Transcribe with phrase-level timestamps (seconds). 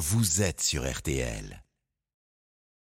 [0.00, 1.62] vous êtes sur RTL.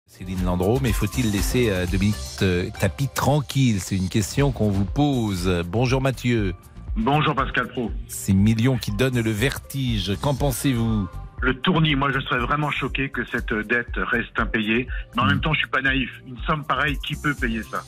[0.06, 3.80] Céline Landreau, mais faut-il laisser euh, Dominique euh, Tapie tranquille?
[3.80, 5.62] C'est une question qu'on vous pose.
[5.66, 6.54] Bonjour Mathieu.
[6.96, 7.90] Bonjour Pascal Pro.
[8.08, 11.06] Ces millions qui donnent le vertige, qu'en pensez-vous?
[11.42, 14.88] Le tournis, moi je serais vraiment choqué que cette dette reste impayée.
[15.14, 16.08] Mais en même temps, je suis pas naïf.
[16.26, 17.84] Une somme pareille, qui peut payer ça?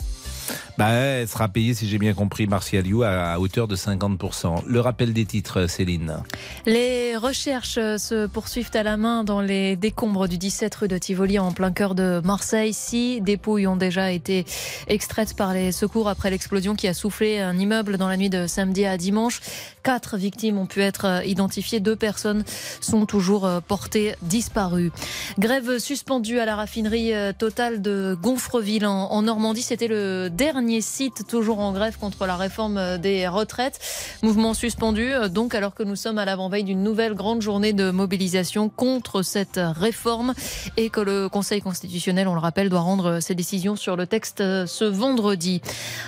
[0.78, 4.64] Bah, Elle sera payée, si j'ai bien compris, Martial You, à hauteur de 50%.
[4.66, 6.18] Le rappel des titres, Céline.
[6.66, 11.38] Les recherches se poursuivent à la main dans les décombres du 17 rue de Tivoli
[11.38, 12.72] en plein cœur de Marseille.
[12.72, 14.44] Six dépouilles ont déjà été
[14.88, 18.46] extraites par les secours après l'explosion qui a soufflé un immeuble dans la nuit de
[18.46, 19.40] samedi à dimanche.
[19.82, 21.78] Quatre victimes ont pu être identifiées.
[21.78, 22.44] Deux personnes
[22.80, 24.90] sont toujours portées disparues.
[25.38, 29.62] Grève suspendue à la raffinerie totale de Gonfreville en Normandie.
[29.62, 33.80] C'était le dernier site toujours en grève contre la réforme des retraites.
[34.22, 38.68] Mouvement suspendu, donc alors que nous sommes à l'avant-veille d'une nouvelle grande journée de mobilisation
[38.68, 40.34] contre cette réforme
[40.76, 44.38] et que le Conseil constitutionnel, on le rappelle, doit rendre ses décisions sur le texte
[44.38, 45.60] ce vendredi.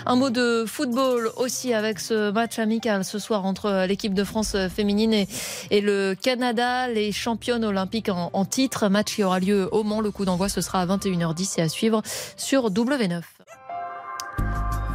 [0.06, 4.56] Un mot de football aussi avec ce match amical ce soir entre l'équipe de France
[4.75, 5.28] féminine et,
[5.70, 8.88] et le Canada, les championnes olympiques en, en titre.
[8.88, 10.00] Match qui aura lieu au Mans.
[10.00, 12.03] Le coup d'envoi, ce sera à 21h10 et à suivre
[12.36, 13.36] sur W9.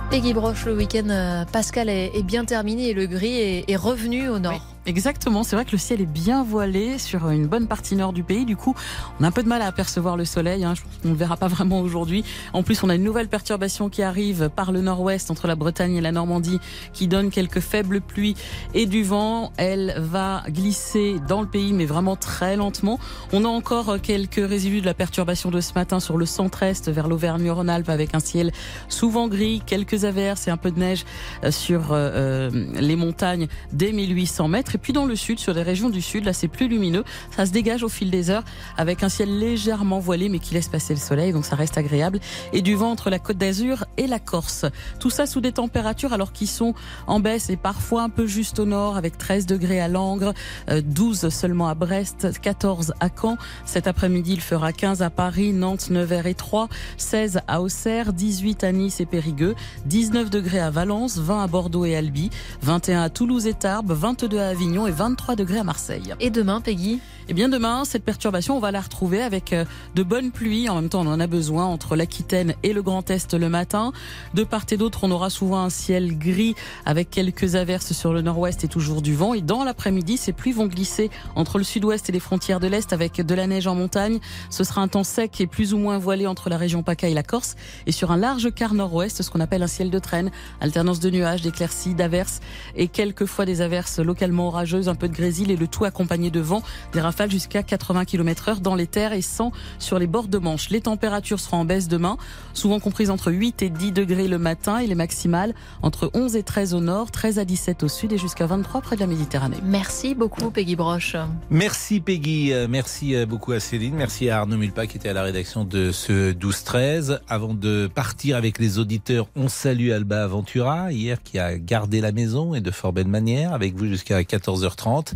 [0.09, 4.61] Peggy Broche, le week-end Pascal est, bien terminé et le gris est, revenu au nord.
[4.87, 8.23] Exactement, c'est vrai que le ciel est bien voilé sur une bonne partie nord du
[8.23, 8.45] pays.
[8.45, 8.75] Du coup,
[9.19, 10.63] on a un peu de mal à apercevoir le soleil.
[10.63, 10.73] Hein.
[11.05, 12.25] On ne le verra pas vraiment aujourd'hui.
[12.53, 15.97] En plus, on a une nouvelle perturbation qui arrive par le nord-ouest entre la Bretagne
[15.97, 16.59] et la Normandie
[16.93, 18.35] qui donne quelques faibles pluies
[18.73, 19.53] et du vent.
[19.57, 22.99] Elle va glisser dans le pays, mais vraiment très lentement.
[23.33, 27.07] On a encore quelques résidus de la perturbation de ce matin sur le centre-est vers
[27.07, 28.52] l'Auvergne-Rhône-Alpes avec un ciel
[28.89, 31.05] souvent gris, quelques averses et un peu de neige
[31.52, 34.70] sur euh, les montagnes des 1800 mètres.
[34.73, 37.03] Et puis dans le sud, sur les régions du sud, là c'est plus lumineux.
[37.36, 38.44] Ça se dégage au fil des heures
[38.77, 42.19] avec un ciel légèrement voilé mais qui laisse passer le soleil, donc ça reste agréable.
[42.53, 44.66] Et du vent entre la côte d'Azur et la Corse.
[44.99, 46.73] Tout ça sous des températures alors qui sont
[47.08, 50.33] en baisse et parfois un peu juste au nord avec 13 degrés à Langres,
[50.70, 53.38] 12 seulement à Brest, 14 à Caen.
[53.65, 58.64] Cet après-midi, il fera 15 à Paris, Nantes, Nevers et Troyes, 16 à Auxerre, 18
[58.64, 59.55] à Nice et Périgueux,
[59.86, 62.30] 19 degrés à Valence, 20 à Bordeaux et Albi,
[62.61, 66.14] 21 à Toulouse et Tarbes, 22 à Avignon et 23 degrés à Marseille.
[66.20, 69.55] Et demain, Peggy Eh bien demain, cette perturbation, on va la retrouver avec
[69.95, 70.70] de bonnes pluies.
[70.70, 73.92] En même temps, on en a besoin entre l'Aquitaine et le Grand Est le matin.
[74.36, 76.54] De part et d'autre, on aura souvent un ciel gris
[76.86, 79.33] avec quelques averses sur le nord-ouest et toujours du vent.
[79.33, 82.94] Et dans l'après-midi, ces pluies vont glisser entre le sud-ouest et les frontières de l'Est
[82.94, 84.20] avec de la neige en montagne.
[84.52, 87.16] Ce sera un temps sec et plus ou moins voilé entre la région PACA et
[87.16, 87.55] la Corse.
[87.88, 90.30] Et sur un large quart nord-ouest, ce qu'on appelle un ciel de traîne,
[90.60, 92.42] alternance de nuages, d'éclaircies, d'averses
[92.76, 96.62] et quelquefois des averses localement un peu de grésil et le tout accompagné de vent,
[96.94, 100.38] des rafales jusqu'à 80 km heure dans les terres et 100 sur les bords de
[100.38, 100.70] Manche.
[100.70, 102.17] Les températures seront en baisse demain,
[102.54, 106.44] souvent comprises entre 8 et 10 degrés le matin et les maximales entre 11 et
[106.44, 109.58] 13 au nord, 13 à 17 au sud et jusqu'à 23 près de la Méditerranée.
[109.64, 111.16] Merci beaucoup Peggy Broche.
[111.50, 115.64] Merci Peggy, merci beaucoup à Céline, merci à Arnaud Mulpa qui était à la rédaction
[115.64, 117.20] de ce 12-13.
[117.28, 122.12] Avant de partir avec les auditeurs, on salue Alba Aventura, hier qui a gardé la
[122.12, 125.13] maison et de fort belle manière, avec vous jusqu'à 14h30.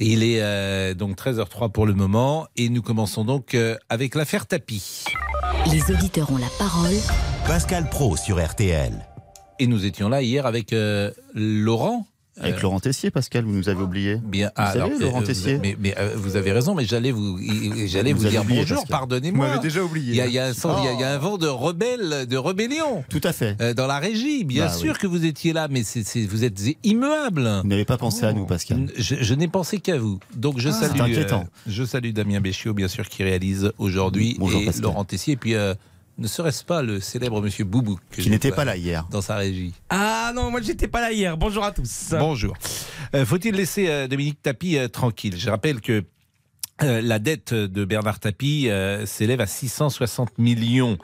[0.00, 4.46] Il est euh, donc 13h03 pour le moment et nous commençons donc euh, avec l'affaire
[4.46, 5.04] Tapis.
[5.70, 6.94] Les auditeurs ont la parole.
[7.46, 9.06] Pascal Pro sur RTL.
[9.58, 12.06] Et nous étions là hier avec euh, Laurent.
[12.38, 14.16] Avec Laurent Tessier, Pascal, vous nous avez oublié.
[14.22, 15.58] Bien, vous savez, alors, Laurent euh, Tessier.
[15.58, 17.38] Mais, mais euh, vous avez raison, mais j'allais vous,
[17.86, 19.46] j'allais vous, dire oublié, bonjour, pardonnez-moi.
[19.46, 20.10] Vous m'avez déjà oublié.
[20.12, 21.18] Il y a, il y a un, sens- il y a- il y a un
[21.18, 23.04] vent de rebelle, de rébellion.
[23.08, 23.56] Tout à fait.
[23.62, 24.98] euh, dans la régie, bien Bah sûr oui.
[25.00, 25.82] que vous étiez là, mais
[26.28, 27.60] vous êtes immuable.
[27.62, 28.90] Vous n'avez pas pensé à nous, Pascal.
[28.98, 30.18] Je, je n'ai pensé qu'à vous.
[30.34, 31.40] Donc je Ah, salue, c'est inquiétant.
[31.40, 34.82] euh, je salue Damien Béchiot, bien sûr, qui réalise aujourd'hui, Bonjour, et Pascal.
[34.82, 35.34] Laurent Tessier.
[35.34, 35.74] Et puis, euh,
[36.18, 39.06] ne serait-ce pas le célèbre Monsieur Boubou que Qui je n'était pas là hier.
[39.10, 39.72] dans sa régie.
[39.90, 41.36] Ah non, moi j'étais pas là hier.
[41.36, 42.14] Bonjour à tous.
[42.18, 42.54] Bonjour.
[43.14, 45.36] Euh, Faut-il laisser euh, Dominique Tapie euh, tranquille?
[45.36, 46.04] Je rappelle que
[46.82, 50.98] euh, la dette de Bernard Tapie euh, s'élève à 660 millions.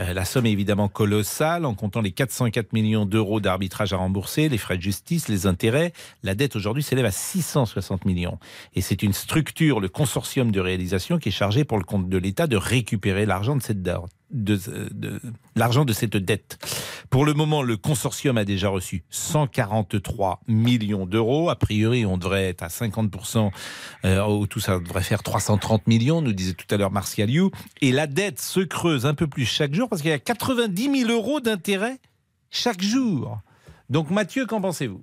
[0.00, 4.56] La somme est évidemment colossale en comptant les 404 millions d'euros d'arbitrage à rembourser, les
[4.56, 5.92] frais de justice, les intérêts.
[6.22, 8.38] La dette aujourd'hui s'élève à 660 millions.
[8.76, 12.16] Et c'est une structure, le consortium de réalisation, qui est chargé pour le compte de
[12.16, 13.96] l'État de récupérer l'argent de cette dette.
[14.30, 14.60] De,
[15.56, 16.58] l'argent de cette dette.
[17.08, 21.48] Pour le moment, le consortium a déjà reçu 143 millions d'euros.
[21.48, 23.50] A priori, on devrait être à 50%.
[24.04, 27.50] Euh, tout, ça devrait faire 330 millions, nous disait tout à l'heure Martial You.
[27.80, 31.00] Et la dette se creuse un peu plus chaque jour parce qu'il y a 90
[31.04, 31.98] 000 euros d'intérêt
[32.50, 33.40] chaque jour.
[33.88, 35.02] Donc Mathieu, qu'en pensez-vous?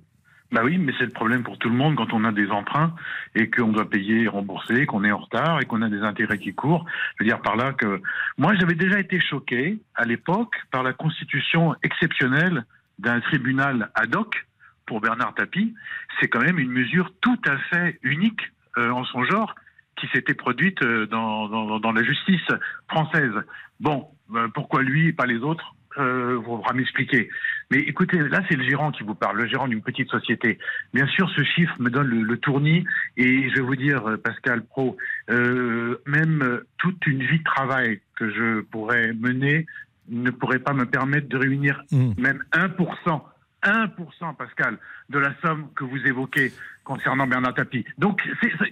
[0.52, 2.94] Bah oui, mais c'est le problème pour tout le monde quand on a des emprunts
[3.34, 6.38] et qu'on doit payer et rembourser, qu'on est en retard et qu'on a des intérêts
[6.38, 6.86] qui courent.
[7.18, 8.00] Je veux dire par là que
[8.38, 12.64] moi j'avais déjà été choqué à l'époque par la constitution exceptionnelle
[12.98, 14.46] d'un tribunal ad hoc
[14.86, 15.74] pour Bernard Tapie.
[16.20, 19.54] C'est quand même une mesure tout à fait unique euh, en son genre
[19.96, 22.46] qui s'était produite euh, dans, la justice
[22.88, 23.34] française.
[23.80, 25.74] Bon, euh, pourquoi lui et pas les autres?
[25.98, 27.28] Euh, vous pourra m'expliquer.
[27.70, 30.58] Mais écoutez, là, c'est le gérant qui vous parle, le gérant d'une petite société.
[30.94, 32.84] Bien sûr, ce chiffre me donne le, le tournis
[33.16, 34.96] et je vais vous dire, euh, Pascal Pro,
[35.30, 39.66] euh, même euh, toute une vie de travail que je pourrais mener
[40.08, 42.12] ne pourrait pas me permettre de réunir Mmh.
[42.18, 43.20] même 1%,
[43.62, 44.78] 1%, Pascal,
[45.10, 46.52] de la somme que vous évoquez
[46.84, 47.84] concernant Bernard Tapie.
[47.98, 48.22] Donc,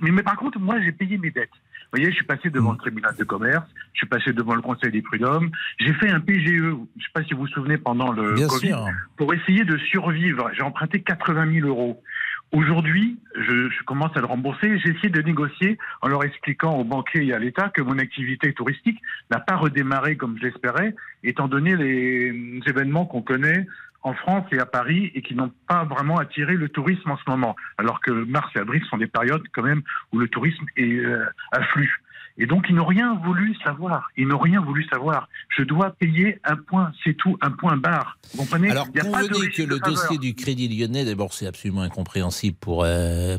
[0.00, 1.50] mais par contre, moi, j'ai payé mes dettes.
[1.94, 4.62] Vous voyez, je suis passé devant le tribunal de commerce, je suis passé devant le
[4.62, 7.78] conseil des prud'hommes, j'ai fait un PGE, je ne sais pas si vous vous souvenez,
[7.78, 8.88] pendant le Bien Covid, sûr.
[9.16, 10.50] pour essayer de survivre.
[10.54, 12.02] J'ai emprunté 80 000 euros.
[12.50, 14.76] Aujourd'hui, je, je commence à le rembourser.
[14.80, 18.52] J'ai essayé de négocier en leur expliquant aux banquiers et à l'État que mon activité
[18.54, 19.00] touristique
[19.30, 23.68] n'a pas redémarré comme je l'espérais, étant donné les événements qu'on connaît
[24.04, 27.22] en France et à Paris et qui n'ont pas vraiment attiré le tourisme en ce
[27.26, 27.56] moment.
[27.78, 31.24] Alors que mars et avril sont des périodes quand même où le tourisme est euh,
[31.50, 31.90] afflux.
[32.36, 34.08] Et donc, ils n'ont rien voulu savoir.
[34.16, 35.28] Ils n'ont rien voulu savoir.
[35.56, 38.18] Je dois payer un point, c'est tout, un point barre.
[38.32, 38.70] Vous comprenez?
[38.70, 41.46] Alors, Il y a pas de que le de dossier du Crédit Lyonnais, d'abord, c'est
[41.46, 43.36] absolument incompréhensible pour, euh,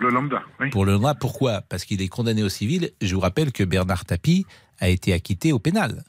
[0.00, 0.70] Le lambda, oui.
[0.70, 1.14] pour le loi.
[1.14, 1.62] Pourquoi?
[1.68, 2.90] Parce qu'il est condamné au civil.
[3.00, 4.44] Je vous rappelle que Bernard Tapie
[4.80, 6.02] a été acquitté au pénal.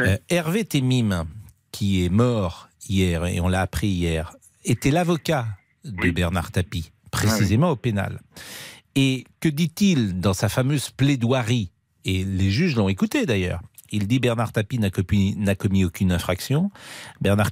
[0.00, 1.24] Euh, Hervé Temim,
[1.70, 4.34] qui est mort hier, et on l'a appris hier,
[4.64, 5.46] était l'avocat
[5.84, 6.12] de Oui.
[6.12, 8.20] Bernard Tapie, précisément au pénal.
[8.94, 11.70] Et que dit-il dans sa fameuse plaidoirie?
[12.04, 13.60] Et les juges l'ont écouté d'ailleurs.
[13.90, 16.70] Il dit Bernard Tapie n'a commis, aucune infraction.
[17.20, 17.50] Bernard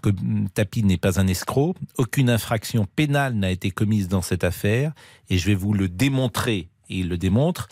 [0.55, 1.75] Tapie n'est pas un escroc.
[1.99, 4.93] Aucune infraction pénale n'a été commise dans cette affaire.
[5.31, 6.69] Et je vais vous le démontrer.
[6.89, 7.69] Et il le démontre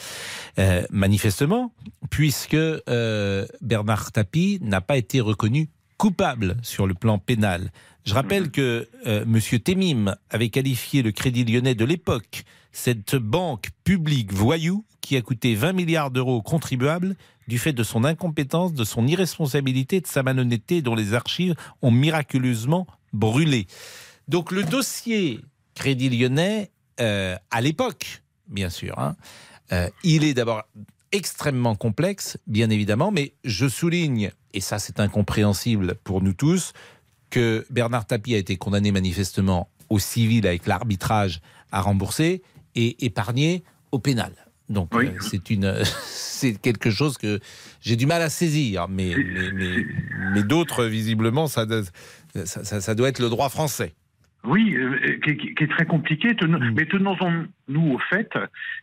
[0.58, 1.72] euh, manifestement,
[2.10, 5.68] puisque euh, Bernard Tapie n'a pas été reconnu
[6.00, 7.70] coupable sur le plan pénal.
[8.06, 13.68] Je rappelle que euh, Monsieur Temim avait qualifié le Crédit Lyonnais de l'époque, cette banque
[13.84, 17.16] publique voyou qui a coûté 20 milliards d'euros aux contribuables
[17.48, 21.90] du fait de son incompétence, de son irresponsabilité, de sa malhonnêteté dont les archives ont
[21.90, 23.66] miraculeusement brûlé.
[24.26, 25.42] Donc le dossier
[25.74, 26.70] Crédit Lyonnais,
[27.00, 29.16] euh, à l'époque, bien sûr, hein,
[29.72, 30.62] euh, il est d'abord
[31.12, 36.72] extrêmement complexe, bien évidemment, mais je souligne, et ça c'est incompréhensible pour nous tous,
[37.30, 41.40] que Bernard Tapie a été condamné manifestement au civil avec l'arbitrage
[41.72, 42.42] à rembourser
[42.74, 43.62] et épargné
[43.92, 44.32] au pénal.
[44.68, 45.06] Donc Oui.
[45.08, 45.74] euh, c'est une,
[46.04, 47.40] c'est quelque chose que
[47.80, 49.86] j'ai du mal à saisir, mais C'est- mais, mais-
[50.34, 51.82] mais d'autres visiblement ça, doit-
[52.44, 53.94] ça, ça- ça doit être le droit français.
[54.44, 56.34] Oui, euh, qui, est très compliqué.
[56.34, 56.72] Tenons- Mm.
[56.74, 58.30] Mais tenons-nous au fait,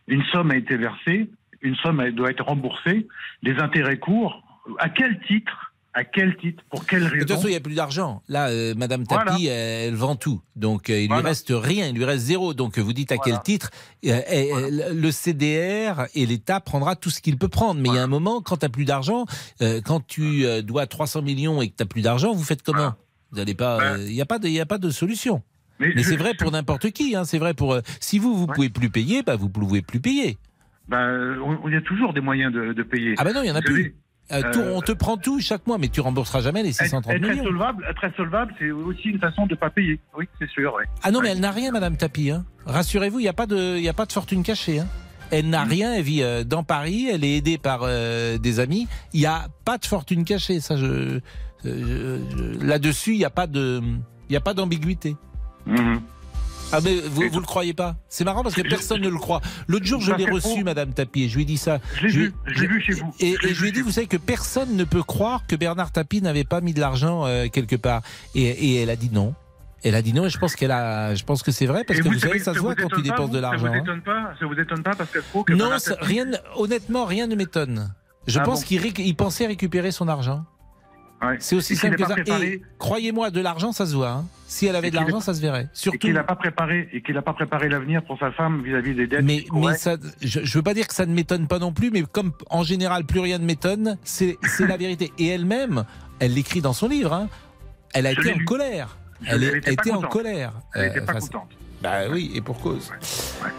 [0.06, 1.28] une somme a été versée,
[1.62, 3.08] une somme doit être remboursée,
[3.42, 4.42] les intérêts courts.
[4.78, 7.60] À quel titre À quel titre Pour quelle De raison toute façon, il n'y a
[7.60, 8.22] plus d'argent.
[8.28, 9.38] Là, euh, Madame Tapi, Voilà.
[9.40, 10.40] elle, elle vend tout.
[10.54, 11.22] Donc, euh, il Voilà.
[11.22, 12.54] lui reste rien, il lui reste zéro.
[12.54, 13.32] Donc, vous dites à Voilà.
[13.38, 13.70] quel titre
[14.06, 14.20] Euh,
[14.94, 17.80] Le CDR et l'État prendra tout ce qu'il peut prendre.
[17.80, 19.24] Mais il y a un moment, quand tu n'as plus d'argent,
[19.62, 22.92] euh, quand tu dois 300 millions et que tu n'as plus d'argent, vous faites comment.
[23.32, 23.78] Vous n'allez pas.
[23.78, 25.42] Ben, Il n'y a, pas de- y a pas de solution.
[25.80, 27.14] Mais je- c'est vrai pour n'importe qui.
[27.14, 27.76] Hein, c'est vrai pour.
[28.00, 28.54] si vous, vous Ouais.
[28.54, 30.38] pouvez plus payer, bah, vous ne pouvez plus payer.
[30.90, 33.14] On- il y a toujours des moyens de, de payer.
[33.18, 33.94] Ah ben non, il n'y en a plus.
[34.30, 36.82] Euh, tout- euh, on te prend tout chaque mois, mais tu rembourseras jamais les être,
[36.82, 37.40] 630 être millions.
[37.42, 39.98] insolvable, être insolvable, c'est aussi une façon de ne pas payer.
[40.16, 40.74] Oui, c'est sûr.
[40.74, 40.84] ouais.
[41.02, 41.32] Ah non, mais Ouais.
[41.32, 42.30] elle n'a rien, Madame Tapi.
[42.30, 42.44] Hein.
[42.66, 44.80] Rassurez-vous, il n'y a, pas de- y a pas de fortune cachée.
[44.80, 44.86] Hein.
[45.30, 48.86] Elle n'a rien, elle vit euh, dans Paris, elle est aidée par euh, des amis.
[49.12, 50.60] Il n'y a pas de fortune cachée.
[50.60, 51.20] Ça, je, euh,
[51.64, 52.18] je-
[52.60, 53.80] je- là-dessus, il n'y a pas de,
[54.30, 55.16] il a pas d'ambiguïté.
[55.66, 56.00] Mhm.
[56.70, 57.96] Ah mais vous, vous le croyez pas?
[58.10, 59.40] C'est marrant parce que personne ne le croit.
[59.68, 61.78] L'autre jour, je Parce l'ai que reçu, Madame Tapi, et je lui ai dit ça.
[61.96, 63.14] Je l'ai Je- vu, je l'ai vu chez vous.
[63.20, 65.92] Et, et je lui ai dit, vous savez que personne ne peut croire que Bernard
[65.92, 68.02] Tapie n'avait pas mis de l'argent euh, quelque part.
[68.34, 69.34] Et, et elle a dit non.
[69.82, 72.00] Elle a dit non et je pense qu'elle a, je pense que c'est vrai parce
[72.00, 73.64] Et que vous, savez, savez, ça se voit quand tu dépenses de l'argent.
[73.64, 73.82] Ça vous hein.
[73.82, 74.34] étonne pas?
[74.38, 77.34] Ça vous étonne pas parce qu'elle trouve que Non, ça- Tapie- rien, honnêtement, rien ne
[77.34, 77.94] m'étonne.
[78.26, 78.66] Je Ah pense bon?
[78.66, 80.44] qu'il pensait récupérer son argent.
[81.20, 81.36] Ouais.
[81.40, 82.14] C'est aussi Et simple que ça.
[82.14, 84.10] préparé- Et croyez-moi, de l'argent, ça se voit.
[84.10, 84.26] hein.
[84.46, 85.64] Si elle avait Et de l'argent, ça se verrait.
[85.64, 85.98] et Surtout.
[85.98, 89.06] qu'il n'a pas préparé et qu'il n'a pas préparé l'avenir pour sa femme vis-à-vis des
[89.08, 89.24] dettes.
[89.24, 91.90] Mais, mais ça, je, je veux pas dire que ça ne m'étonne pas non plus,
[91.90, 95.12] mais comme en général plus rien ne m'étonne, c'est c'est la vérité.
[95.18, 95.84] Et elle-même,
[96.20, 97.12] elle l'écrit dans son livre.
[97.12, 97.28] hein,
[97.94, 98.96] elle a Je été en colère.
[99.26, 100.52] Elle, elle était en colère.
[100.74, 101.48] Elle n'était Euh, pas contente.
[101.82, 102.90] Bah oui, et pour cause.
[103.42, 103.50] Ouais.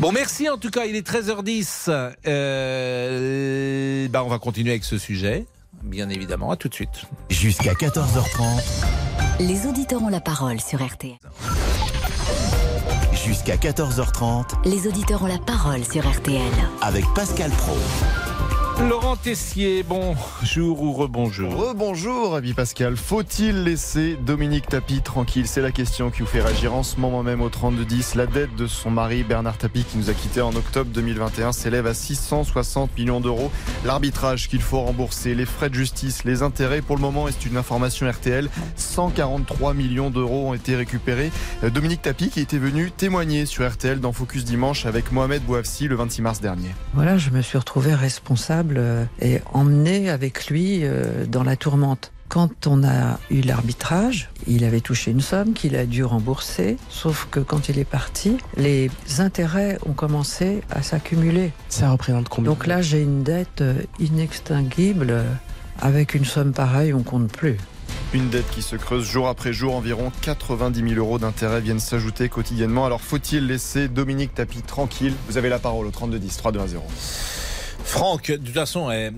[0.00, 1.88] Bon, merci en tout cas, il est 13h10.
[2.26, 5.46] Euh, bah, on va continuer avec ce sujet,
[5.84, 6.50] bien évidemment.
[6.50, 7.04] À tout de suite.
[7.30, 8.46] Jusqu'à 14h30.
[9.40, 11.16] Les auditeurs ont la parole sur RTL.
[13.12, 16.40] Jusqu'à 14h30 Les auditeurs ont la parole sur RTL.
[16.82, 17.76] avec Pascal Pro.
[18.80, 21.54] Laurent Tessier, bonjour ou rebonjour.
[21.54, 22.96] Rebonjour, Rabbi Pascal.
[22.96, 25.46] Faut-il laisser Dominique Tapie tranquille?
[25.46, 28.16] C'est la question qui vous fait réagir en ce moment même au 32-10.
[28.16, 31.86] La dette de son mari Bernard Tapie, qui nous a quittés en octobre 2021, s'élève
[31.86, 33.50] à 660 millions d'euros.
[33.84, 37.46] L'arbitrage qu'il faut rembourser, les frais de justice, les intérêts, pour le moment, et c'est
[37.48, 41.30] une information RTL, 143 millions d'euros ont été récupérés.
[41.62, 45.86] Euh, Dominique Tapie, qui était venu témoigner sur RTL dans Focus Dimanche avec Mohamed Bouafsi
[45.86, 46.74] le 26 mars dernier.
[46.92, 52.12] Voilà, je me suis retrouvé responsable euh, et emmené avec lui euh, dans la tourmente.
[52.28, 57.28] Quand on a eu l'arbitrage, il avait touché une somme qu'il a dû rembourser, sauf
[57.30, 61.52] que quand il est parti, les intérêts ont commencé à s'accumuler.
[61.68, 65.22] Ça représente combien Donc là, j'ai une dette euh, inextinguible.
[65.80, 67.56] Avec une somme pareille, on compte plus.
[68.12, 69.74] Une dette qui se creuse jour après jour.
[69.74, 72.86] Environ 90 000 euros d'intérêts viennent s'ajouter quotidiennement.
[72.86, 75.14] Alors faut-il laisser Dominique Tapie tranquille?
[75.28, 76.78] Vous avez la parole au 32-10, 3-2-1-0.
[77.84, 79.14] Franck, de toute façon, elle,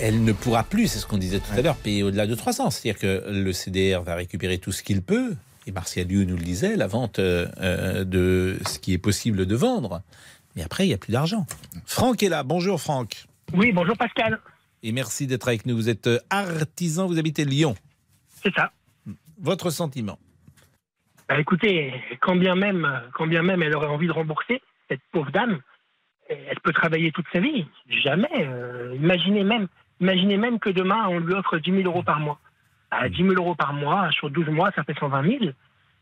[0.00, 2.70] elle ne pourra plus, c'est ce qu'on disait tout à l'heure, payer au-delà de 300.
[2.70, 5.34] C'est-à-dire que le CDR va récupérer tout ce qu'il peut,
[5.66, 9.46] et Martial Liu nous le disait, la vente euh, euh, de ce qui est possible
[9.46, 10.02] de vendre.
[10.56, 11.46] Mais après, il n'y a plus d'argent.
[11.86, 12.42] Franck est là.
[12.42, 13.26] Bonjour Franck.
[13.54, 14.40] Oui, bonjour Pascal.
[14.82, 15.74] Et merci d'être avec nous.
[15.74, 17.74] Vous êtes euh, artisan, vous habitez Lyon.
[18.28, 18.72] C'est ça.
[19.38, 20.18] Votre sentiment?
[21.28, 25.30] Bah, écoutez, quand bien même, quand bien même elle aurait envie de rembourser cette pauvre
[25.30, 25.60] dame,
[26.28, 27.66] elle peut travailler toute sa vie.
[27.88, 28.28] Jamais.
[28.34, 29.68] euh, imaginez même,
[30.00, 32.38] imaginez même que demain on lui offre 10 000 euros par mois.
[32.90, 35.38] À 10 000 euros par mois sur 12 mois, ça fait 120 000.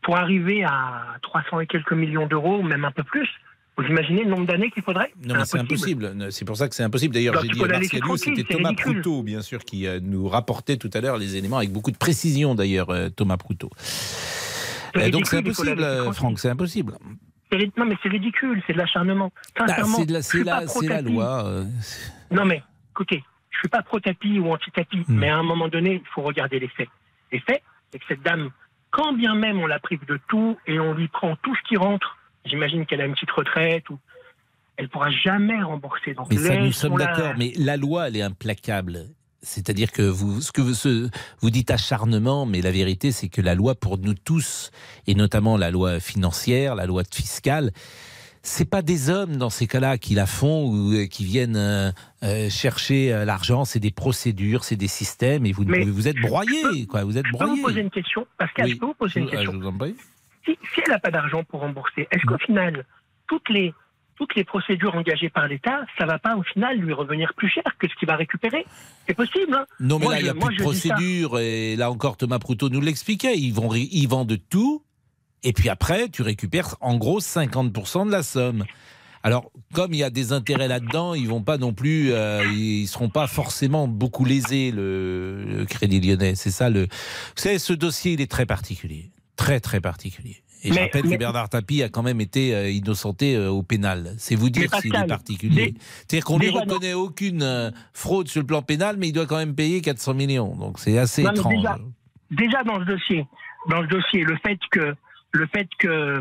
[0.01, 3.29] Pour arriver à 300 et quelques millions d'euros, même un peu plus.
[3.75, 5.11] Vous imaginez le nombre d'années qu'il faudrait?
[5.25, 6.27] Non, mais c'est impossible.
[6.29, 7.13] C'est pour ça que c'est impossible.
[7.13, 9.01] D'ailleurs, j'ai dit à c'était Thomas ridicule.
[9.01, 11.97] Proutot, bien sûr, qui euh, nous rapportait tout à l'heure les éléments avec beaucoup de
[11.97, 13.71] précision, d'ailleurs, euh, Thomas Proutot.
[15.11, 15.83] Donc c'est impossible.
[16.13, 16.93] Franck, c'est impossible.
[17.77, 19.31] Non, mais c'est ridicule, c'est de l'acharnement.
[19.57, 19.65] Bah,
[20.21, 20.43] c'est
[20.87, 21.45] la, loi.
[21.45, 21.65] euh,
[22.31, 25.17] Non, mais écoutez, je suis pas pro-tapis ou anti-tapis, Hmm.
[25.19, 26.89] mais à un moment donné, il faut regarder les faits.
[27.31, 28.49] Les faits, c'est que cette dame,
[28.91, 31.77] quand bien même on la prive de tout et on lui prend tout ce qui
[31.77, 33.97] rentre, j'imagine qu'elle a une petite retraite ou
[34.77, 36.13] elle pourra jamais rembourser.
[36.13, 37.33] Donc Mais ça, nous sommes d'accord.
[37.37, 39.05] Mais la loi, elle est implacable.
[39.43, 41.09] C'est-à-dire que vous, ce que vous, ce-
[41.41, 44.71] vous dites acharnement, mais la vérité, c'est que la loi pour nous tous,
[45.05, 47.71] et notamment la loi financière, la loi fiscale,
[48.41, 51.91] c'est pas des hommes dans ces cas-là qui la font ou euh, qui viennent euh,
[52.23, 53.63] euh, chercher l'argent.
[53.65, 56.27] C'est des procédures, c'est des systèmes, et vous, Mais vous êtes peux-
[56.87, 57.03] quoi.
[57.03, 58.71] Vous êtes Je peux vous poser une question Pascal, Oui.
[58.71, 59.95] je peux vous poser une ah, question je vous en prie.
[60.45, 62.85] si, si elle n'a pas d'argent pour rembourser, est-ce qu'au final,
[63.27, 63.73] toutes les,
[64.15, 67.63] toutes les procédures engagées par l'État, ça va pas au final lui revenir plus cher
[67.79, 68.65] que ce qu'il va récupérer
[69.07, 69.53] C'est possible.
[69.53, 71.39] hein Non, mais Moi, là, il n'y a je- plus moi, de procédure.
[71.39, 73.37] Et là encore, Thomas Proutot nous l'expliquait.
[73.37, 74.83] Ils, vont, ré- ils vendent tout.
[75.43, 78.63] Et puis après, tu récupères en gros 50% de la somme.
[79.25, 82.87] Alors, comme il y a des intérêts là-dedans, ils vont pas non plus, euh, ils
[82.87, 86.35] seront pas forcément beaucoup lésés le, le Crédit Lyonnais.
[86.35, 86.81] C'est ça le.
[86.83, 86.87] Vous
[87.41, 90.42] savez, ce dossier, il est très particulier, très très particulier.
[90.63, 93.63] Et je rappelle mais- que Bernard Tapie a quand même été euh, innocenté euh, au
[93.63, 94.13] pénal.
[94.17, 95.73] C'est vous dire s'il est particulier.
[96.07, 96.61] C'est-à-dire qu'on lui non.
[96.61, 100.13] reconnaît aucune euh, fraude sur le plan pénal, mais il doit quand même payer 400
[100.13, 100.55] millions.
[100.55, 101.55] Donc c'est assez Non, étrange.
[101.55, 101.77] déjà-
[102.31, 103.27] déjà dans ce dossier,
[103.69, 104.95] dans ce dossier, le fait que
[105.35, 106.19] le fait que,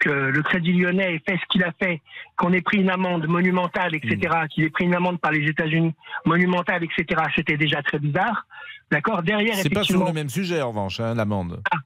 [0.00, 2.02] que le Crédit Lyonnais ait fait ce qu'il a fait,
[2.36, 4.48] qu'on ait pris une amende monumentale, etc., Mm.
[4.48, 5.94] qu'il ait pris une amende par les États-Unis
[6.26, 8.46] monumentale, etc., c'était déjà très bizarre.
[8.90, 9.22] D'accord?
[9.22, 11.62] Derrière, C'est pas sur le même sujet en revanche, hein, l'amende.
[11.70, 11.76] ah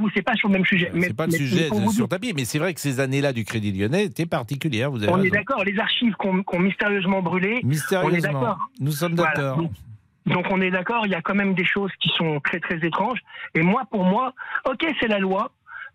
[0.00, 0.90] oui, c'est pas sur le même sujet.
[1.00, 3.72] C'est pas le sujet mais sur tapis, mais c'est vrai que ces années-là du Crédit
[3.72, 4.90] Lyonnais étaient particulières.
[4.90, 5.62] Vous avez On est d'accord.
[5.64, 8.58] Les archives qu'on qu'on mystérieusement brûlées, on est Mystérieusement, d'accord.
[8.80, 9.56] nous sommes d'accord.
[9.58, 9.72] Donc-
[10.26, 12.78] Donc on est d'accord, il y a quand même des choses qui sont très très
[12.84, 13.20] étranges.
[13.54, 14.34] Et moi, pour moi,
[14.68, 15.52] ok, c'est la loi.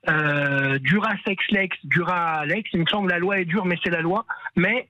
[0.10, 2.70] Euh, dura sex lex, dura lex.
[2.74, 4.26] Il me semble que la loi est dure, mais c'est la loi.
[4.56, 4.88] Mais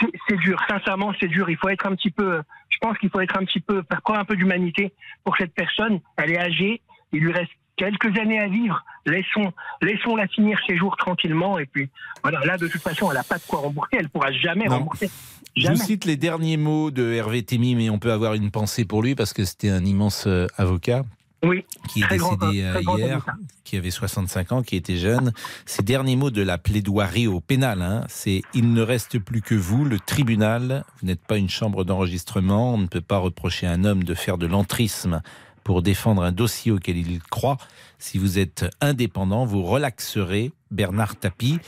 [0.00, 0.58] c'est- c'est dur.
[0.68, 1.48] Sincèrement, c'est dur.
[1.50, 2.40] Il faut être un petit peu.
[2.70, 4.92] Je pense qu'il faut être un petit peu faire preuve un peu d'humanité
[5.24, 6.00] pour cette personne.
[6.16, 6.80] Elle est âgée.
[7.12, 8.84] Il lui reste quelques années à vivre.
[9.06, 9.52] Laissons,
[9.82, 11.58] laissons-la finir ses jours tranquillement.
[11.58, 11.88] Et puis
[12.22, 12.40] voilà.
[12.44, 13.96] Là, de toute façon, elle n'a pas de quoi rembourser.
[13.98, 14.78] Elle pourra jamais Non.
[14.78, 15.10] rembourser.
[15.56, 15.76] Je Jamais.
[15.76, 19.14] cite les derniers mots de Hervé Témy, mais on peut avoir une pensée pour lui
[19.14, 21.04] parce que c'était un immense euh, avocat
[21.44, 21.64] Oui.
[21.88, 23.34] qui est décédé euh, grand hier, avocat.
[23.62, 25.32] qui avait 65 ans, qui était jeune.
[25.64, 29.54] Ces derniers mots de la plaidoirie au pénal, hein, c'est il ne reste plus que
[29.54, 30.84] vous, le tribunal.
[31.00, 32.74] Vous n'êtes pas une chambre d'enregistrement.
[32.74, 35.20] On ne peut pas reprocher à un homme de faire de l'entrisme
[35.64, 37.56] pour défendre un dossier auquel il croit.
[37.98, 41.58] Si vous êtes indépendant, vous relaxerez Bernard Tapie.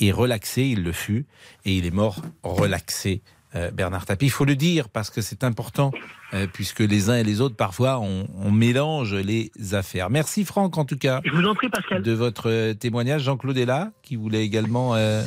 [0.00, 1.26] Et relaxé, il le fut,
[1.64, 3.22] et il est mort relaxé
[3.54, 4.26] euh, Bernard Tapie.
[4.26, 5.92] Il faut le dire parce que c'est important,
[6.34, 10.10] euh, puisque les uns et les autres, parfois, on, on, mélange les affaires.
[10.10, 11.20] Merci Franck, en tout cas.
[11.24, 12.02] Je vous en prie, Pascal.
[12.02, 13.22] De votre euh, témoignage.
[13.22, 15.22] Jean-Claude est là, qui voulait également euh,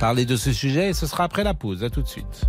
[0.00, 0.88] parler de ce sujet.
[0.88, 1.84] Et ce sera après la pause.
[1.84, 2.48] À tout de suite.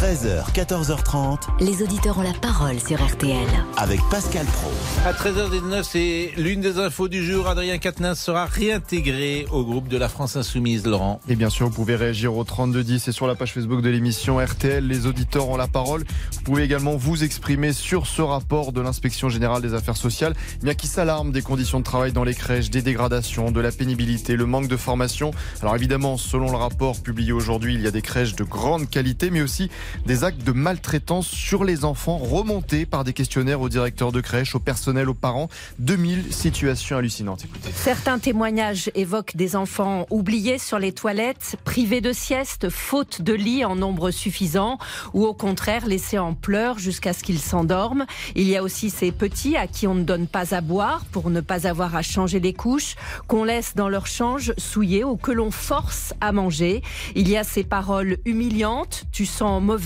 [0.00, 1.40] 13h, 14h30.
[1.60, 3.46] Les auditeurs ont la parole sur RTL.
[3.76, 4.70] Avec Pascal Pro.
[5.04, 7.46] À 13h19, c'est l'une des infos du jour.
[7.48, 11.20] Adrien Quatennens sera réintégré au groupe de la France Insoumise, Laurent.
[11.28, 14.38] Et bien sûr, vous pouvez réagir au 3210 et sur la page Facebook de l'émission
[14.38, 14.86] RTL.
[14.86, 16.04] Les auditeurs ont la parole.
[16.32, 20.64] Vous pouvez également vous exprimer sur ce rapport de l'inspection générale des affaires sociales, eh
[20.64, 24.36] bien qui s'alarme des conditions de travail dans les crèches, des dégradations, de la pénibilité,
[24.36, 25.32] le manque de formation.
[25.60, 29.30] Alors évidemment, selon le rapport publié aujourd'hui, il y a des crèches de grande qualité,
[29.30, 29.68] mais aussi
[30.06, 34.54] des actes de maltraitance sur les enfants remontés par des questionnaires aux directeurs de crèche,
[34.54, 35.48] au personnel, aux parents.
[35.78, 37.44] 2000 situations hallucinantes.
[37.44, 37.70] Écoutez.
[37.74, 43.64] Certains témoignages évoquent des enfants oubliés sur les toilettes, privés de sieste, faute de lit
[43.64, 44.78] en nombre suffisant,
[45.14, 48.06] ou au contraire laissés en pleurs jusqu'à ce qu'ils s'endorment.
[48.36, 51.30] Il y a aussi ces petits à qui on ne donne pas à boire pour
[51.30, 55.32] ne pas avoir à changer les couches, qu'on laisse dans leur change souillés ou que
[55.32, 56.82] l'on force à manger.
[57.14, 59.79] Il y a ces paroles humiliantes, tu sens mauvais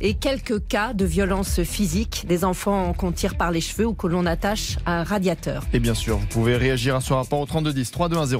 [0.00, 4.06] et quelques cas de violence physique, des enfants qu'on tire par les cheveux ou que
[4.06, 5.62] l'on attache à un radiateur.
[5.72, 8.38] Et bien sûr, vous pouvez réagir à ce rapport au 3210 3210.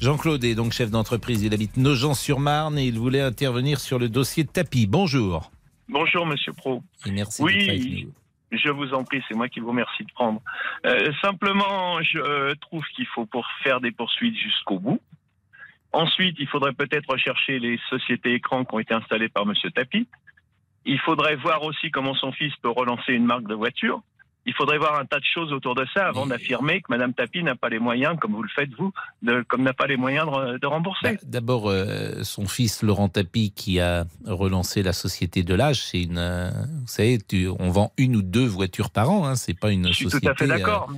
[0.00, 4.44] Jean-Claude est donc chef d'entreprise, il habite Nogent-sur-Marne et il voulait intervenir sur le dossier
[4.44, 4.86] de tapis.
[4.86, 5.50] Bonjour.
[5.88, 6.82] Bonjour Monsieur Pro.
[7.06, 8.08] Et merci oui,
[8.50, 10.40] je vous en prie, c'est moi qui vous remercie de prendre.
[10.86, 15.00] Euh, simplement, je trouve qu'il faut pour faire des poursuites jusqu'au bout.
[15.92, 20.06] Ensuite, il faudrait peut-être rechercher les sociétés écrans qui ont été installées par Monsieur Tapi.
[20.88, 24.00] Il faudrait voir aussi comment son fils peut relancer une marque de voiture.
[24.46, 27.42] Il faudrait voir un tas de choses autour de ça avant d'affirmer que Madame Tapi
[27.42, 30.26] n'a pas les moyens, comme vous le faites vous, de, comme n'a pas les moyens
[30.26, 31.12] de, de rembourser.
[31.12, 36.00] Bah, D'abord, euh, son fils Laurent Tapi qui a relancé la société de l'âge, c'est
[36.02, 39.58] une, euh, vous savez, tu, on vend une ou deux voitures par an, hein, c'est
[39.58, 40.26] pas une Je suis société.
[40.28, 40.88] tout à fait d'accord.
[40.92, 40.94] Euh,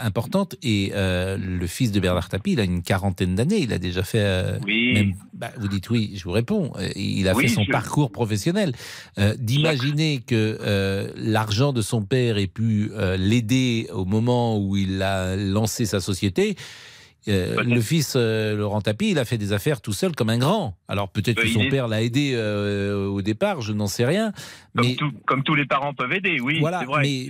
[0.00, 3.78] importante et euh, le fils de Bernard Tapie, il a une quarantaine d'années, il a
[3.78, 4.20] déjà fait.
[4.22, 4.92] Euh, oui.
[4.94, 6.72] Même, bah, vous dites oui, je vous réponds.
[6.78, 8.72] Euh, il a Oui, fait son je- parcours professionnel.
[9.18, 15.36] Euh, D'imaginer que l'argent de son père ait pu l'aider au moment où il a
[15.36, 16.56] lancé sa société.
[17.26, 20.38] Euh, le fils euh, Laurent Tapie, il a fait des affaires tout seul comme un
[20.38, 20.76] grand.
[20.88, 24.32] Alors peut-être Euh, que son père l'a aidé euh, au départ, je n'en sais rien.
[24.76, 27.28] Comme, Mais tout- comme tous les parents peuvent aider, oui, voilà, mais,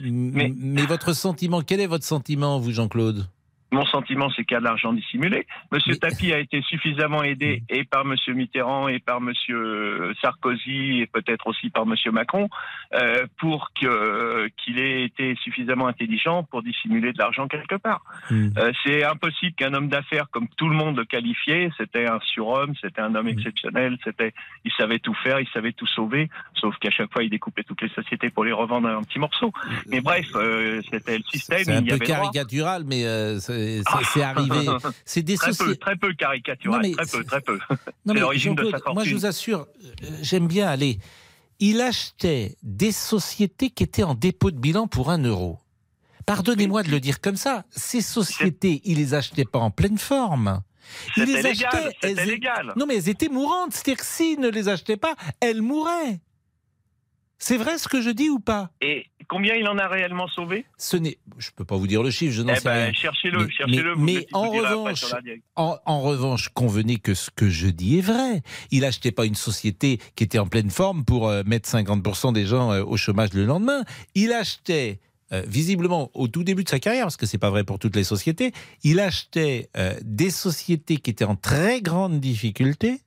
[0.57, 3.27] mais votre sentiment, quel est votre sentiment, vous, Jean-Claude?
[3.71, 5.47] Mon sentiment, c'est qu'il y a de l'argent dissimulé.
[5.73, 11.07] Monsieur Tapi a été suffisamment aidé et par Monsieur Mitterrand et par Monsieur Sarkozy et
[11.07, 12.49] peut-être aussi par Monsieur Macron
[12.95, 18.03] euh, pour que qu'il ait été suffisamment intelligent pour dissimuler de l'argent quelque part.
[18.31, 22.75] Euh, c'est impossible qu'un homme d'affaires, comme tout le monde le qualifiait, c'était un surhomme,
[22.81, 24.33] c'était un homme exceptionnel, c'était,
[24.65, 27.83] il savait tout faire, il savait tout sauver, sauf qu'à chaque fois il découpait toutes
[27.83, 29.53] les sociétés pour les revendre un petit morceau.
[29.89, 31.59] Mais bref, euh, C'est c'était le système.
[31.69, 32.17] un il y peu avait droit.
[32.21, 34.67] caricatural, mais euh, c'est c'est- arrivé.
[35.05, 37.59] C'est des très peu, très peu caricatural, Non, mais très peu, très peu.
[37.59, 37.59] Non,
[38.07, 38.95] C'est mais l'origine de sa Jean-Claude, fortune.
[38.95, 39.67] moi je vous assure,
[40.05, 40.99] euh, j'aime bien aller.
[41.61, 45.59] Il achetait des sociétés qui étaient en dépôt de bilan pour un euro.
[46.27, 47.65] Pardonnez-moi de le dire comme ça.
[47.71, 50.61] Ces sociétés, il les achetait pas en pleine forme.
[51.17, 51.91] Il les légal, achetait.
[52.03, 52.73] c'était elles- légal.
[52.77, 53.73] Non, mais elles étaient mourantes.
[53.73, 56.21] C'est-à-dire que s'il ne les achetait pas, elles mouraient.
[57.39, 58.71] C'est vrai ce que je dis ou pas?
[58.81, 60.65] Et combien il en a réellement sauvé?
[60.77, 62.93] Ce n'est, je peux pas vous dire le chiffre, je n'en Eh sais ben, rien.
[62.93, 65.05] cherchez-le, Mais- cherchez-le, Mais, en revanche,
[65.55, 68.43] en, en convenez que ce que je dis est vrai.
[68.73, 72.45] Il achetait pas une société qui était en pleine forme pour euh, mettre 50% des
[72.47, 73.85] gens euh, au chômage le lendemain.
[74.17, 74.99] Il achetait
[75.33, 77.95] euh, visiblement au tout début de sa carrière, parce que c'est pas vrai pour toutes
[77.95, 79.69] les sociétés, il achetait
[80.03, 83.01] des sociétés qui étaient en très grande difficulté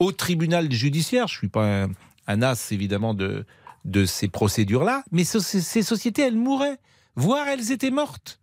[0.00, 1.28] au tribunal judiciaire.
[1.28, 1.90] Je suis pas un,
[2.26, 3.44] un as évidemment de
[3.84, 6.78] de ces procédures-là, mais ce- ces, sociétés, elles mouraient,
[7.16, 8.40] voire elles étaient mortes.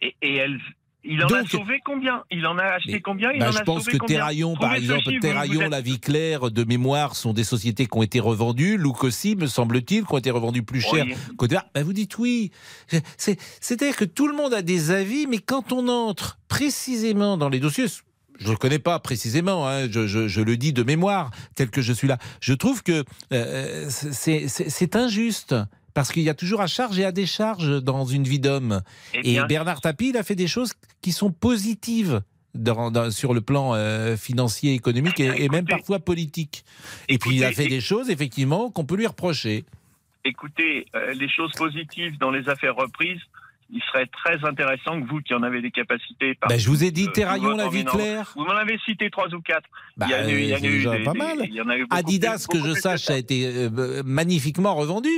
[0.00, 0.60] Et, et elle,
[1.02, 2.22] il en a sauvé combien?
[2.30, 3.32] Il en a acheté combien?
[3.32, 5.98] Il Bah, en je a pense sauvé que Terraillon, par exemple, Terraillon, êtes- La Vie
[5.98, 8.76] Claire, de mémoire, sont des sociétés qui ont été revendues.
[8.76, 11.14] Look aussi, me semble-t-il, qui ont été revendues plus cher Oui.
[11.36, 11.66] qu'au départ.
[11.74, 12.52] Bah, vous dites oui.
[13.16, 17.48] C'est- C'est-à-dire que tout le monde a des avis, mais quand on entre précisément dans
[17.48, 17.86] les dossiers,
[18.38, 21.70] je ne le connais pas précisément, hein, je, je- je le dis de mémoire, tel
[21.70, 25.54] que je suis là, je trouve que euh, c'est injuste.
[25.94, 28.82] Parce qu'il y a toujours à charge et à décharge dans une vie d'homme.
[29.12, 32.20] Eh Et Bernard Tapie, il a fait des choses qui sont positives
[32.56, 36.64] dans- dans- sur le plan euh, financier, économique et, et même parfois politique.
[37.08, 39.64] Et puis il a fait des choses, effectivement, qu'on peut lui reprocher.
[40.24, 43.20] Écoutez, euh, les choses positives dans les affaires reprises,
[43.76, 46.34] il serait très intéressant que vous, qui en avez des capacités.
[46.36, 48.32] par- Ben, je vous ai dit Terraillon, la vie claire.
[48.36, 49.68] Vous m'en avez cité trois ou quatre.
[49.96, 51.12] Bah, il y en a eu, il y en a c'est eu déjà des- pas
[51.12, 51.40] des- mal.
[51.42, 55.10] a eu Adidas, plus- que je sache, a été euh, magnifiquement revendu.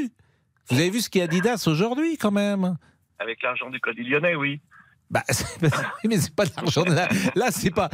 [0.70, 2.76] Vous avez vu ce qu'est Adidas aujourd'hui, quand même?
[3.18, 4.60] Avec l'argent du Code lyonnais, oui.
[5.08, 5.22] Bah,
[6.04, 7.08] mais c'est pas de l'argent de là.
[7.36, 7.88] Là, c'est pas.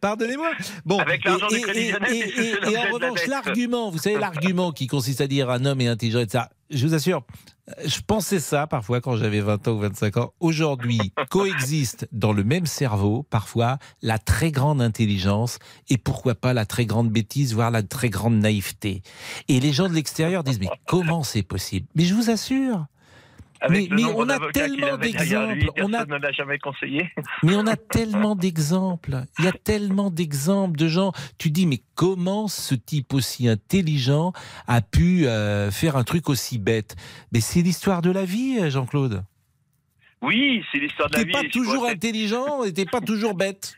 [0.00, 0.50] Pardonnez-moi.
[0.84, 0.98] Bon.
[0.98, 5.20] Avec l'argent et, et- Lyonnais, et- et- en revanche, l'argument, vous savez, l'argument qui consiste
[5.20, 6.50] à dire un homme est intelligent et ça.
[6.68, 7.22] Je vous assure,
[7.84, 10.32] je pensais ça parfois quand j'avais 20 ans ou 25 ans.
[10.40, 16.66] Aujourd'hui, coexiste dans le même cerveau parfois la très grande intelligence et pourquoi pas la
[16.66, 19.02] très grande bêtise, voire la très grande naïveté.
[19.48, 21.86] Et les gens de l'extérieur disent mais comment c'est possible?
[21.94, 22.86] Mais je vous assure.
[23.60, 27.10] Avec Mais- on a tellement d'exemples, on a- ne l'a jamais conseillé.
[27.42, 29.16] Mais on a tellement d'exemples.
[29.38, 31.12] Il y a tellement d'exemples de gens.
[31.38, 34.32] Tu dis, mais comment ce type aussi intelligent
[34.66, 36.96] a pu euh, faire un truc aussi bête?
[37.32, 39.24] Mais c'est l'histoire de la vie, euh, Jean-Claude.
[40.22, 41.32] Oui, c'est l'histoire de la T'es vie.
[41.32, 43.76] pas et je toujours intelligent et t'es pas toujours bête.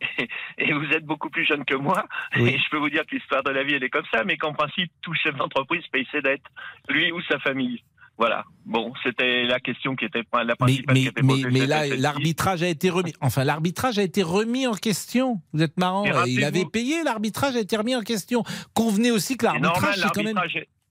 [0.58, 2.06] Et vous êtes beaucoup plus jeune que moi.
[2.36, 2.50] Oui.
[2.50, 4.36] Et je peux vous dire que l'histoire de la vie, elle est comme ça, mais
[4.36, 6.42] qu'en principe, tout chef d'entreprise paye ses dettes,
[6.88, 7.82] lui ou sa famille.
[8.18, 8.44] Voilà.
[8.66, 11.48] Bon, c'était la question qui était la principale mais, qui était posée.
[11.50, 13.14] mais là, l'arbitrage a été remis.
[13.20, 15.40] Enfin, l'arbitrage a été remis en question.
[15.52, 16.02] Vous êtes marrant.
[16.02, 18.42] Mais Il avait payé, l'arbitrage a été remis en question.
[18.74, 20.36] Convenez aussi que l'arbitrage, c'est quand même.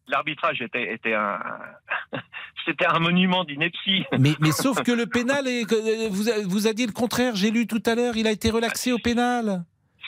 [0.08, 1.38] l'arbitrage, était, était un,
[2.66, 4.06] c'était un monument d'ineptie.
[4.18, 7.52] Mais, mais sauf que le pénal, est, euh, vous, vous a dit le contraire, j'ai
[7.52, 9.66] lu tout à l'heure, il a été relaxé au pénal.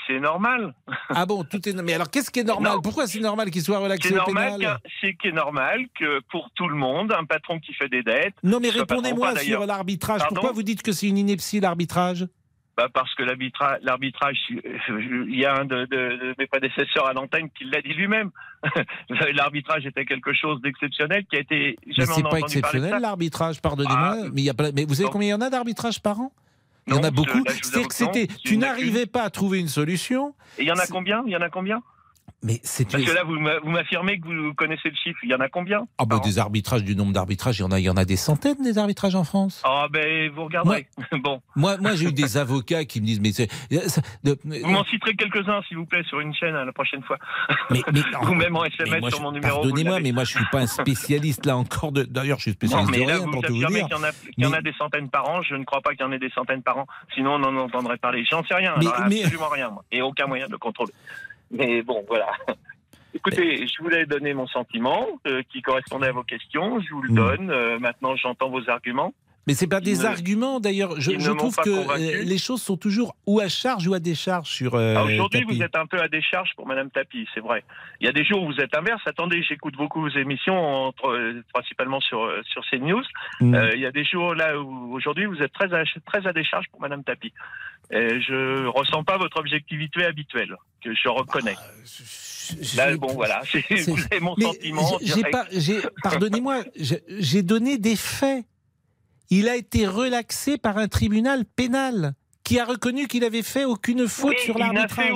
[0.09, 0.73] C'est normal.
[1.09, 1.73] Ah bon, tout est.
[1.83, 2.77] Mais alors, qu'est-ce qui est normal?
[2.81, 4.77] Pourquoi c'est normal qu'il soit relaxé C'est au normal, pénal?
[4.99, 8.33] c'est qui est normal que pour tout le monde, un patron qui fait des dettes.
[8.41, 10.21] Non, mais répondez-moi sur l'arbitrage.
[10.29, 12.25] Pourquoi vous dites que c'est une ineptie, l'arbitrage?
[12.75, 17.11] Bah parce que l'arbitra- l'arbitrage, il y a un de, de- de mes prédécesseurs à
[17.13, 18.31] l'antenne qui l'a dit lui-même.
[19.33, 23.01] l'arbitrage était quelque chose d'exceptionnel qui a été Mais jamais c'est on a pas exceptionnel,
[23.01, 24.15] l'arbitrage, pardonnez-moi.
[24.23, 24.43] Ah, mais,
[24.73, 26.31] mais vous savez combien il y en a d'arbitrages par an?
[26.89, 27.43] Il y en a beaucoup.
[27.61, 28.27] C'est que c'était.
[28.43, 30.33] Tu n'arrivais pas à trouver une solution.
[30.57, 31.23] Et il y en a combien?
[31.25, 31.81] Il y en a combien?
[32.41, 35.19] Mais c'est Parce que là, vous m'a- vous m'affirmez que vous connaissez le chiffre.
[35.23, 37.71] Il y en a combien Ah bah des arbitrages, du nombre d'arbitrages, il y en
[37.71, 39.61] a, il y en a des centaines des arbitrages en France.
[39.65, 40.87] Ah ben vous regarderez.
[41.23, 43.49] bon, Moi, moi j'ai eu des avocats qui me disent mais c'est.
[43.89, 47.03] ça- de- vous m'en citerez quelques-uns s'il vous plaît sur une chaîne hein, la prochaine
[47.03, 47.17] fois.
[47.71, 47.99] Mais, mais-
[48.29, 49.61] Ou même en mais SMS moi, sur mon numéro.
[49.61, 52.03] Pardonnez-moi, mais moi je suis pas un spécialiste là encore de.
[52.03, 53.67] D'ailleurs, je suis Non, spécialiste mais de là, rien vous pour tout vous dire.
[53.67, 55.41] qu'il y, en a, qu'il y en a des centaines par an.
[55.41, 56.87] Je ne crois pas qu'il y en ait des centaines par an.
[57.15, 58.23] Sinon, on en entendrait parler.
[58.29, 58.75] J'en sais rien.
[58.79, 59.83] Mais- alors, mais- absolument rien, moi.
[59.91, 60.93] Et aucun moyen de contrôler.
[61.51, 62.31] Mais bon, voilà.
[63.13, 66.79] Écoutez, je voulais donner mon sentiment euh, qui correspondait à vos questions.
[66.79, 67.15] Je vous le Mm.
[67.15, 67.51] donne.
[67.51, 69.13] Euh, maintenant, j'entends vos arguments.
[69.49, 70.99] Mais c'est pas des ne- arguments d'ailleurs.
[71.01, 72.01] Je, trouve que convaincu.
[72.03, 74.75] euh, les choses sont toujours ou à charge ou à décharge sur.
[74.75, 77.63] euh, Ah, Aujourd'hui, vous êtes un peu à décharge pour Madame Tapi, c'est vrai.
[77.99, 79.01] Il y a des jours où vous êtes inverse.
[79.05, 80.55] Attendez, j'écoute beaucoup vos émissions,
[80.87, 83.03] entre- euh, principalement sur euh, sur CNews.
[83.41, 83.53] Mm.
[83.55, 86.33] Euh, il y a des jours là où aujourd'hui vous êtes très à, très à
[86.33, 87.33] décharge pour Madame Tapi.
[87.91, 91.55] Et je ressens pas votre objectivité habituelle, que je reconnais.
[92.77, 94.97] Là, bon, voilà, c'est mon Mais sentiment.
[95.01, 95.45] j'ai- pas,
[96.03, 96.63] pardonnez-moi,
[97.19, 98.45] j'ai donné des faits.
[99.31, 102.15] Il a été relaxé par un tribunal pénal
[102.49, 105.13] qui a reconnu qu'il avait fait aucune faute Oui, sur fait l'arbitrage.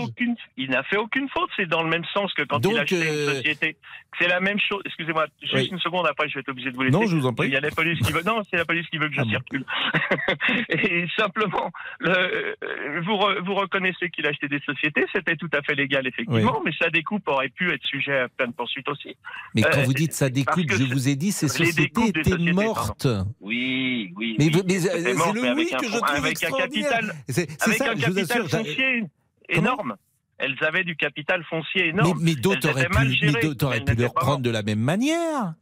[0.56, 1.50] il n'a fait aucune faute.
[1.56, 3.76] C'est dans le même sens que quand Donc, il a acheté euh, une société.
[4.20, 4.84] C'est la même chose.
[4.86, 5.70] Excusez-moi, juste Oui.
[5.72, 6.06] une seconde.
[6.06, 6.96] Après, je vais être obligé de vous laisser.
[6.96, 7.48] Non, je vous en prie.
[7.48, 8.22] Il y a la police qui veut.
[8.24, 9.66] Non, c'est la police qui veut que je Ah circule.
[10.70, 15.06] Et simplement, le- euh, vous, re- vous reconnaissez qu'il a acheté des sociétés.
[15.12, 16.62] C'était tout à fait légal, effectivement.
[16.64, 19.16] Mais sa découpe aurait pu être sujet à plein de poursuites aussi.
[19.56, 22.52] Mais quand Euh, vous dites ça découpe, je vous ai dit ces sociétés étaient sociétés,
[22.54, 23.08] mortes.
[23.42, 24.36] Oui, oui.
[24.38, 26.30] Mais oui, vous- mais, euh, c'est le mais oui un que je trouve avec un
[26.30, 26.90] extraordinaire.
[26.92, 28.50] capital, C'est ça, un je vous capital assure.
[28.50, 29.04] foncier
[29.50, 29.96] énorme.
[30.38, 32.20] Elles avaient du capital foncier énorme.
[32.22, 35.54] mais d'autres auraient pu, mais auraient pu le reprendre de la même manière.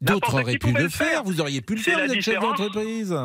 [0.00, 1.08] D'autres auraient pu le faire.
[1.08, 1.24] faire.
[1.24, 3.16] Vous auriez pu le faire, vous êtes chef d'entreprise.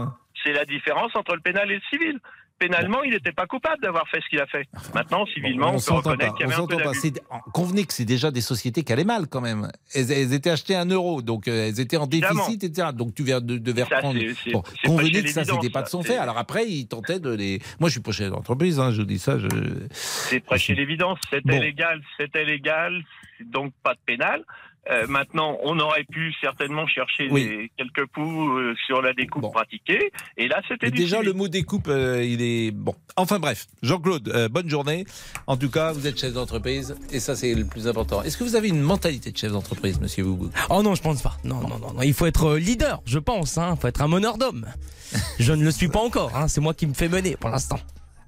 [0.43, 2.19] C'est la différence entre le pénal et le civil.
[2.61, 4.67] Pénalement, il n'était pas coupable d'avoir fait ce qu'il a fait.
[4.93, 6.99] Maintenant, civilement, on on, peut reconnaître qu'il y on avait un peu d'abus.
[7.01, 9.71] C'est- en- Convenez que c'est déjà des sociétés qui allaient mal quand même.
[9.95, 12.45] Elles, elles étaient achetées à un euro, donc euh, elles étaient en Évidemment.
[12.45, 12.89] déficit, etc.
[12.93, 14.19] Donc tu viens de, devais Ça, reprendre.
[14.53, 16.17] Bon, convenez que ça, c'était pas de son fait.
[16.17, 17.59] Alors après, ils tentaient de les.
[17.79, 19.39] Moi, je suis pas chef d'entreprise, hein, je vous dis ça.
[19.39, 19.47] Je...
[19.89, 21.17] C'est prêcher l'évidence.
[21.31, 21.59] C'était Bon.
[21.59, 23.01] légal, c'était légal,
[23.45, 24.43] donc pas de pénal.
[24.89, 27.45] Euh, maintenant, on aurait pu certainement chercher Oui.
[27.45, 29.51] des- quelques poux euh, sur la découpe Bon.
[29.51, 30.11] pratiquée.
[30.37, 32.95] Et là, c'était déjà, le mot découpe, euh, il est bon.
[33.15, 35.05] Enfin bref, Jean-Claude, euh, bonne journée.
[35.45, 38.23] En tout cas, vous êtes chef d'entreprise et ça, c'est le plus important.
[38.23, 40.49] Est-ce que vous avez une mentalité de chef d'entreprise, monsieur Boubou?
[40.71, 41.37] Oh non, je pense pas.
[41.43, 42.01] Non, non, non, non.
[42.01, 43.59] Il faut être euh, leader, je pense.
[43.59, 43.75] Hein.
[43.77, 44.65] Il faut être un meneur d'hommes.
[45.39, 46.35] Je ne le suis pas encore.
[46.35, 46.47] Hein.
[46.47, 47.79] C'est moi qui me fais mener pour l'instant.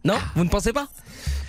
[0.06, 0.18] Non?
[0.36, 0.88] Vous ne pensez pas?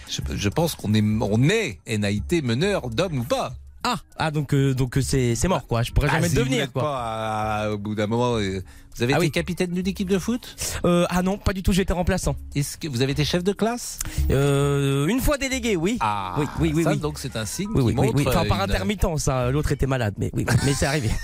[0.08, 3.52] Je, je pense qu'on est, on est NAIT meneur d'homme ou pas.
[3.86, 5.82] Ah, ah donc euh, donc euh, c'est c'est mort quoi.
[5.82, 6.82] Je pourrais Ah, jamais si le vous devenir quoi.
[6.82, 8.62] pas, à- au bout d'un moment, euh,
[8.96, 9.30] vous avez Ah été oui.
[9.30, 10.56] capitaine d'une équipe de foot?
[10.86, 11.72] Euh, ah non, pas du tout.
[11.72, 12.34] J'étais remplaçant.
[12.54, 13.98] Est-ce que vous avez été chef de classe?
[14.30, 15.98] Euh, une fois délégué, oui.
[16.00, 16.98] Ah, oui, oui, oui, ça, oui.
[16.98, 18.20] donc c'est un signe Oui, qui montre.
[18.26, 19.50] Enfin, euh, par une- intermittence, ça.
[19.50, 20.46] L'autre était malade, mais oui.
[20.64, 21.10] mais c'est arrivé.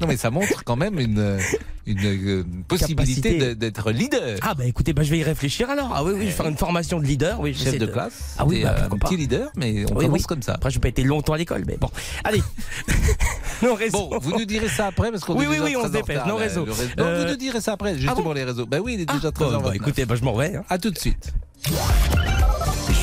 [0.00, 1.38] Non, mais ça montre quand même une,
[1.86, 4.38] une, euh, possibilité d'être leader.
[4.42, 5.92] Ah bah écoutez, bah je vais y réfléchir alors.
[5.94, 7.40] Ah oui, oui, je vais faire une formation de leader.
[7.40, 8.34] Oui, Chef de classe.
[8.38, 10.24] Ah oui, bah, un petit leader, mais on Oui, commence oui.
[10.24, 10.54] comme ça.
[10.54, 11.88] Après, je n'ai pas été longtemps à l'école, mais bon.
[12.24, 12.42] Allez.
[13.62, 14.08] nos réseaux.
[14.08, 16.34] Bon, vous nous direz ça après parce qu'on Oui, oui, oui, on se dépêche, le
[16.34, 16.66] réseau.
[16.66, 18.66] Non, Euh, vous nous direz ça après, justement bon les réseaux.
[18.66, 20.56] Ben oui, il est Ah, déjà très bon, bah, écoutez, bah, je m'en vais.
[20.56, 20.64] hein.
[20.68, 21.32] À tout de suite.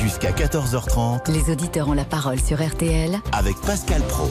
[0.02, 3.18] Jusqu'à 14h30 Les auditeurs ont la parole sur RTL.
[3.32, 4.30] avec Pascal Pro.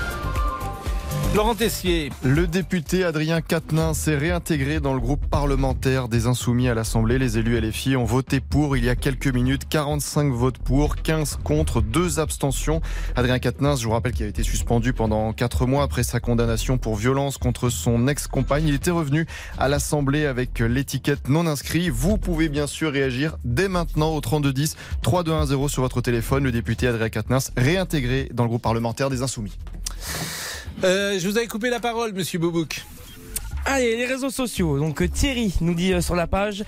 [1.33, 2.11] Laurent Tessier.
[2.23, 7.17] Le député Adrien Quatennens s'est réintégré dans le groupe parlementaire des Insoumis à l'Assemblée.
[7.17, 9.61] Les élus LFI ont voté pour il y a quelques minutes.
[9.69, 12.81] 45 votes pour, 15 contre, 2 abstentions.
[13.15, 16.77] Adrien Quatennens, je vous rappelle qu'il a été suspendu pendant 4 mois après sa condamnation
[16.77, 18.67] pour violence contre son ex-compagne.
[18.67, 19.25] Il était revenu
[19.57, 21.89] à l'Assemblée avec l'étiquette non inscrit.
[21.89, 26.43] Vous pouvez bien sûr réagir dès maintenant au 3210 3210 sur votre téléphone.
[26.43, 29.57] Le député Adrien Quatennens réintégré dans le groupe parlementaire des Insoumis.
[30.83, 32.83] Euh, je vous avais coupé la parole, monsieur Boubouk.
[33.65, 34.79] Allez, les réseaux sociaux.
[34.79, 36.63] Donc euh, Thierry nous dit euh, sur la page,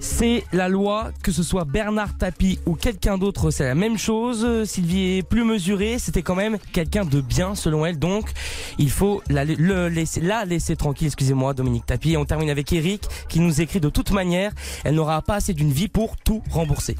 [0.00, 4.64] c'est la loi, que ce soit Bernard Tapie ou quelqu'un d'autre, c'est la même chose.
[4.64, 7.98] Sylvie est plus mesurée, c'était quand même quelqu'un de bien selon elle.
[7.98, 8.30] Donc
[8.78, 12.12] il faut la, le laisser, la laisser tranquille, excusez-moi Dominique Tapie.
[12.12, 14.52] Et on termine avec Eric qui nous écrit de toute manière,
[14.84, 16.96] elle n'aura pas assez d'une vie pour tout rembourser.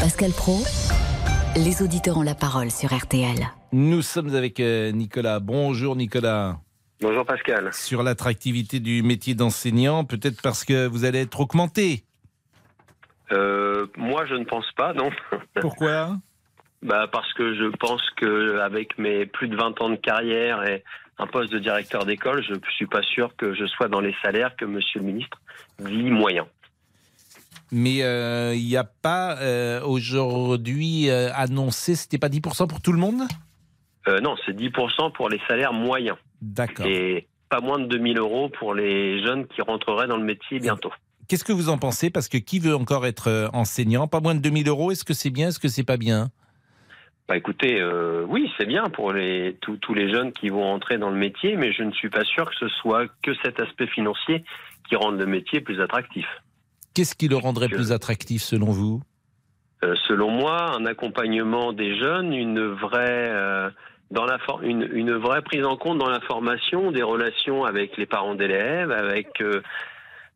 [0.00, 0.62] Pascal Pro,
[1.56, 3.48] les auditeurs ont la parole sur RTL.
[3.72, 5.40] Nous sommes avec euh, Nicolas.
[5.40, 6.58] Bonjour Nicolas.
[7.00, 7.72] Bonjour Pascal.
[7.72, 12.04] Sur l'attractivité du métier d'enseignant, peut-être parce que vous allez être augmenté.
[13.32, 15.10] Euh, moi, je ne pense pas, non.
[15.60, 16.16] Pourquoi?
[16.82, 20.84] Bah, Parce que je pense que avec mes plus de 20 ans de carrière et
[21.18, 24.14] un poste de directeur d'école, je ne suis pas sûr que je sois dans les
[24.22, 25.40] salaires que Monsieur le ministre
[25.78, 26.46] dit moyen.
[27.72, 32.92] Mais euh, il n'y a pas euh, aujourd'hui euh, annoncé, c'était pas 10% pour tout
[32.92, 33.22] le monde?
[34.22, 36.16] Non, c'est 10% pour les salaires moyens.
[36.40, 36.86] D'accord.
[36.86, 40.92] Et pas moins de 2000 euros pour les jeunes qui rentreraient dans le métier bientôt.
[41.26, 42.08] Qu'est-ce que vous en pensez?
[42.10, 44.06] Parce que qui veut encore être enseignant?
[44.06, 46.28] Pas moins de 2000 euros, est-ce que c'est bien Est-ce que c'est pas bien?
[47.26, 50.98] Bah écoutez, euh, oui, c'est bien pour les, tous- tous les jeunes qui vont entrer
[50.98, 53.88] dans le métier, mais je ne suis pas sûr que ce soit que cet aspect
[53.88, 54.44] financier
[54.88, 56.26] qui rende le métier plus attractif.
[56.96, 59.02] Qu'est-ce qui le rendrait plus attractif selon vous
[59.84, 63.68] Euh, selon moi, un accompagnement des jeunes, une vraie, euh,
[64.10, 67.98] dans la for- une, une vraie prise en compte dans la formation des relations avec
[67.98, 69.60] les parents d'élèves, avec euh,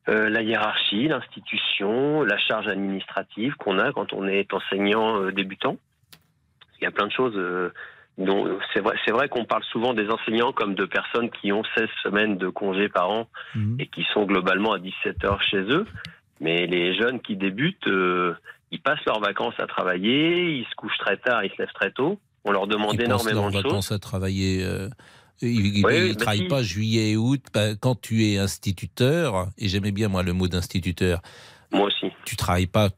[0.07, 5.79] la hiérarchie, l'institution, la charge administrative qu'on a quand on est enseignant débutant.
[6.81, 7.39] Il y a plein de choses.
[8.19, 11.63] dont c'est vrai, c'est vrai qu'on parle souvent des enseignants comme de personnes qui ont
[11.77, 13.29] 16 semaines de congés par an
[13.79, 15.87] et qui sont globalement à 17 heures chez eux.
[16.41, 18.35] Mais les jeunes qui débutent, euh,
[18.71, 21.91] ils passent leurs vacances à travailler, ils se couchent très tard, ils se lèvent très
[21.91, 22.19] tôt.
[22.45, 23.63] On leur demande Ils énormément leurs de choses.
[23.65, 24.65] vacances à travailler.
[24.65, 24.89] euh,
[25.43, 26.49] ils ne Oui, bah travaillent si.
[26.49, 27.43] pas juillet et août.
[27.53, 31.21] Bah, Quand tu es instituteur, et j'aimais bien moi le mot d'instituteur.
[31.73, 32.07] Moi aussi.
[32.25, 32.89] Tu travailles pas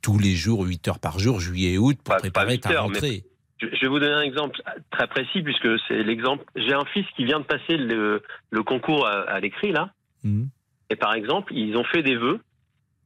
[0.00, 2.74] tous les jours, 8 heures par jour, juillet et août, pour Pas- préparer pas ta
[2.74, 3.24] heures, rentrée.
[3.60, 6.44] Je vais vous donner un exemple très précis puisque c'est l'exemple.
[6.56, 9.92] J'ai un fils qui vient de passer le, le concours à, à l'écrit là.
[10.24, 10.48] Mhm.
[10.90, 12.40] Et par exemple, ils ont fait des vœux,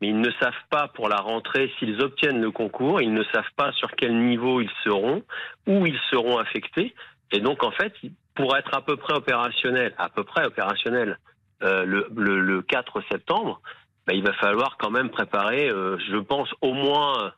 [0.00, 3.50] mais ils ne savent pas pour la rentrée s'ils obtiennent le concours, ils ne savent
[3.56, 5.22] pas sur quel niveau ils seront,
[5.66, 6.94] où ils seront affectés.
[7.32, 7.94] Et donc en fait,
[8.34, 11.18] pour être à peu près opérationnel,
[11.62, 13.60] euh, le, le, le 4 septembre,
[14.06, 17.32] bah, il va falloir quand même préparer, euh, je pense, au moins,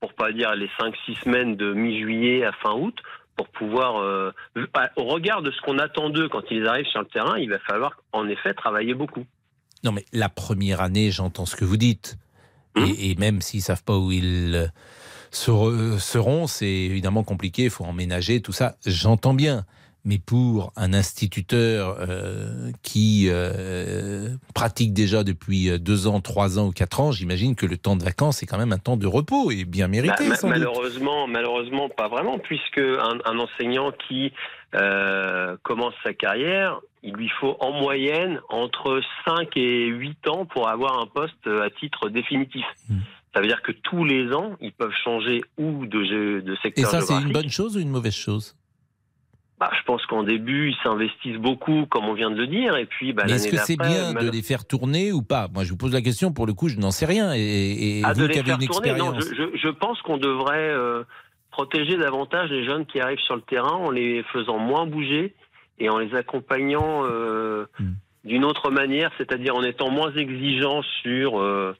[0.00, 2.98] pour pas dire les 5-6 semaines de mi-juillet à fin août,
[3.36, 4.32] pour pouvoir, euh,
[4.96, 7.58] au regard de ce qu'on attend d'eux quand ils arrivent sur le terrain, il va
[7.60, 9.26] falloir en effet travailler beaucoup.
[9.84, 12.16] Non, mais la première année, j'entends ce que vous dites.
[12.76, 12.84] Hum.
[12.98, 14.66] Et, et même s'ils savent pas où ils euh,
[15.30, 18.76] ser- seront, c'est évidemment compliqué, il faut emménager, tout ça.
[18.86, 19.64] J'entends bien.
[20.06, 26.66] Mais pour un instituteur euh, qui euh, pratique déjà depuis euh, deux ans, trois ans
[26.66, 29.06] ou quatre ans, j'imagine que le temps de vacances est quand même un temps de
[29.06, 30.14] repos et bien mérité.
[30.18, 30.44] Bah, ma- doute.
[30.44, 34.30] malheureusement, malheureusement, pas vraiment, puisque un, un enseignant qui
[34.74, 40.68] euh, commence sa carrière, il lui faut en moyenne entre 5 et 8 ans pour
[40.68, 42.64] avoir un poste à titre définitif.
[42.88, 42.98] Hmm.
[43.34, 46.56] Ça veut dire que tous les ans, ils peuvent changer ou de, gé- de Et
[46.62, 48.56] secteur ça, c'est une bonne chose ou une mauvaise chose?
[49.58, 52.76] Bah, Ah, je pense qu'en début, ils s'investissent beaucoup, comme on vient de le dire,
[52.76, 55.48] et puis bah, est-ce que c'est bien de les faire tourner ou pas?
[55.52, 56.32] Moi, je vous pose la question.
[56.32, 57.32] Pour le coup, je n'en sais rien.
[57.34, 59.24] Et, et Ah, vous de qui les avez faire une tourner, non, expérience.
[59.30, 61.04] je, je- je pense qu'on devrait euh,
[61.54, 65.34] protéger davantage les jeunes qui arrivent sur le terrain en les faisant moins bouger
[65.78, 67.92] et en les accompagnant euh, Hmm.
[68.24, 71.76] d'une autre manière, c'est-à-dire en étant moins exigeants sur, euh,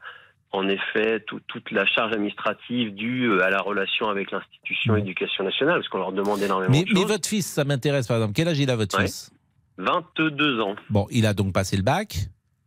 [0.53, 5.43] en effet, tout- toute la charge administrative due euh, à la relation avec l'institution éducation
[5.43, 6.71] nationale, parce qu'on leur demande énormément.
[6.71, 7.11] Mais, de mais choses.
[7.11, 8.35] votre fils, ça m'intéresse par exemple.
[8.37, 9.07] Quel âge il a votre Ouais.
[9.07, 9.33] fils?
[9.79, 12.17] 22 ans, Bon, il a donc passé le bac.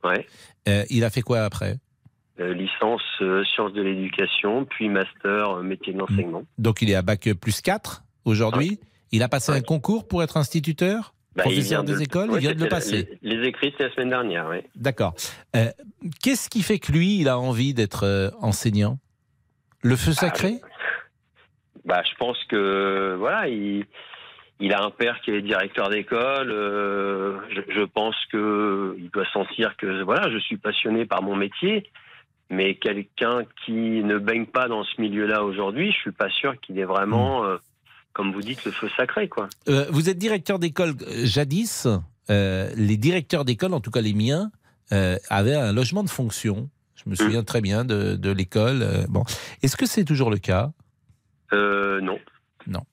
[0.03, 0.25] ouais.
[0.67, 1.75] Euh, il a fait quoi après?
[2.39, 6.43] Licence euh, sciences de l'éducation, puis master euh, métier de l'enseignement.
[6.57, 8.79] Donc il est à bac plus 4 aujourd'hui.
[9.11, 12.41] Il a passé un concours pour être instituteur Bah, Professeur des de- écoles, Ouais, il
[12.41, 13.19] vient de le c'était la- passer.
[13.21, 14.57] Les, les écrits, c'était la semaine dernière, oui.
[14.75, 15.13] D'accord.
[15.55, 15.67] Euh,
[16.21, 18.97] Qu'est-ce qui fait que lui, il a envie d'être euh, enseignant?
[19.83, 20.55] Le feu sacré?
[21.85, 23.85] Bah, je pense que voilà, il,
[24.59, 26.51] il a un père qui est directeur d'école.
[26.51, 31.35] euh, je, je pense que il doit sentir que voilà, je suis passionné par mon
[31.35, 31.89] métier.
[32.49, 33.71] Mais quelqu'un qui
[34.03, 37.57] ne baigne pas dans ce milieu-là aujourd'hui, je suis pas sûr qu'il ait vraiment, euh,
[38.13, 39.49] comme vous dites, le feu sacré, quoi.
[39.67, 41.87] Euh, Vous êtes directeur d'école euh, jadis.
[42.29, 44.51] euh, les directeurs d'école, en tout cas les miens,
[45.29, 46.69] avaient un logement de fonction.
[46.95, 49.05] Je me souviens très bien de, de l'école.
[49.09, 49.23] bon,
[49.61, 50.71] est-ce que c'est toujours le cas?
[51.51, 52.17] Non.
[52.67, 52.83] Non.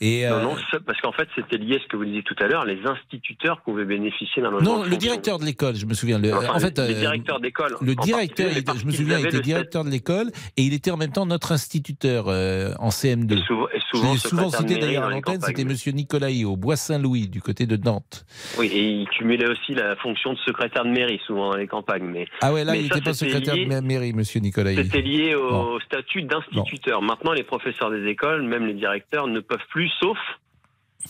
[0.00, 2.34] Et Non, euh, non, parce qu'en fait, c'était lié à ce que vous disiez tout
[2.40, 2.64] à l'heure.
[2.64, 4.70] Les instituteurs pouvaient bénéficier d'un logement.
[4.70, 4.98] non, le fonction.
[4.98, 6.18] directeur de l'école, je me souviens.
[6.18, 7.76] Le, Enfin, en fait, les euh, directeurs d'école.
[7.80, 10.90] Le directeur, il je me souviens, il était le directeur de l'école et il était
[10.90, 13.38] en même temps notre instituteur euh, en CM2.
[13.44, 17.76] souvent- et souvent cité d'ailleurs à l'antenne, c'était Monsieur Nicolaï au Bois-Saint-Louis du côté de
[17.76, 18.24] Nantes.
[18.58, 22.04] Oui, et il cumulait aussi la fonction de secrétaire de mairie, souvent dans les campagnes.
[22.04, 24.74] Mais, Ah ouais, là, mais il n'était pas secrétaire lié- de ma- mairie, Monsieur Nicolaï.
[24.76, 25.78] C'était lié au Bon.
[25.80, 27.00] statut d'instituteur.
[27.02, 30.18] Maintenant, les professeurs des écoles, même les directeurs, ne peuvent plus, sauf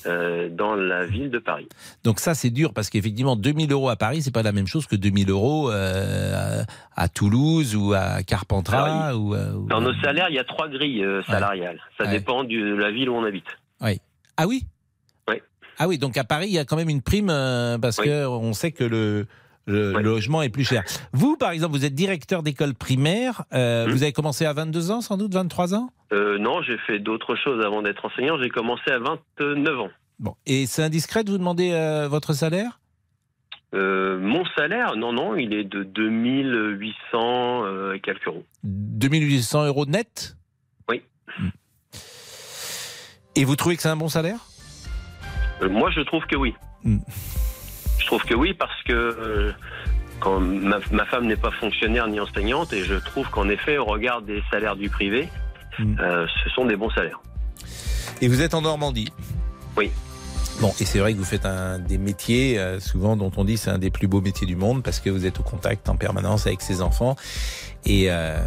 [0.06, 1.68] euh, dans la ville de Paris.
[2.02, 4.86] Donc ça, c'est dur parce qu'effectivement, 2000 euros à Paris, c'est pas la même chose
[4.86, 6.62] que 2000 euros euh,
[6.96, 9.06] à Toulouse ou à Carpentras.
[9.08, 11.80] Alors, ou, euh, Dans nos salaires, il y a trois grilles salariales.
[11.98, 12.10] Ça Ouais.
[12.10, 13.46] dépend du- de la ville où on habite.
[13.80, 14.00] Oui.
[14.36, 14.64] Ah oui?
[15.28, 15.36] Oui.
[15.78, 17.28] Ah oui, donc à Paris, il y a quand même une prime
[17.80, 18.06] parce Oui.
[18.06, 19.26] que on sait que le,
[19.66, 20.82] le logement est plus cher.
[21.12, 23.44] Vous, par exemple, vous êtes directeur d'école primaire.
[23.52, 25.90] euh, Vous avez commencé à 22 ans, sans doute, 23 ans?
[26.12, 28.36] Euh, non, j'ai fait d'autres choses avant d'être enseignant.
[28.42, 29.90] J'ai commencé à 29 ans.
[30.18, 30.34] Bon.
[30.46, 32.80] Et c'est indiscret de vous demander euh, votre salaire?
[33.74, 38.44] Euh, mon salaire, non, non, il est de 2800 euh, et quelques euros.
[38.62, 40.36] 2800 euros net?
[40.88, 41.02] Oui.
[43.34, 44.38] Et vous trouvez que c'est un bon salaire?
[45.62, 46.54] Euh, moi, je trouve que oui.
[48.04, 49.52] Je trouve que oui parce que euh,
[50.20, 53.86] quand ma, ma femme n'est pas fonctionnaire ni enseignante et je trouve qu'en effet, au
[53.86, 55.28] regard des salaires du privé,
[55.78, 55.96] Hmm.
[55.98, 57.18] euh, ce sont des bons salaires.
[58.20, 59.10] Et vous êtes en Normandie?
[59.76, 59.90] Oui.
[60.60, 63.58] Bon, et c'est vrai que vous faites un des métiers, euh, souvent dont on dit
[63.58, 65.96] c'est un des plus beaux métiers du monde parce que vous êtes au contact en
[65.96, 67.16] permanence avec ces enfants.
[67.84, 68.38] Et euh,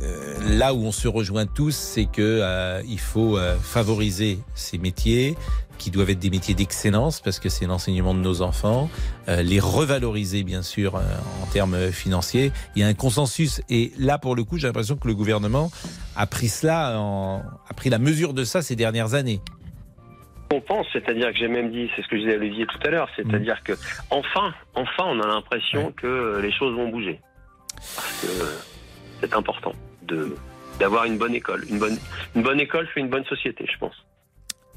[0.00, 4.78] euh, là où on se rejoint tous, c'est que euh, il faut euh, favoriser ces
[4.78, 5.36] métiers
[5.76, 8.88] qui doivent être des métiers d'excellence parce que c'est l'enseignement de nos enfants,
[9.28, 12.52] euh, les revaloriser bien sûr en termes financiers.
[12.74, 15.70] Il y a un consensus et là pour le coup, j'ai l'impression que le gouvernement
[16.14, 19.42] a pris cela, en, a pris la mesure de ça ces dernières années.
[20.52, 22.78] On pense, c'est-à-dire que j'ai même dit, c'est ce que je disais à Olivier tout
[22.86, 23.72] à l'heure, c'est-à-dire que
[24.10, 27.20] enfin, enfin, on a l'impression que les choses vont bouger.
[27.74, 28.28] Parce que
[29.20, 30.36] c'est important de
[30.78, 31.64] d'avoir une bonne école.
[31.68, 31.98] Une bonne,
[32.34, 33.94] une bonne école fait une bonne société, je pense.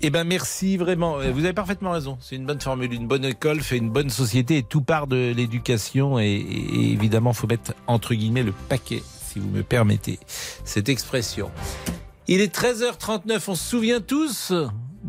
[0.02, 1.20] Eh ben merci vraiment.
[1.20, 2.18] Euh, Vous avez parfaitement raison.
[2.22, 2.94] C'est une bonne formule.
[2.94, 6.18] Une bonne école fait une bonne société et tout part de l'éducation.
[6.20, 11.52] Et, et évidemment, faut mettre entre guillemets le paquet, si vous me permettez cette expression.
[12.28, 13.44] Il est 13h39.
[13.50, 14.54] On se souvient tous?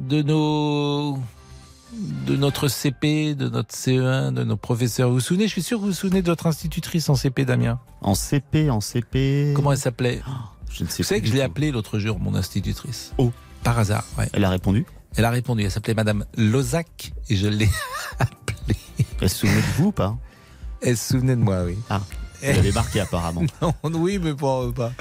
[0.08, 1.18] De nos
[2.26, 5.08] de notre CP, de notre CE1, de nos professeurs.
[5.08, 7.44] Vous vous souvenez Je suis sûr que vous vous souvenez de votre institutrice en CP,
[7.44, 7.80] Damien.
[8.00, 9.52] En CP, en CP.
[9.56, 10.22] Comment elle s'appelait
[10.70, 13.12] Je ne sais Vous savez que je l'ai appelée l'autre jour, mon institutrice.
[13.18, 13.32] Oh.
[13.64, 14.28] Par hasard, ouais.
[14.32, 14.86] Elle a répondu
[15.16, 15.64] Elle a répondu.
[15.64, 17.68] Elle s'appelait Madame Lozac et je l'ai
[18.18, 18.78] appelée.
[19.20, 20.16] Elle se souvenait de vous ou pas?
[20.82, 21.76] Elle se souvenait de moi, oui.
[21.90, 22.00] Ah,
[22.42, 23.42] elle avait marqué apparemment.
[23.62, 24.70] non, oui, mais pas.
[24.74, 24.92] pas.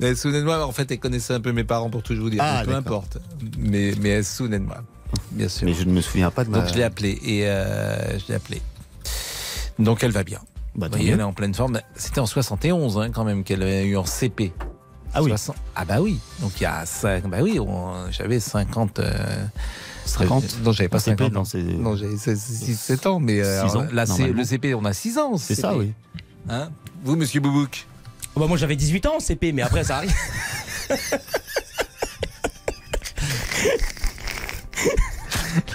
[0.00, 0.66] Elle se souvenait de moi.
[0.66, 2.40] En fait, elle connaissait un peu mes parents pour tout vous dire.
[2.42, 3.18] Ah, Mais peu importe.
[3.58, 4.82] Mais, mais de moi.
[5.32, 5.66] Bien sûr.
[5.66, 6.58] Mais je ne me souviens pas de ma.
[6.60, 8.62] Donc je l'ai appelée et euh, je l'ai appelée.
[9.78, 10.40] Donc elle va bien.
[10.74, 11.80] Bah, Vous elle est en pleine forme.
[11.94, 14.52] C'était en 71 hein, quand même qu'elle a eu en CP.
[15.14, 15.28] Ah oui.
[15.30, 16.18] 60 Ah bah oui.
[16.40, 17.28] Donc il y a 5...
[17.28, 18.98] Bah oui, on- j'avais 50...
[18.98, 19.44] euh,
[20.04, 21.44] 50 Non, j'avais pas En CP, 50 ans.
[21.54, 25.36] non, Non, j'avais 6-7 ans, mais euh, ans, le CP, on a 6 ans.
[25.36, 25.92] C'est ça, oui.
[26.48, 26.70] Hein
[27.02, 27.86] Vous, monsieur Boubouk
[28.36, 30.12] Oh bah moi j'avais 18 ans en CP, mais après ça arrive.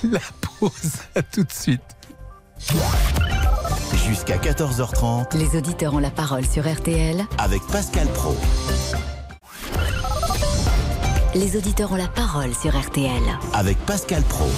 [0.03, 0.19] La
[0.59, 0.71] pause.
[1.15, 1.81] À tout de suite.
[4.07, 7.25] Jusqu'à 14h30 Les auditeurs ont la parole sur RTL.
[7.37, 8.35] avec Pascal Pro.
[11.35, 13.21] Les auditeurs ont la parole sur RTL.
[13.53, 14.49] Avec Pascal Pro.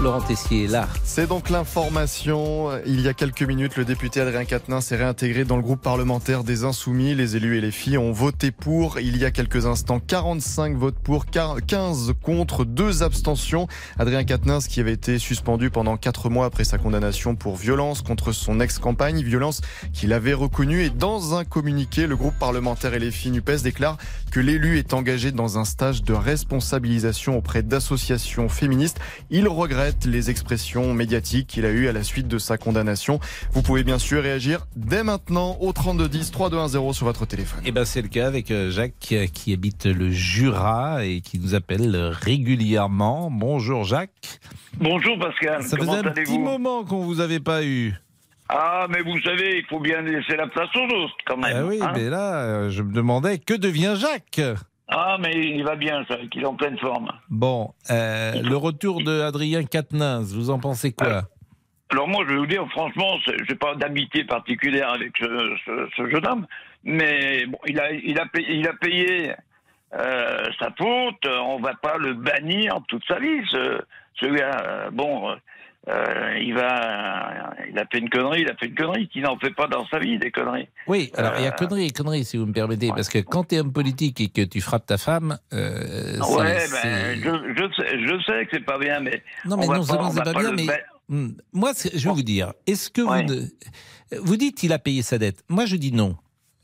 [0.00, 0.88] Laurent Tessier est là.
[1.02, 2.70] C'est donc l'information.
[2.86, 6.44] Il y a quelques minutes, le député Adrien Quatennens s'est réintégré dans le groupe parlementaire
[6.44, 7.16] des Insoumis.
[7.16, 9.00] Les élus et les filles ont voté pour.
[9.00, 13.66] Il y a quelques instants, 45 votes pour, 15 contre, 2 abstentions.
[13.98, 18.30] Adrien Quatennens qui avait été suspendu pendant 4 mois après sa condamnation pour violence contre
[18.30, 20.84] son ex-campagne, violence qu'il avait reconnue.
[20.84, 23.96] Et dans un communiqué, le groupe parlementaire et les filles NUPES déclare
[24.30, 29.00] que l'élu est engagé dans un stage de responsabilisation auprès d'associations féministes.
[29.30, 33.20] Il regrette les expressions médiatiques qu'il a eues à la suite de sa condamnation.
[33.52, 37.60] Vous pouvez bien sûr réagir dès maintenant au 3210 3210 sur votre téléphone.
[37.64, 41.38] Eh ben c'est le cas avec euh, Jacques euh, qui habite le Jura et qui
[41.38, 43.30] nous appelle régulièrement.
[43.30, 44.40] Bonjour Jacques.
[44.76, 47.94] Bonjour Pascal, Ça comment faisait un petit moment qu'on vous avait pas eu.
[48.48, 51.54] Ah, mais vous savez, il faut bien laisser la place aux autres quand même.
[51.54, 51.92] Ah oui, hein.
[51.94, 54.40] mais là, euh, je me demandais que devient Jacques?
[54.88, 57.10] Ah, mais il va bien, ça, qu'il est en pleine forme.
[57.28, 61.24] Bon, euh, le retour de Adrien Quatennens, vous en pensez quoi
[61.90, 65.88] Alors moi, je vais vous dire, franchement, je n'ai pas d'amitié particulière avec ce, ce-
[65.96, 66.46] ce jeune homme,
[66.84, 69.32] mais bon, il a, il a payé, il a payé
[69.94, 73.80] euh, sa faute, on va pas le bannir toute sa vie, ce,
[74.20, 74.62] ce gars.
[74.66, 75.34] Euh, Bon,
[75.88, 79.38] euh, il va, il a fait une connerie, il a fait une connerie, qui n'en
[79.38, 80.68] fait pas dans sa vie, des conneries.
[80.86, 83.18] Oui, alors il y a Euh, conneries et conneries, si vous me permettez, parce que
[83.18, 87.54] quand tu es homme politique et que tu frappes ta femme, euh, Ouais, ben, je,
[87.56, 89.22] je, sais, je sais que c'est pas bien, mais.
[89.46, 90.66] Non, mais on non seulement c'est pas bien, mais
[91.10, 93.24] Hmm, moi, je vais vous dire, est-ce que Ouais.
[93.24, 96.16] vous ne- vous dites qu'il a payé sa dette Moi, je dis non.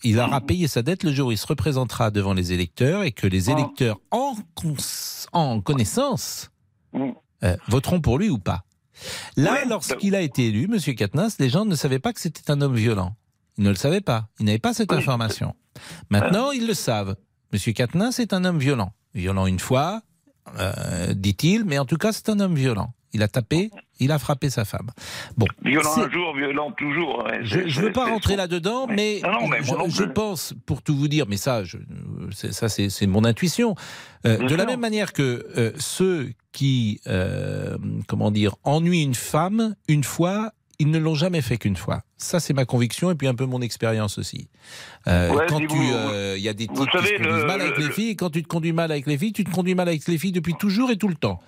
[0.03, 0.45] Il aura Hmm.
[0.47, 3.49] payé sa dette le jour où il se représentera devant les électeurs et que les
[3.49, 3.53] Ah.
[3.53, 4.35] électeurs, en,
[5.63, 6.51] connaissance,
[6.95, 8.65] euh, voteront pour lui ou pas.
[9.37, 12.61] Là, lorsqu'il a été élu, Monsieur Katnas, les gens ne savaient pas que c'était un
[12.61, 13.17] homme violent.
[13.57, 14.29] Ils ne le savaient pas.
[14.41, 15.55] Ils n'avaient pas cette information.
[16.11, 17.17] Maintenant, ils le savent.
[17.53, 18.93] Monsieur Katnas est un homme violent.
[19.15, 20.03] Violent une fois,
[20.59, 22.95] euh, dit-il, mais en tout cas, c'est un homme violent.
[23.13, 23.71] Il a tapé,
[24.01, 24.91] il a frappé sa femme.
[25.37, 27.27] Bon, Violent un jour, violent toujours.
[27.43, 31.09] je ne veux pas rentrer là-dedans, mais, Non, non, mais je, pense, pour tout vous
[31.09, 31.79] dire, mais ça, je-
[32.31, 33.75] ça c'est mon intuition.
[34.27, 37.77] Euh, de la même manière que euh, ceux qui, euh,
[38.09, 42.03] comment dire, ennuient une femme une fois, ils ne l'ont jamais fait qu'une fois.
[42.17, 44.49] Ça, c'est ma conviction et puis un peu mon expérience aussi.
[45.07, 47.45] Euh, Ouais, quand si tu, euh, il y a des types qui se conduisent le-
[47.47, 49.45] mal avec le- les filles, et quand tu te conduis mal avec les filles, tu
[49.45, 51.41] te conduis mal avec les filles depuis toujours et tout le temps.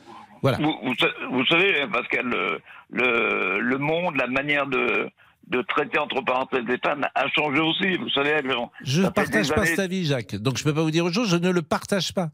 [0.43, 0.59] Voilà.
[0.59, 2.61] Vous, vous sa- vous savez, Pascal, le,
[2.91, 5.09] le, le monde, la manière de,
[5.49, 7.97] de traiter entre parenthèses les femmes a changé aussi.
[7.97, 8.33] Vous savez,
[8.83, 10.37] Je ne partage des pas cet avis, Jacques.
[10.37, 12.31] Donc je ne peux pas vous dire autre chose, je ne le partage pas.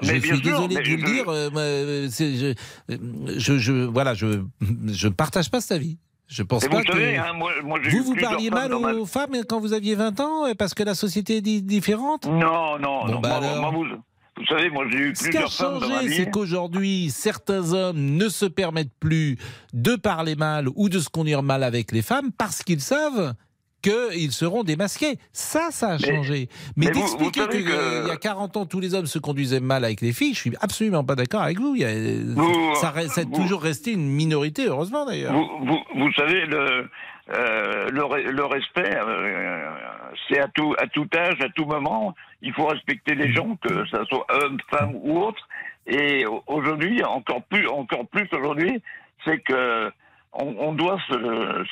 [0.00, 1.28] Je Mais suis désolé de vous le dire.
[1.28, 2.54] euh, euh, je,
[2.90, 2.96] euh,
[3.38, 5.98] je, je, voilà, je ne partage pas cet avis.
[6.28, 7.18] Je pense pas vous savez, que...
[7.20, 9.74] hein, moi, moi j'ai vous, eu vous plusieurs parliez mal ma- aux femmes quand vous
[9.74, 12.26] aviez 20 ans parce que la société est di- différente?
[12.26, 13.20] Non, non, Bon, non.
[13.20, 13.60] bah moi, alors.
[13.60, 13.84] moi, vous,
[14.36, 18.28] vous savez, moi j'ai eu Ce qui a plusieurs changé, c'est qu'aujourd'hui, certains hommes ne
[18.28, 19.36] se permettent plus
[19.74, 23.34] de parler mal ou de se conduire mal avec les femmes parce qu'ils savent
[23.82, 25.18] qu'ils seront démasqués.
[25.32, 26.48] Ça, ça a Mais- changé.
[26.76, 29.84] Mais, mais d'expliquer qu'il que- y a 40 ans, tous les hommes se conduisaient mal
[29.84, 31.74] avec les filles, je suis absolument pas d'accord avec vous.
[31.74, 35.32] Il y a- Vous- ça a vous- toujours resté une minorité, heureusement d'ailleurs.
[35.34, 36.88] Vous, savez, le,
[37.34, 39.68] euh, le, re- le respect, euh,
[40.28, 42.14] c'est à tout, à tout âge, à tout moment.
[42.42, 45.46] Il faut respecter les gens, que ce soit homme, femme ou autre.
[45.86, 48.82] Et au- aujourd'hui, encore plus, encore plus aujourd'hui,
[49.24, 49.90] c'est que
[50.32, 51.14] on, on doit se,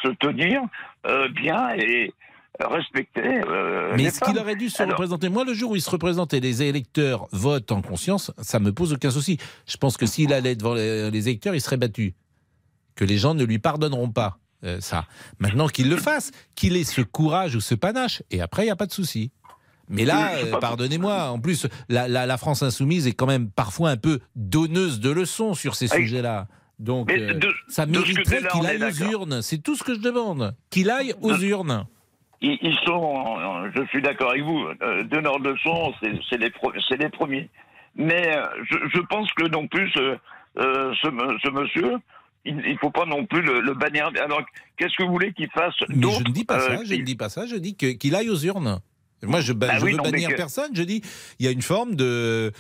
[0.02, 0.60] se tenir
[1.06, 2.12] euh, bien et
[2.60, 3.40] respecter.
[3.48, 5.90] euh, Mais est-ce qu'il aurait dû se Alors, représenter Moi, le jour où il se
[5.90, 9.38] représentait, les électeurs votent en conscience, ça me pose aucun souci.
[9.66, 12.14] Je pense que s'il allait devant les électeurs, il serait battu.
[12.96, 15.06] Que les gens ne lui pardonneront pas euh, ça.
[15.38, 18.70] Maintenant qu'il le fasse, qu'il ait ce courage ou ce panache, et après, il n'y
[18.72, 19.30] a pas de souci.
[19.88, 23.90] Mais là, euh, pardonnez-moi, en plus, la, la- la France insoumise est quand même parfois
[23.90, 26.02] un peu donneuse de leçons sur ces Aïe.
[26.02, 26.46] sujets-là.
[26.78, 29.42] Donc, euh, de- ça mériterait qu'il aille aux urnes.
[29.42, 30.54] C'est tout ce que je demande.
[30.70, 31.86] Qu'il aille aux urnes.
[32.40, 33.24] ils, ils sont,
[33.74, 35.92] je suis d'accord avec vous, euh, donneurs de leçons,
[36.30, 36.50] c'est les,
[37.10, 37.50] premiers.
[37.96, 38.38] Mais
[38.70, 41.96] je, je pense que non plus ce monsieur,
[42.44, 44.10] il ne faut pas non plus le, le bannir.
[44.22, 44.42] Alors,
[44.76, 47.00] qu'est-ce que vous voulez qu'il fasse Mais je ne dis pas euh, ça, je qui-
[47.00, 48.80] ne dis pas ça, je dis qu'il aille aux urnes.
[49.22, 51.02] Moi, je, ba- Bah je oui, veux non, mais bannir que- personne, je dis
[51.38, 52.52] il y a une forme de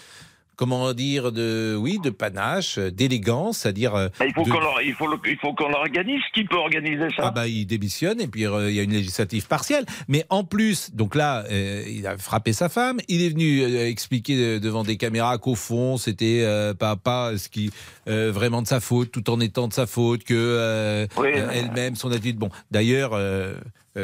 [0.60, 3.94] comment dire, de, oui, de panache, d'élégance, c'est-à-dire.
[3.94, 6.20] euh, Bah, il faut de- qu'on il faut le- il faut qu'on l'organise.
[6.34, 7.22] Qui peut organiser ça?
[7.24, 9.86] Ah bah il démissionne et puis euh, il y a une législative partielle.
[10.06, 13.00] Mais en plus, donc là, euh, il a frappé sa femme.
[13.08, 16.44] Il est venu euh, expliquer devant des caméras qu'au fond c'était
[16.78, 17.70] pas pas ce qui
[18.06, 22.36] vraiment de sa faute, tout en étant de sa faute, que Oui, elle-même son attitude.
[22.36, 23.12] Bon, d'ailleurs.
[23.14, 23.54] euh,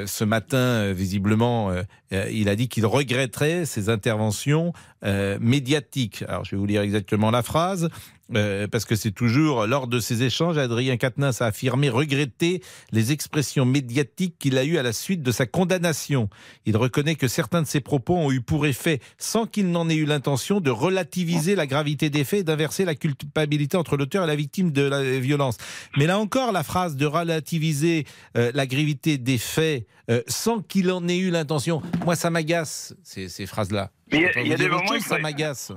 [0.06, 1.84] ce matin, euh, visiblement, euh,
[2.32, 4.72] il a dit qu'il regretterait ses interventions
[5.04, 6.24] euh, médiatiques.
[6.28, 7.88] Alors, je vais vous lire exactement la phrase.
[8.34, 13.12] euh, parce que c'est toujours lors de ces échanges, Adrien Quatennens a affirmé regretter les
[13.12, 16.28] expressions médiatiques qu'il a eues à la suite de sa condamnation.
[16.64, 19.94] Il reconnaît que certains de ses propos ont eu pour effet, sans qu'il n'en ait
[19.94, 24.26] eu l'intention, de relativiser la gravité des faits et d'inverser la culpabilité entre l'auteur et
[24.26, 25.56] la victime de la violence.
[25.96, 29.86] Mais là encore, la phrase de relativiser euh, la gravité des faits
[30.28, 33.90] sans qu'il en ait eu l'intention, moi ça m'agace ces phrases-là.
[34.12, 35.72] Il y a- y des moments, il ça m'agace.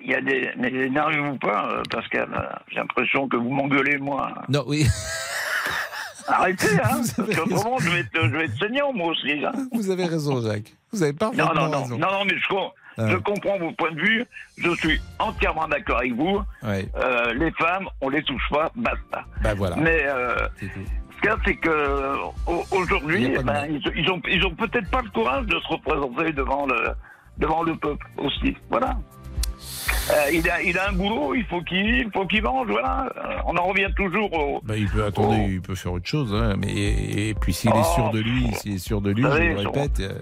[0.00, 0.50] Il y a des.
[0.58, 4.32] Mais n'arrivez-vous pas, euh, Pascal euh, J'ai l'impression que vous m'engueulez, moi.
[4.48, 4.86] Non, oui.
[6.28, 9.30] Arrêtez, hein Parce qu'autrement, je vais être, je vais être saignant, moi aussi.
[9.44, 9.52] hein.
[9.72, 10.74] Vous avez raison, Jacques.
[10.92, 11.98] Vous avez Non, parfaitement non, non, raison.
[11.98, 13.08] non, non, mais je, com- Ah.
[13.08, 14.24] je comprends vos points de vue.
[14.58, 16.40] Je suis entièrement d'accord avec vous.
[16.64, 16.88] Ouais.
[16.96, 19.24] Euh, les femmes, on les touche pas, basta.
[19.42, 19.76] Bah voilà.
[19.76, 22.16] Mais euh, ce qu'il y a, c'est que
[22.48, 26.32] Il aujourd'hui, ben, ils, ils ont, ils ont peut-être pas le courage de se représenter
[26.32, 26.88] devant le,
[27.38, 28.56] devant le peuple aussi.
[28.70, 28.98] Voilà.
[30.10, 33.08] Euh, il, a, il a un boulot, il faut qu'il il faut qu'il mange, voilà.
[33.16, 34.60] Euh, on en revient toujours au.
[34.64, 37.74] Bah, il peut attendez, il peut faire autre chose, hein, mais et, puis s'il est
[37.76, 39.98] Oh, sûr de lui, s'il est sûr de lui, je le répète.
[40.00, 40.12] euh,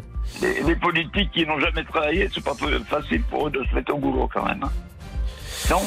[0.41, 2.55] Les, les politiques qui n'ont jamais travaillé, c'est pas
[2.89, 4.63] facile pour eux de se mettre au boulot quand même.
[4.63, 4.73] hein.
[5.71, 5.83] Non?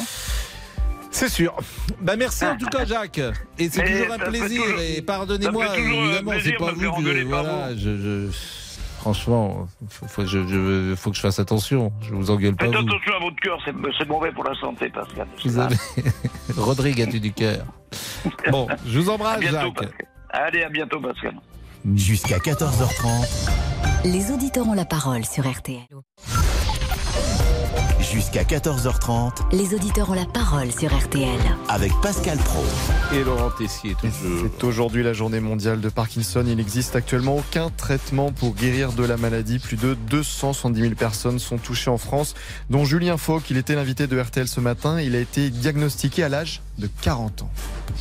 [1.09, 1.55] C'est sûr.
[2.01, 3.21] Bah merci en tout cas Jacques.
[3.57, 4.61] Et c'est toujours un plaisir.
[4.61, 8.29] toujours- et pardonnez-moi, évidemment, c'est pas vous que voilà, je, je-
[8.99, 11.91] franchement, faut, faut- je, je- faut que je fasse attention.
[12.01, 12.81] Je vous engueule pas Faites vous.
[12.87, 15.27] attention à votre cœur, c'est mauvais pour la santé, Pascal.
[15.43, 15.75] Vous avez
[16.57, 17.65] Rodrigue a-tu du cœur?
[18.51, 19.73] Bon, je vous embrasse bientôt, Jacques.
[19.75, 20.07] Pascal.
[20.29, 21.35] Allez, à bientôt, Pascal.
[21.95, 23.49] Jusqu'à 14h30,
[24.05, 25.85] Les auditeurs ont la parole sur RTL.
[28.11, 31.27] Jusqu'à 14h30, Les auditeurs ont la parole sur RTL.
[31.67, 32.63] avec Pascal Pro.
[33.13, 34.47] Et Laurent Tessier toujours.
[34.57, 36.43] C'est aujourd'hui la journée mondiale de Parkinson.
[36.47, 39.59] Il n'existe actuellement aucun traitement pour guérir de la maladie.
[39.59, 42.35] Plus de 270 000 personnes sont touchées en France,
[42.69, 43.49] dont Julien Fauque.
[43.51, 44.99] Il était l'invité de RTL ce matin.
[45.01, 47.51] Il a été diagnostiqué à l'âge de 40 ans.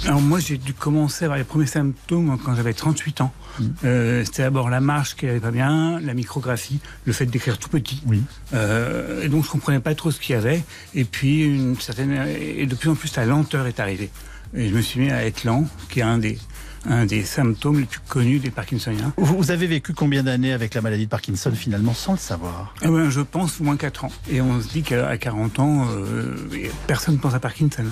[0.04, 3.32] Alors moi j'ai dû commencer à avoir les premiers symptômes quand j'avais 38 ans.
[3.84, 7.70] Euh, C'était d'abord la marche qui allait pas bien, la micrographie, le fait d'écrire tout
[7.70, 8.02] petit.
[8.52, 10.62] Euh, et donc je comprenais pas trop ce qu'il y avait.
[10.94, 14.10] Et puis une certaine et de plus en plus la lenteur est arrivée.
[14.54, 16.38] Et je me suis mis à être lent, qui est un des
[16.84, 19.12] un des symptômes les plus connus des Parkinsoniens.
[19.16, 22.88] Vous avez vécu combien d'années avec la maladie de Parkinson finalement sans le savoir Eh
[22.88, 24.12] ben, je pense au moins 4 ans.
[24.30, 26.36] Et on se dit qu'à 40 ans, euh,
[26.86, 27.84] personne ne pense à Parkinson.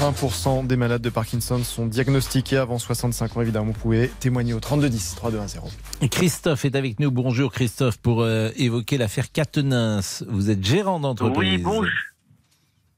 [0.00, 3.42] 20% des malades de Parkinson sont diagnostiqués avant 65 ans.
[3.42, 5.60] Évidemment, vous pouvez témoigner au 3210 3210.
[6.02, 7.10] Et Christophe est avec nous.
[7.10, 10.00] Bonjour Christophe pour euh, évoquer l'affaire Catenins.
[10.28, 11.38] Vous êtes gérant d'entreprise.
[11.38, 11.92] Oui, bonjour.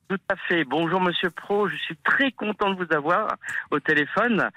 [0.08, 0.64] Tout à fait.
[0.64, 3.36] Bonjour Monsieur Pro, je suis très content de vous avoir
[3.70, 4.48] au téléphone.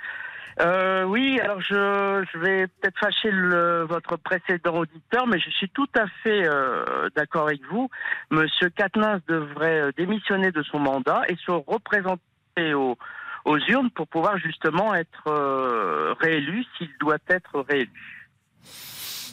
[0.60, 5.70] Euh, oui, alors je, je vais peut-être fâcher le, votre précédent auditeur, mais je suis
[5.70, 7.90] tout à fait euh, d'accord avec vous.
[8.30, 12.98] Monsieur Katnins devrait euh, démissionner de son mandat et se représenter aux,
[13.46, 18.30] aux urnes pour pouvoir justement être euh, réélu s'il doit être réélu.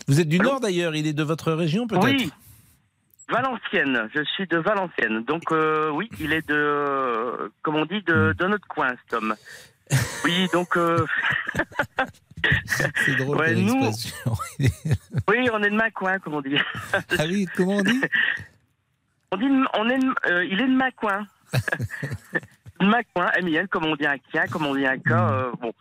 [0.07, 2.05] Vous êtes du Nord d'ailleurs, il est de votre région peut-être?
[2.05, 2.33] Oui.
[3.31, 5.23] Valenciennes, je suis de Valenciennes.
[5.25, 9.13] Donc euh, oui, il est de, euh, comme on dit, de, de notre coin, cet
[9.13, 9.35] homme.
[10.25, 10.77] Oui, donc...
[10.77, 11.05] euh,
[13.05, 13.91] C'est drôle Ouais, nous-
[15.29, 16.57] oui, on est de ma coin, comme on dit.
[16.93, 18.01] ah oui, comment on dit?
[19.33, 21.27] On dit, on est, de- euh, il est de ma coin.
[22.81, 25.53] de ma coin, MIN, comme on dit un quien, comme on dit un cas, euh,
[25.61, 25.73] bon.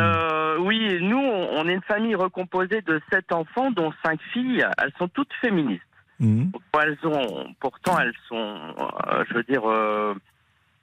[0.00, 4.66] Euh, oui, nous, on est une famille recomposée de sept enfants, dont cinq filles.
[4.82, 5.82] Elles sont toutes féministes.
[6.18, 6.50] Mhm.
[6.82, 8.74] Elles ont, pourtant, elles sont,
[9.28, 9.62] je veux dire,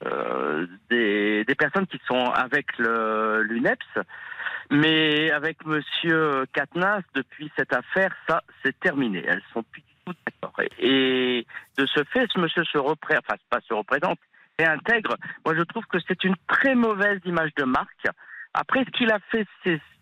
[0.06, 4.00] euh, des, des personnes qui sont avec l'UNEPS.
[4.72, 9.24] Mais avec Monsieur Katnas, depuis cette affaire, ça, c'est terminé.
[9.28, 10.54] Elles sont plus du d'accord.
[10.80, 11.46] Et
[11.78, 14.20] de ce fait, ce monsieur se représente, enfin, pas se représente,
[14.60, 15.16] et intègre.
[15.46, 18.08] Moi, je trouve que c'est une très mauvaise image de marque.
[18.54, 19.48] Après, ce qu'il a fait,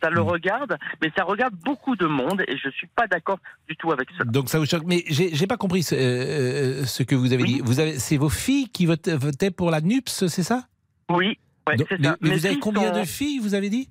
[0.04, 3.40] ça le regarde, mais ça regarde beaucoup de monde, et je suis pas d'accord
[3.70, 4.26] du tout avec cela.
[4.30, 4.84] Donc ça vous choque.
[4.86, 7.62] Mais j'ai pas compris ce, euh, ce que vous avez dit.
[7.64, 10.66] Vous avez, c'est vos filles qui votaient, votaient pour la NUPS, c'est ça?
[11.10, 11.38] Oui,
[11.68, 12.18] ouais, Donc, c'est mais, ça.
[12.22, 13.90] mais vous avez combien sont- de filles, vous avez dit?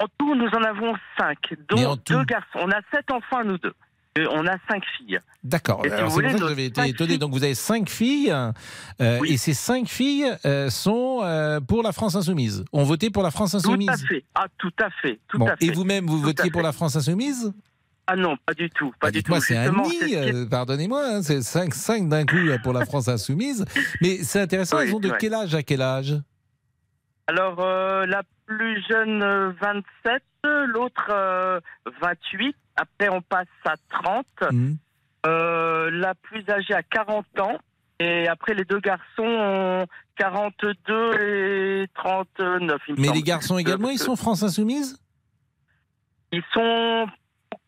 [0.00, 1.38] En tout, nous en avons cinq,
[1.68, 2.58] dont tout deux garçons.
[2.60, 3.74] On a sept enfants nous deux.
[4.18, 5.18] Euh, On a cinq filles.
[5.42, 5.80] D'accord.
[5.84, 7.10] Si C'est pour ça que j'avais été étonné.
[7.10, 8.30] filles- Donc vous avez cinq filles,
[9.00, 12.64] euh, et ces cinq filles euh, sont euh, pour la France insoumise.
[12.72, 13.86] Ont voté pour la France insoumise.
[13.88, 14.24] Tout à fait.
[14.34, 15.18] Ah, tout à fait.
[15.28, 15.46] Tout Bon.
[15.46, 15.64] à fait.
[15.66, 17.52] Et vous-même, vous votiez pour la France insoumise?
[18.06, 18.92] Ah non, pas du tout.
[19.00, 19.30] Pas du tout.
[19.30, 23.64] Moi, c'est un nid, pardonnez-moi, hein, c'est 5, 5 d'un coup pour la France insoumise.
[24.02, 25.16] Mais c'est intéressant, Oui, elles ont de ouais.
[25.18, 26.16] quel âge à quel âge?
[27.28, 27.56] Alors,
[28.06, 30.22] la plus jeune, euh, 27,
[30.66, 31.60] l'autre, euh,
[32.02, 32.54] 28.
[32.76, 34.26] Après, on passe à 30.
[34.50, 34.76] Mhm.
[35.26, 37.58] Euh, la plus âgée a 40 ans.
[38.00, 42.80] Et après, les deux garçons ont 42 et 39.
[42.88, 43.16] il me Mais semble.
[43.18, 44.98] les garçons également, ils sont France insoumise?
[46.32, 47.06] Ils sont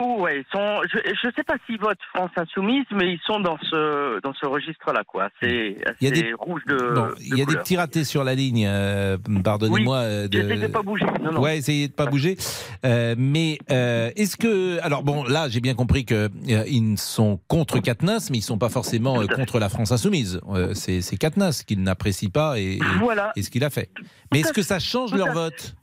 [0.01, 0.39] ouais.
[0.41, 0.81] Ils sont.
[0.93, 4.47] Je ne sais pas s'ils votent France Insoumise, mais ils sont dans ce dans ce
[4.47, 5.29] registre-là, quoi.
[5.41, 7.15] C'est Il y a des- rouge de.
[7.21, 9.97] Il y a des petits ratés sur la ligne, euh, pardonnez-moi.
[9.99, 10.41] euh, de...
[10.41, 11.07] J'essaie de pas bouger.
[11.23, 11.41] Non, non.
[11.41, 12.37] Ouais, essayez de pas bouger.
[12.85, 16.29] Euh, mais euh, est-ce que, alors bon, là, j'ai bien compris que
[16.67, 20.41] ils sont contre Katnas, mais ils sont pas forcément contre la France insoumise.
[20.75, 23.33] C'est Katnas qu'ils n'apprécient pas et, et, Voilà.
[23.37, 23.91] et ce qu'il a fait.
[24.33, 25.75] Mais est-ce que ça change leur vote?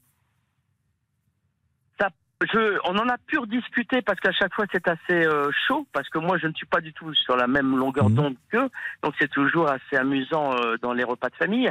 [2.42, 6.10] Je, on en a pu rediscuter parce qu'à chaque fois c'est assez euh, chaud parce
[6.10, 8.16] que moi je ne suis pas du tout sur la même longueur Mhm.
[8.16, 8.70] d'onde qu'eux,
[9.04, 11.70] donc c'est toujours assez amusant euh, dans les repas de famille.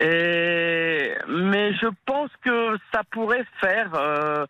[0.00, 4.46] Et, mais je pense que ça pourrait faire euh,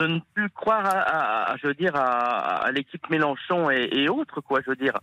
[0.00, 3.88] de ne plus croire à, à- à- je veux dire à, à l'équipe Mélenchon et,
[3.92, 4.98] et autres quoi, je veux dire.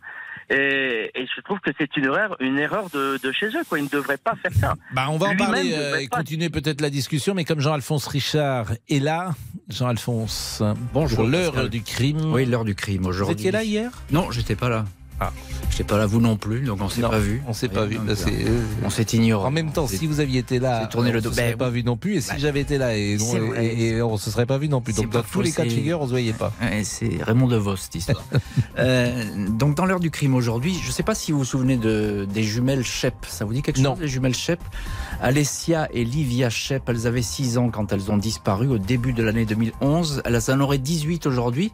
[0.49, 3.79] Et, et je trouve que c'est une erreur, une erreur de, de chez eux quoi.
[3.79, 4.73] Ils ne devraient pas faire ça.
[4.93, 8.67] Bah, on va en parler euh, et continuer peut-être la discussion, mais comme Jean-Alphonse Richard
[8.89, 9.31] est là,
[9.69, 10.61] Jean-Alphonse,
[10.93, 12.31] Bonjour, pour l'heure du crime.
[12.31, 13.33] Oui, l'heure du crime aujourd'hui.
[13.35, 13.91] Vous étiez là hier?
[14.11, 14.85] Non, j'étais pas là.
[15.19, 15.31] Ah.
[15.71, 17.41] J'étais pas là, vous non plus, donc on s'est Non, pas vu.
[17.47, 19.45] on s'est pas vu, là, c'est- euh, on s'est ignoré.
[19.45, 21.29] En même temps, si vous aviez été là, on dos.
[21.29, 22.15] se serait Ben, pas vu non plus.
[22.15, 23.65] Et si j'avais été là, et, on, vrai.
[23.65, 24.93] et, et on se serait pas vu non plus.
[24.93, 26.53] Donc dans tous les cas de figure, on se voyait pas.
[26.83, 28.23] C'est Raymond DeVos, cette histoire.
[28.77, 31.77] Euh, donc, dans l'heure du crime aujourd'hui, je ne sais pas si vous vous souvenez
[31.77, 33.13] de, des jumelles Shep.
[33.25, 34.59] Ça vous dit quelque chose, les jumelles Shep?
[35.21, 39.23] Alessia et Livia Shep, elles avaient 6 ans quand elles ont disparu au début de
[39.23, 40.21] l'année 2011.
[40.25, 41.71] Elles en auraient 18 aujourd'hui.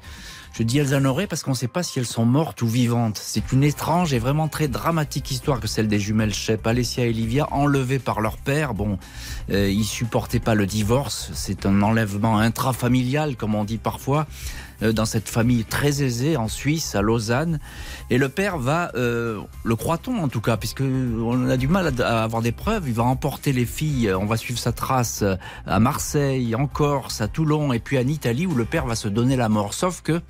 [0.53, 3.17] Je dis elles auraient parce qu'on ne sait pas si elles sont mortes ou vivantes.
[3.17, 6.67] C'est une étrange et vraiment très dramatique histoire que celle des jumelles Shep.
[6.67, 8.73] Alessia et Livia, enlevées par leur père.
[8.73, 8.99] Bon,
[9.49, 11.31] euh, ils supportaient pas le divorce.
[11.33, 14.27] C'est un enlèvement intrafamilial, comme on dit parfois,
[14.81, 17.59] dans cette famille très aisée en Suisse, à Lausanne.
[18.09, 21.93] Et le père va, euh, le croit-on en tout cas, puisque on a du mal
[22.01, 24.11] à, avoir des preuves, il va emporter les filles.
[24.13, 28.07] On va suivre sa trace euh, à Marseille, en Corse, à Toulon et puis en
[28.07, 29.73] Italie, où le père va se donner la mort.
[29.73, 30.21] Sauf que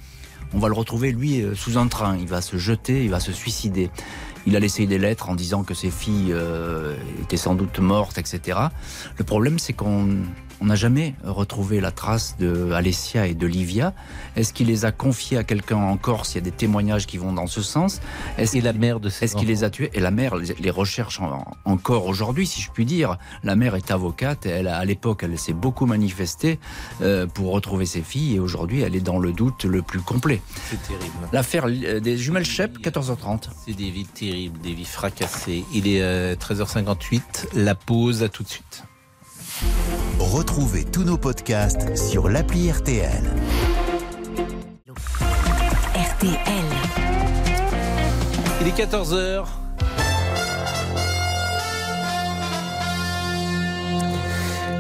[0.54, 2.18] on va le retrouver lui euh, sous un train.
[2.18, 3.90] Il va se jeter, il va se suicider.
[4.46, 8.18] Il a laissé des lettres en disant que ses filles euh, étaient sans doute mortes,
[8.18, 8.60] etc.
[9.18, 10.18] Le problème, c'est qu'on
[10.62, 13.94] on n'a jamais retrouvé la trace de Alessia et de Livia.
[14.36, 16.34] Est-ce qu'il les a confiées à quelqu'un en Corse?
[16.34, 18.00] Il y a des témoignages qui vont dans ce sens.
[18.38, 20.70] Est-ce Et la mère de ces Est-ce qu'il les a tués Et la mère les,
[20.70, 23.18] recherche en- encore aujourd'hui, si je puis dire.
[23.44, 24.46] La mère est avocate.
[24.46, 26.60] Elle, a- à l'époque, elle s'est beaucoup manifestée
[27.02, 28.36] euh, pour retrouver ses filles.
[28.36, 30.42] Et aujourd'hui, elle est dans le doute le plus complet.
[30.70, 31.12] C'est terrible.
[31.34, 33.46] L'affaire euh, des jumelles Shep, 14h30.
[33.66, 35.66] C'est des vies terribles, des vies fracassées.
[35.74, 37.48] Il est euh, 13h58.
[37.56, 38.84] La pause, à tout de suite.
[40.20, 43.24] Retrouvez tous nos podcasts sur l'appli RTL.
[45.96, 46.38] RTL.
[48.62, 49.46] Il est 14h.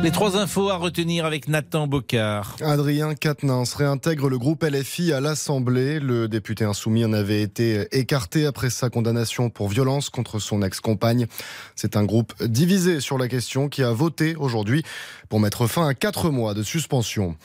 [0.03, 2.55] Les trois infos à retenir avec Nathan Bocard.
[2.61, 5.99] Adrien Quatennens réintègre le groupe LFI à l'Assemblée.
[5.99, 11.27] Le député insoumis en avait été écarté après sa condamnation pour violence contre son ex-compagne.
[11.75, 14.81] C'est un groupe divisé sur la question qui a voté aujourd'hui
[15.29, 17.35] pour mettre fin à quatre mois de suspension.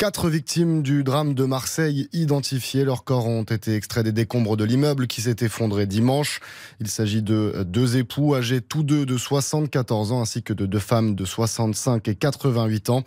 [0.00, 2.86] Quatre victimes du drame de Marseille identifiées.
[2.86, 6.40] Leurs corps ont été extraits des décombres de l'immeuble qui s'est effondré dimanche.
[6.80, 10.78] Il s'agit de deux époux âgés tous deux de 74 ans ainsi que de deux
[10.78, 13.02] femmes de 65 et 88 ans.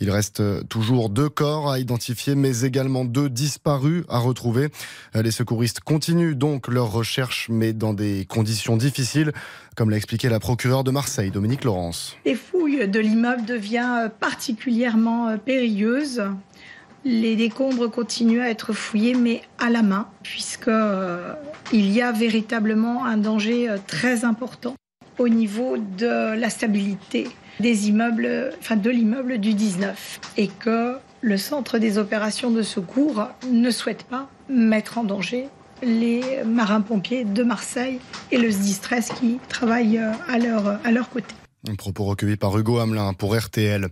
[0.00, 4.70] Il reste toujours deux corps à identifier mais également deux disparus à retrouver.
[5.12, 9.32] Les secouristes continuent donc leur recherche mais dans des conditions difficiles
[9.76, 12.16] comme l'a expliqué la procureure de Marseille, Dominique Laurence.
[12.26, 16.22] Les fouilles de l'immeuble devient particulièrement euh, périlleuse.
[17.04, 21.32] Les décombres continuent à être fouillés, mais à la main, puisque euh,
[21.72, 24.74] y a véritablement un danger euh, très important
[25.18, 27.28] au niveau de la stabilité
[27.60, 34.28] de l'immeuble du 19, et que le centre des opérations de secours ne souhaite pas
[34.48, 35.48] mettre en danger
[35.82, 37.98] les marins-pompiers de Marseille
[38.30, 41.34] et le SDISTRESS qui travaillent euh, à leur côté.
[41.68, 43.88] Un propos recueilli par Hugo Hamelin pour RTL.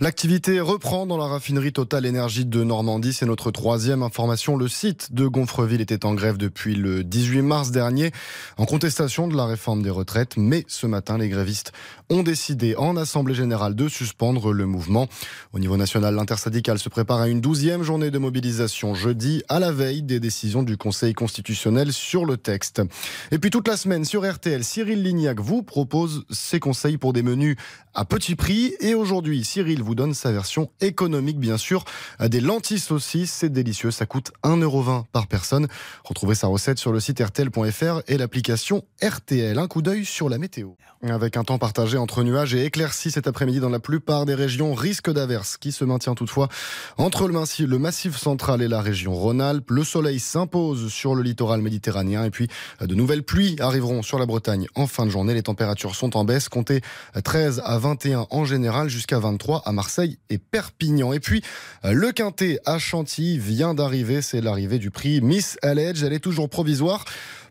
[0.00, 3.12] L'activité reprend dans la raffinerie Total Énergie de Normandie.
[3.12, 4.56] C'est notre troisième information.
[4.56, 8.10] Le site de Gonfreville était en grève depuis le 18 mars dernier
[8.56, 10.38] en contestation de la réforme des retraites.
[10.38, 11.72] Mais ce matin, les grévistes
[12.10, 15.06] ont décidé en Assemblée Générale de suspendre le mouvement.
[15.52, 19.70] Au niveau national, l'intersyndicale se prépare à une douzième journée de mobilisation jeudi à la
[19.70, 22.82] veille des décisions du Conseil constitutionnel sur le texte.
[23.30, 27.22] Et puis toute la semaine sur RTL, Cyril Lignac vous propose ses conseils pour des
[27.22, 27.56] menus
[27.94, 28.74] à petit prix.
[28.80, 31.84] Et aujourd'hui, Cyril vous donne sa version économique, bien sûr.
[32.20, 33.92] Des lentilles saucisses, c'est délicieux.
[33.92, 35.68] Ça coûte 1,20€ par personne.
[36.04, 39.58] Retrouvez sa recette sur le site RTL.fr et l'application RTL.
[39.58, 40.70] Un coup d'œil sur la météo.
[41.02, 44.74] Avec un temps partagé entre nuages et éclaircies cet après-midi dans la plupart des régions,
[44.74, 46.48] risque d'averse qui se maintient toutefois
[46.96, 49.70] entre le massif, central et la région Rhône-Alpes.
[49.70, 52.48] Le soleil s'impose sur le littoral méditerranéen et puis
[52.80, 55.34] de nouvelles pluies arriveront sur la Bretagne en fin de journée.
[55.34, 56.48] Les températures sont en baisse.
[56.48, 56.80] Comptez
[57.22, 61.12] 13 à 21 en général jusqu'à 23 à Marseille et Perpignan.
[61.12, 61.42] Et puis,
[61.84, 64.22] le quintet à Chantilly vient d'arriver.
[64.22, 66.02] C'est l'arrivée du prix Miss Alledge.
[66.02, 67.04] Elle est toujours provisoire.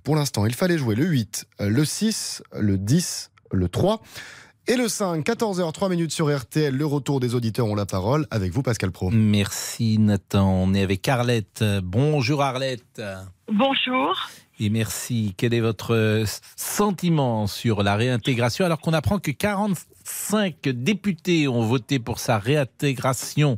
[0.04, 4.02] Pour l'instant, il fallait jouer le 8, le 6, le 10, le 3
[4.68, 5.26] et le 5.
[5.26, 6.76] 14h03 minutes sur RTL.
[6.76, 8.28] Le retour des auditeurs ont la parole.
[8.30, 9.10] Avec vous, Pascal Pro.
[9.10, 10.48] Merci Nathan.
[10.48, 11.64] On est avec Arlette.
[11.84, 13.02] Bonjour Arlette.
[13.52, 14.30] Bonjour.
[14.60, 15.34] Et merci.
[15.38, 16.24] Quel est votre
[16.56, 23.58] sentiment sur la réintégration alors qu'on apprend que 45 députés ont voté pour sa réintégration?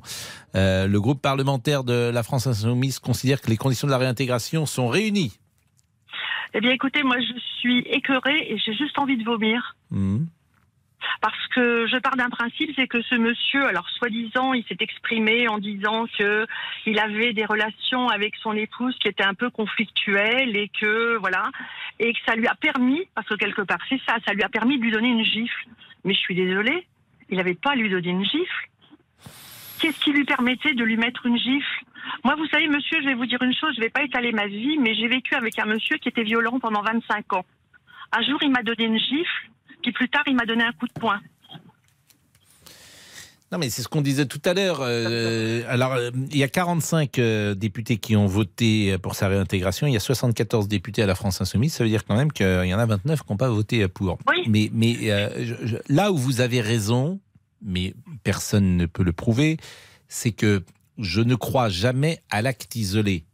[0.56, 4.66] Euh, Le groupe parlementaire de la France Insoumise considère que les conditions de la réintégration
[4.66, 5.41] sont réunies.
[6.54, 9.76] Eh bien écoutez, moi je suis écœurée et j'ai juste envie de vomir.
[9.90, 10.26] Mmh.
[11.22, 15.48] Parce que je pars d'un principe, c'est que ce monsieur, alors soi-disant, il s'est exprimé
[15.48, 16.46] en disant que
[16.86, 21.50] il avait des relations avec son épouse qui étaient un peu conflictuelles et que voilà,
[22.00, 24.50] et que ça lui a permis, parce que quelque part c'est ça, ça lui a
[24.50, 25.66] permis de lui donner une gifle.
[26.04, 26.88] Mais je suis désolée,
[27.30, 28.68] il n'avait pas à lui donner une gifle.
[29.82, 31.86] Qu'est-ce qui lui permettait de lui mettre une gifle
[32.24, 34.32] Moi, vous savez, monsieur, je vais vous dire une chose, je ne vais pas étaler
[34.32, 37.46] ma vie, mais j'ai vécu avec un monsieur qui était violent pendant 25 ans.
[38.12, 39.50] Un jour, il m'a donné une gifle,
[39.82, 41.20] puis plus tard, il m'a donné un coup de poing.
[43.52, 44.80] Non, mais c'est ce qu'on disait tout à l'heure.
[44.82, 49.88] Euh, alors, euh, il y a 45 euh, députés qui ont voté pour sa réintégration.
[49.88, 51.74] Il y a 74 députés à la France Insoumise.
[51.74, 54.20] Ça veut dire quand même qu'il y en a 29 qui n'ont pas voté pour.
[54.30, 54.44] Oui.
[54.48, 54.94] Mais, mais
[55.44, 57.20] je, je, là où vous avez raison,
[57.62, 57.94] mais
[58.24, 59.58] personne ne peut le prouver,
[60.08, 60.64] c'est que
[60.98, 63.26] je ne crois jamais à l'acte isolé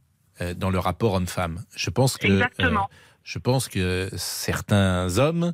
[0.55, 1.63] dans le rapport homme-femme.
[1.75, 2.87] Je pense que Exactement.
[3.23, 5.53] je pense que certains hommes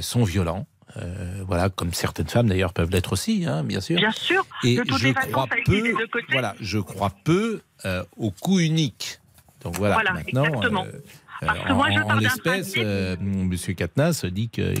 [0.00, 0.66] sont violents.
[0.96, 3.96] Euh, voilà, comme certaines femmes d'ailleurs peuvent l'être aussi, hein, bien sûr.
[3.96, 4.46] Bien sûr.
[4.64, 5.94] Et je façons, crois peu,
[6.30, 9.20] voilà, je crois peu euh, au coup unique.
[9.62, 10.86] Donc voilà, Voilà, maintenant.
[11.42, 14.74] Euh, Parce que en, moi, je en pars d'un l'espèce, euh, Monsieur Katnas dit que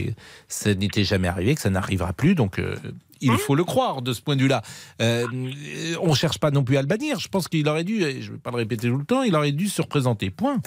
[0.48, 2.76] ça n'était jamais arrivé, que ça n'arrivera plus, donc euh,
[3.20, 3.38] il Hum.
[3.38, 4.62] faut le croire de ce point de vue-là.
[5.00, 5.26] Euh,
[6.02, 7.18] on cherche pas non plus à le bannir.
[7.18, 9.22] Je pense qu'il aurait dû, et je ne vais pas le répéter tout le temps,
[9.22, 10.30] il aurait dû se représenter.
[10.30, 10.60] Point.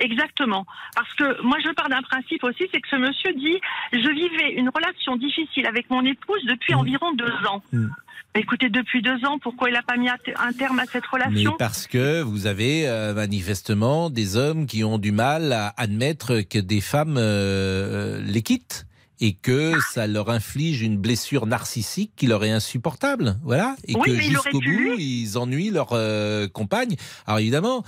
[0.00, 0.66] Exactement.
[0.94, 3.58] Parce que moi, je pars d'un principe aussi, c'est que ce monsieur dit
[3.92, 7.62] Je vivais une relation difficile avec mon épouse depuis environ deux ans.
[7.72, 7.86] Mm.
[8.36, 11.04] Écoutez, depuis deux ans, pourquoi il n'a pas mis un te- un terme à cette
[11.12, 11.54] Mais relation?
[11.56, 16.58] parce que vous avez euh, manifestement des hommes qui ont du mal à admettre que
[16.58, 18.86] des femmes euh, les quittent
[19.20, 23.36] et que ça leur inflige une blessure narcissique qui leur est insupportable.
[23.44, 23.76] Voilà.
[23.86, 26.96] Et Oui, que mais il jusqu'au bout, ils ennuient leur euh, compagne.
[27.26, 27.84] Alors évidemment.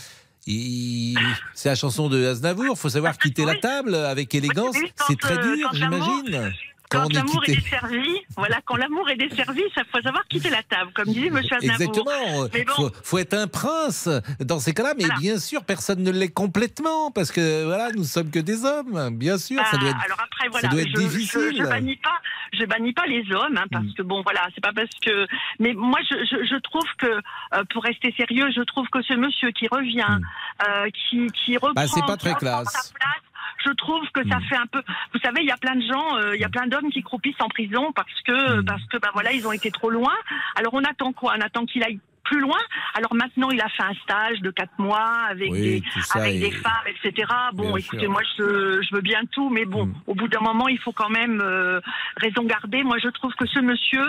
[0.47, 1.19] il-
[1.55, 2.79] C'est la chanson de Aznavour.
[2.79, 4.77] Faut savoir quitter la table avec élégance.
[4.81, 6.53] oui, C'est très euh, dur, j'imagine.
[6.91, 10.93] Quand l'amour est desservi, voilà, quand l'amour est desservi, ça faut savoir quitter la table,
[10.95, 11.81] comme disait Monsieur Aznavour.
[11.81, 12.49] Exactement.
[12.55, 14.09] Mais bon, faut, faut être un prince
[14.41, 18.31] dans ces cas-là, mais bien sûr, personne ne l'est complètement parce que voilà, nous sommes
[18.31, 19.11] que des hommes.
[19.17, 21.55] Bien sûr, ça Bah, doit être, alors après, ça voilà, doit être je, difficile.
[21.59, 22.21] je bannis pas,
[22.53, 25.27] je bannis pas les hommes, hein, parce que bon, voilà, c'est pas parce que,
[25.59, 29.67] mais moi, je, trouve que, euh, pour rester sérieux, je trouve que ce monsieur qui
[29.69, 30.19] revient,
[30.69, 32.73] euh, qui, qui reprend, Bah, c'est pas très reprend classe.
[32.73, 33.23] sa place,
[33.67, 34.83] je trouve que ça fait un peu.
[35.13, 37.03] Vous savez, il y a plein de gens, euh, il y a plein d'hommes qui
[37.03, 40.15] croupissent en prison parce que, parce que, bah voilà, ils ont été trop loin.
[40.57, 41.35] Alors on attend quoi?
[41.37, 42.59] On attend qu'il aille plus loin?
[42.95, 45.83] Alors maintenant, il a fait un stage de quatre mois avec Oui, des,
[46.15, 47.33] avec des femmes, etc.
[47.53, 48.11] Bon, Bien écoutez, sûr.
[48.11, 51.09] moi, je, je veux bien tout, mais bon, au bout d'un moment, il faut quand
[51.11, 51.81] même euh,
[52.17, 52.83] raison garder.
[52.83, 54.07] Moi, je trouve que ce monsieur,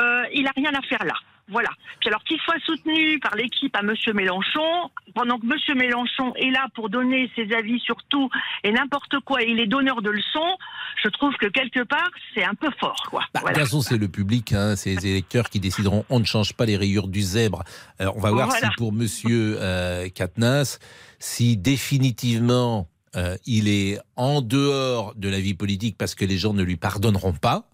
[0.00, 1.14] euh, il a rien à faire là.
[1.48, 1.68] Voilà.
[2.00, 6.50] Puis alors qu'il soit soutenu par l'équipe à Monsieur Mélenchon, pendant que Monsieur Mélenchon est
[6.50, 8.30] là pour donner ses avis sur tout
[8.62, 10.56] et n'importe quoi, et il est donneur de leçons,
[11.02, 13.20] je trouve que quelque part, c'est un peu fort, quoi.
[13.34, 13.56] Bah, Voilà.
[13.56, 16.04] De toute façon, c'est le public, hein, c'est les électeurs qui décideront.
[16.08, 17.62] On ne change pas les rayures du zèbre.
[18.00, 18.68] On va voir Voilà.
[18.68, 20.78] si pour Monsieur euh, Katnas,
[21.18, 26.52] si définitivement euh, il est en dehors de la vie politique parce que les gens
[26.54, 27.68] ne lui pardonneront pas.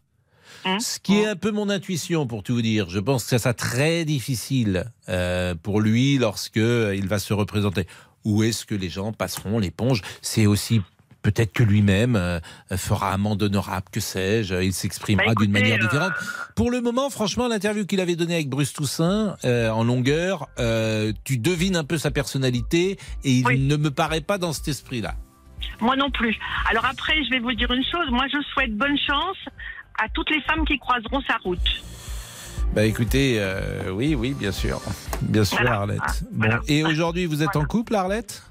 [0.79, 2.89] Ce qui est un peu mon intuition, pour tout vous dire.
[2.89, 7.33] Je pense que ça sera très difficile euh, pour lui lorsque euh, il va se
[7.33, 7.87] représenter.
[8.25, 10.03] Où est-ce que les gens passeront l'éponge?
[10.21, 10.83] C'est aussi
[11.23, 12.41] peut-être que lui-même euh,
[12.77, 14.63] fera amende honorable, que sais-je.
[14.63, 16.13] Il s'exprimera Bah, d'une manière euh, différente.
[16.57, 20.49] Pour le moment, franchement, l'interview qu'il avait donnée avec Bruce Toussaint euh, en longueur,
[21.25, 25.15] tu devines un peu sa personnalité et il ne me paraît pas dans cet esprit-là.
[25.81, 26.37] Moi non plus.
[26.71, 28.11] Alors après, je vais vous dire une chose.
[28.11, 29.37] Moi, je souhaite bonne chance
[29.99, 31.83] à toutes les femmes qui croiseront sa route.
[32.75, 34.81] Bah écoutez, euh, oui, oui, bien sûr.
[35.23, 35.77] Bien sûr, Voilà.
[35.81, 36.01] Arlette.
[36.07, 38.43] Ah, Bon, et aujourd'hui, vous êtes en couple, Arlette?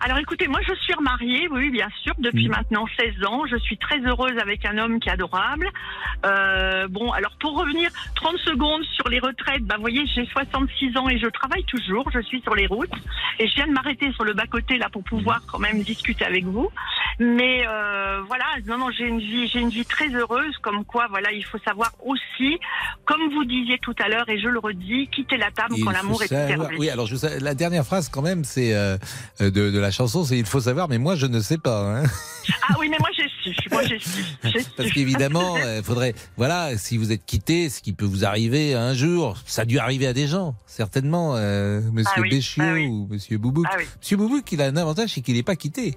[0.00, 2.52] Alors écoutez, moi je suis remariée, oui, bien sûr, depuis Mm.
[2.52, 3.44] maintenant 16 ans.
[3.46, 5.68] Je suis très heureuse avec un homme qui est adorable.
[6.24, 10.96] Euh, bon, alors pour revenir 30 secondes sur les retraites, bah vous voyez, j'ai 66
[10.96, 12.08] ans et je travaille toujours.
[12.12, 12.90] Je suis sur les routes
[13.38, 16.44] et je viens de m'arrêter sur le bas-côté là pour pouvoir quand même discuter avec
[16.44, 16.68] vous.
[17.18, 20.56] Mais euh, voilà, non, non, j'ai une vie, j'ai une vie très heureuse.
[20.62, 22.58] Comme quoi, voilà, il faut savoir aussi,
[23.04, 25.90] comme vous disiez tout à l'heure et je le redis, quitter la table Il quand
[25.90, 26.76] l'amour est perdu.
[26.78, 28.96] Oui, alors je la dernière phrase quand même, c'est euh,
[29.40, 32.00] euh, de, de la chanson, c'est il faut savoir, mais moi je ne sais pas.
[32.00, 32.02] hein.
[32.68, 34.70] Ah oui, mais moi j'ai su, moi j'ai su, j'ai su.
[34.76, 38.94] Parce qu'évidemment, il faudrait, voilà, si vous êtes quitté, ce qui peut vous arriver un
[38.94, 42.72] jour, ça a dû arriver à des gens, certainement, euh, Monsieur Ah oui, Béchiot ah
[42.74, 42.86] oui.
[42.86, 43.66] ou Monsieur Boubouk.
[43.70, 43.84] Ah oui.
[44.00, 45.96] Monsieur Boubouk, il a un avantage, c'est qu'il n'est pas quitté.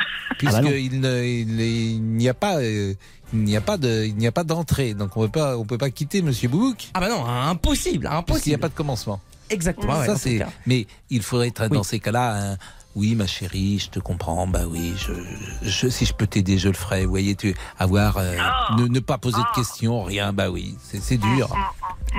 [0.00, 0.34] Ah bah.
[0.38, 2.94] Puisqu'il il, il n'y a pas, euh,
[3.32, 5.64] il n'y a pas de, il n'y a pas d'entrée, donc on peut pas, on
[5.64, 6.88] peut pas quitter Monsieur Boubouk.
[6.94, 9.20] Ah bah non, impossible, Parce qu'il n'y a pas de commencement.
[9.50, 9.98] Exactement.
[9.98, 10.40] ouais, Ça c'est.
[10.66, 11.76] Mais il faudrait être Oui.
[11.76, 12.52] dans ces cas-là.
[12.52, 12.56] un,
[12.96, 14.46] oui, ma chérie, je te comprends.
[14.46, 15.12] Bah oui, je,
[15.68, 17.04] je- si je peux t'aider, je le ferai.
[17.04, 18.36] Vous voyez, tu avoir, euh,
[18.78, 20.32] ne, ne pas poser de questions, rien.
[20.32, 21.54] Bah oui, c'est c'est dur.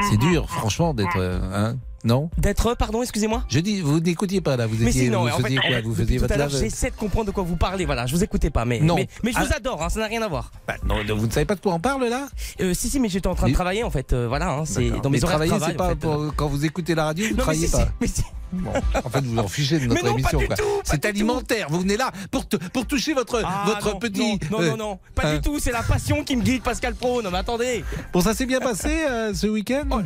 [0.09, 2.29] C'est dur, franchement, d'être, euh, hein, non?
[2.37, 3.43] D'être, pardon, excusez-moi.
[3.47, 4.67] Je dis, vous n'écoutiez pas là.
[4.67, 6.51] Vous Mais étiez, si, non, vous en fait, faisiez quoi Vous faisiez tout votre lave?
[6.51, 7.85] j'essaie de comprendre de quoi vous parlez.
[7.85, 8.95] Voilà, je vous écoutais pas, mais Non.
[8.95, 9.55] mais, mais je vous Ah.
[9.55, 9.81] adore.
[9.83, 10.51] hein, ça n'a rien à voir.
[10.67, 12.27] Bah, non, vous ne savez pas de quoi on parle là?
[12.59, 14.11] Euh, si si, mais j'étais en train de Mais- travailler en fait.
[14.13, 15.01] euh, voilà, hein, c'est D'accord.
[15.01, 15.71] dans mes Mais horaires de travailler, travail.
[15.71, 15.95] c'est pas en fait.
[16.25, 17.79] pour- quand vous écoutez la radio, vous Non, mais travaillez si, pas.
[17.85, 18.23] si, mais si.
[18.63, 18.71] Bon,
[19.03, 20.39] en fait, vous en fichez de Mais notre non, pas émission.
[20.57, 21.67] tout, C'est alimentaire.
[21.69, 24.19] Vous venez là pour, te- pour toucher votre, Ah, votre non, petit.
[24.19, 25.35] Non, non, euh, non, non, pas hein.
[25.35, 25.59] du tout.
[25.59, 27.21] C'est la passion qui me guide, Pascal Pro.
[27.21, 27.83] Non, mais attendez.
[28.13, 29.99] Bon, ça s'est bien passé euh, ce week-end Oh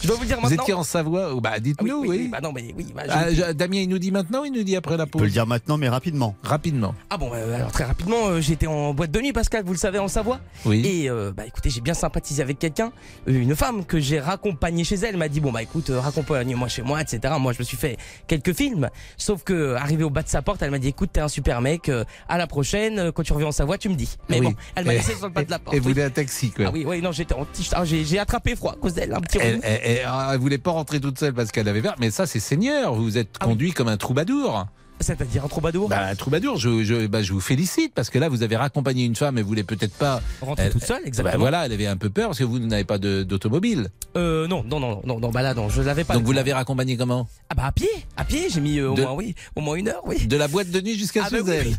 [0.00, 0.62] Je dois vous dire Vous maintenant.
[0.62, 2.16] étiez en Savoie Oh, Bah, dites-nous, oui, oui.
[2.22, 2.86] oui, bah non, mais oui.
[2.94, 5.04] bah, je- Ah, je- Damien, il nous dit maintenant ou il nous dit après la
[5.04, 6.34] On peut pause le dire maintenant, mais rapidement.
[6.42, 6.94] Rapidement.
[7.10, 9.78] Ah bon, euh, alors très rapidement, euh, j'étais en boîte de nuit, Pascal, vous le
[9.78, 10.40] savez, en Savoie.
[10.64, 10.82] Oui.
[10.84, 12.92] Et euh, bah écoutez, j'ai bien sympathisé avec quelqu'un,
[13.28, 16.68] euh, une femme que j'ai raccompagnée chez elle, m'a dit bon bah écoute, euh, raccompagne-moi
[16.68, 17.31] chez moi, etc.
[17.38, 20.62] Moi, je me suis fait quelques films, sauf que arrivé au bas de sa porte,
[20.62, 23.32] elle m'a dit écoute, t'es un super mec, euh, à la prochaine, euh, quand tu
[23.32, 24.16] reviens en Savoie, tu me dis.
[24.28, 24.46] Mais Oui.
[24.46, 25.74] bon, elle m'a laissé sur le pas de la porte.
[25.74, 25.82] Et oui.
[25.84, 26.66] vous voulez un taxi, quoi.
[26.68, 29.20] Ah oui, oui, non, j'étais en t-shirt, ah, j'ai attrapé froid à cause d'elle, un
[29.20, 29.60] petit Elle, relou.
[29.64, 31.94] elle- elle- ah, elle voulait pas rentrer toute seule parce qu'elle avait peur.
[31.98, 32.94] Mais ça, c'est Seigneur.
[32.94, 34.66] Vous êtes Ah conduit comme un troubadour.
[35.02, 38.28] C'est-à-dire un troubadour Bah, un troubadour, je, je, bah, je vous félicite parce que là,
[38.28, 40.20] vous avez raccompagné une femme et vous voulez peut-être pas.
[40.40, 41.38] Rentrer elle- toute seule, Bah, exactement.
[41.38, 43.88] voilà, elle avait un peu peur parce que vous n'avez pas d'automobile.
[44.16, 46.14] Euh, non, non, non, non, non, bah là, non, je l'avais pas.
[46.14, 47.28] Donc vous l'avez raccompagnée comment?
[47.50, 49.74] Ah bah à pied, à pied, j'ai mis euh, au De- moins, oui, au moins
[49.76, 50.26] une heure, oui.
[50.26, 51.54] De la boîte de nuit jusqu'à Ah, chez bah oui.
[51.58, 51.76] elle.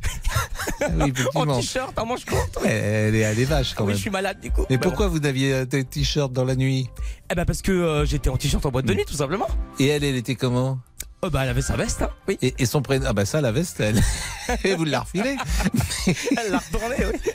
[0.82, 2.58] Ah oui, En t-shirt, en manche courte.
[2.62, 2.70] oui.
[2.70, 3.96] Elle est, vache quand Ah oui, même.
[3.98, 4.66] je suis malade du coup.
[4.70, 6.90] Mais Bah, pourquoi vous aviez un t- t-shirt dans la nuit?
[7.32, 9.48] Eh ben parce que euh, j'étais en t-shirt en boîte de nuit tout simplement.
[9.80, 10.80] Et elle, elle était comment?
[11.24, 12.10] Euh, bah elle avait sa veste, hein.
[12.28, 12.38] oui.
[12.42, 14.02] et, et son prénom Ah bah ça, la veste, elle.
[14.64, 15.36] Et vous la refilez.
[16.38, 17.32] Elle l'a retourné, oui.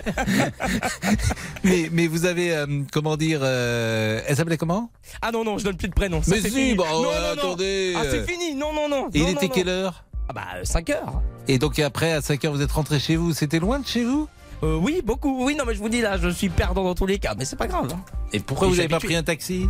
[1.65, 4.91] mais, mais vous avez, euh, comment dire, euh, elle s'appelait comment?
[5.23, 6.23] Ah non, non, je donne plus de prénom.
[6.23, 6.75] Ça, Mais si, fini.
[6.75, 7.33] bah, non, ouais, non, non.
[7.33, 7.95] attendez.
[7.97, 8.55] Ah, c'est fini.
[8.55, 9.09] Non, non, non.
[9.15, 9.53] Et Non, il était non.
[9.55, 10.05] quelle heure?
[10.29, 11.23] Ah bah 5 heures.
[11.47, 13.33] Et donc après, à 5 heures, vous êtes rentré chez vous.
[13.33, 14.29] C'était loin de chez vous?
[14.63, 15.45] Euh, oui, beaucoup.
[15.45, 17.45] Oui, non, mais je vous dis là, je suis perdant dans tous les cas, mais
[17.47, 17.89] c'est pas grave.
[17.95, 18.01] hein.
[18.35, 19.69] Et pourquoi Et vous n'avez pas pris un taxi?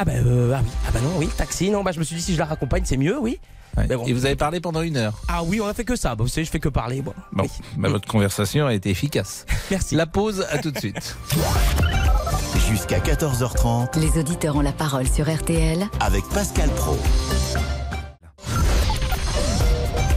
[0.00, 1.70] Ah bah euh, ah oui, ah bah non, oui, taxi.
[1.70, 3.38] Non, bah je me suis dit si je la raccompagne, c'est mieux, oui.
[3.76, 3.86] Ouais.
[3.88, 4.04] Mais bon.
[4.06, 5.14] Et vous avez parlé pendant une heure.
[5.28, 6.14] Ah oui, on a fait que ça.
[6.14, 7.14] Bah, vous savez, je fais que parler, moi.
[7.32, 7.46] Bon,
[7.76, 9.44] bah, votre conversation a été efficace.
[9.70, 9.96] Merci.
[9.96, 11.16] La pause, à tout de suite.
[12.68, 16.98] Jusqu'à 14h30 Les auditeurs ont la parole sur RTL avec Pascal Pro.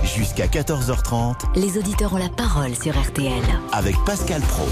[0.04, 3.42] Jusqu'à 14h30 Les auditeurs ont la parole sur RTL.
[3.72, 4.68] avec Pascal Pro.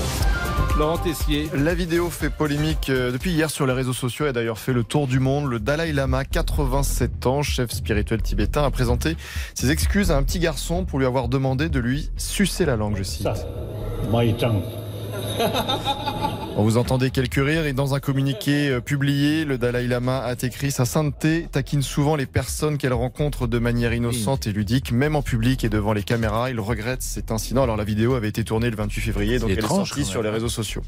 [0.77, 1.49] Laurent Tessier.
[1.53, 4.73] La vidéo fait polémique euh, depuis hier sur les réseaux sociaux et a d'ailleurs fait
[4.73, 5.49] le tour du monde.
[5.49, 9.17] Le Dalai Lama, 87 ans, chef spirituel tibétain, a présenté
[9.53, 12.95] ses excuses à un petit garçon pour lui avoir demandé de lui sucer la langue,
[12.97, 13.27] je cite.
[16.57, 20.71] vous entendez quelques rires et dans un communiqué euh, publié, le Dalai Lama a écrit
[20.71, 25.21] Sa sainteté taquine souvent les personnes qu'elle rencontre de manière innocente et ludique, même en
[25.21, 26.49] public et devant les caméras.
[26.49, 27.63] Il regrette cet incident.
[27.63, 30.29] Alors la vidéo avait été tournée le 28 février, donc elle est sortie sur les
[30.29, 30.81] réseaux sociaux.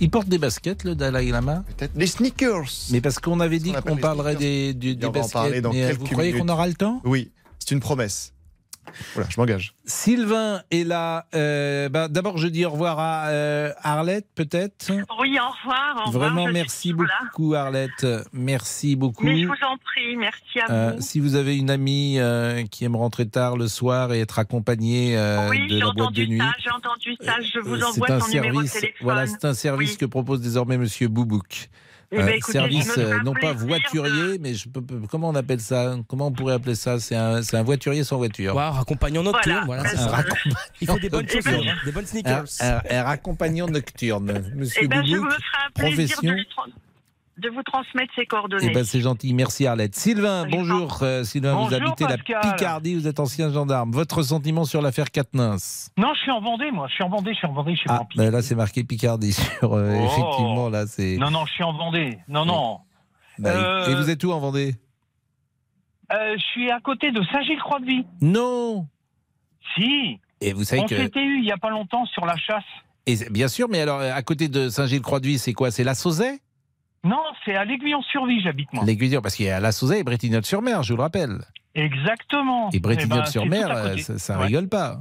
[0.00, 1.62] Il porte des baskets, le Dalai Lama?
[1.76, 2.64] Peut-être des sneakers.
[2.90, 5.60] Mais parce qu'on avait dit qu'on parlerait des, du- des baskets.
[5.62, 7.00] dans mais vous croyez qu'on aura le temps?
[7.04, 8.32] Oui, c'est une promesse.
[9.14, 9.74] Voilà, je m'engage.
[9.84, 11.26] Sylvain est là.
[11.34, 14.90] Euh, bah, D'abord, je dis au revoir à euh, Arlette, peut-être.
[15.20, 16.04] Oui, au revoir.
[16.06, 17.14] Au Vraiment, merci toujours là.
[17.24, 18.06] beaucoup, Arlette.
[18.32, 19.24] Merci beaucoup.
[19.24, 21.02] Mais je vous en prie, merci à Euh, vous.
[21.02, 25.16] si vous avez une amie euh, qui aime rentrer tard le soir et être accompagnée
[25.16, 27.36] euh, oui, de j'ai la boîte de nuit, j'ai entendu ça.
[27.40, 28.72] Je vous envoie c'est un son numéro de service.
[28.72, 28.98] téléphone.
[29.02, 31.70] Voilà, c'est un service que propose désormais Monsieur Boubouk.
[32.14, 35.60] Eh ben, écoutez, service euh, non pas voiturier, mais je peux, peux- comment on appelle
[35.60, 38.52] ça Comment on pourrait appeler ça C'est un, un voiturier sans voiture.
[38.52, 40.08] Voilà, raccompagnant nocturne, voilà, ça.
[40.08, 41.42] raccompagnant Il fait des bonnes nocturne.
[41.44, 42.44] chaussures, hein, des bonnes sneakers.
[42.60, 44.52] Un, un- un raccompagnant nocturne.
[44.54, 45.30] Monsieur Eh ben, je me ferai
[45.66, 46.32] un plaisir de, profession.
[46.32, 46.70] lui tra-
[47.38, 48.66] de vous transmettre ses coordonnées.
[48.70, 49.94] Eh ben, c'est gentil, merci Arlette.
[49.96, 50.98] Sylvain, bonjour.
[51.02, 52.40] euh, Sylvain, vous habitez Pascal.
[52.42, 53.90] la Picardie, vous êtes ancien gendarme.
[53.92, 56.86] Votre sentiment sur l'affaire Quatennens Non, je suis en Vendée, moi.
[56.88, 58.30] Je suis en Vendée, je suis en Vendée, je suis Ah, en Picardie.
[58.30, 60.04] ben là c'est marqué Picardie sur euh, Oh.
[60.04, 61.16] effectivement là c'est.
[61.16, 62.18] Non, non, je suis en Vendée.
[62.28, 62.78] Non, non.
[63.38, 64.74] Bah, Euh, Et vous êtes où en Vendée
[66.10, 68.04] je suis à côté de Saint-Gilles-Croix-de-Vie.
[68.20, 68.86] Non.
[69.74, 70.20] Si.
[70.42, 72.64] Et vous savez On que s'était eu il y a pas longtemps sur la chasse.
[73.06, 75.70] et bien sûr, mais alors à côté de Saint-Gilles-Croix-de-Vie, c'est quoi?
[75.70, 76.40] C'est la Sauzet?
[77.04, 78.84] Non, c'est à l'Aiguillon-sur-Vie, j'habite moi.
[78.84, 81.38] L'Aiguillon, parce qu'il y a la Sauzet et Bretignolles-sur-Mer, je vous le rappelle.
[81.74, 82.70] Exactement.
[82.72, 84.46] Et Bretignolles-sur-Mer, Eh ben, euh, ça, ça Ouais.
[84.46, 85.00] rigole pas.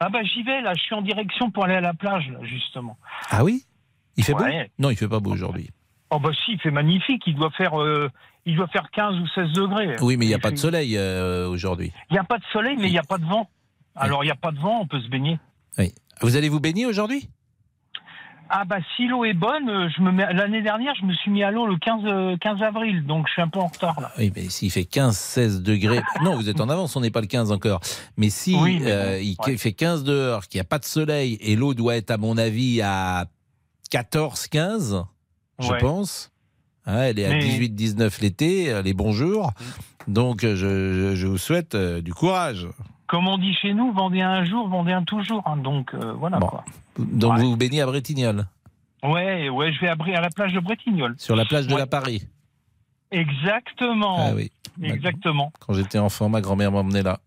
[0.00, 2.40] Ah bah j'y vais là, je suis en direction pour aller à la plage là,
[2.42, 2.98] justement.
[3.30, 3.64] Ah oui?
[4.16, 4.64] Il fait Ouais.
[4.64, 5.70] beau Non, il fait pas beau aujourd'hui.
[6.10, 8.10] Oh bah si, il fait magnifique, il doit faire euh,
[8.44, 9.94] il doit faire 15 ou 16 degrés.
[10.00, 11.92] Oui, mais il n'y a pas de soleil euh, aujourd'hui.
[12.10, 13.48] Il n'y a pas de soleil, mais il n'y a pas de vent.
[13.94, 15.38] Alors il n'y a pas de vent, on peut se baigner.
[15.78, 15.92] Oui.
[16.20, 17.30] Vous allez vous baigner aujourd'hui?
[18.54, 21.30] Ah bah si l'eau est bonne, euh, je me mets l'année dernière, je me suis
[21.30, 23.98] mis à l'eau le 15 euh, 15 avril, donc je suis un peu en retard
[23.98, 24.10] là.
[24.18, 26.02] Oui, mais s'il fait 15-16 degrés.
[26.22, 27.80] Non, vous êtes en avance, on n'est pas le 15 encore.
[28.18, 31.38] Mais si Oui, mais euh, il fait 15 dehors, qu'il n'y a pas de soleil,
[31.40, 33.24] et l'eau doit être, à mon avis, à
[33.90, 35.04] 14-15,
[35.58, 35.78] je Ouais.
[35.78, 36.30] pense.
[36.84, 39.52] Hein, elle est à Mais- 18-19 l'été, les bons jours.
[40.08, 42.66] Donc, je, je- je vous souhaite euh, du courage.
[43.06, 45.42] Comme on dit chez nous, vendez un jour, vendez un toujours.
[45.46, 46.64] hein, donc euh, voilà quoi.
[46.98, 48.46] Donc, vous vous baignez à Bretignolles,
[49.02, 51.14] Ouais, ouais, je vais à, à la plage de Bretignolles.
[51.18, 51.80] sur la plage de Ouais.
[51.80, 52.22] la Paris.
[53.10, 54.16] Exactement.
[54.18, 54.50] Ah oui.
[54.82, 55.52] Exactement.
[55.60, 57.18] Quand j'étais enfant, ma grand-mère m'emmenait là.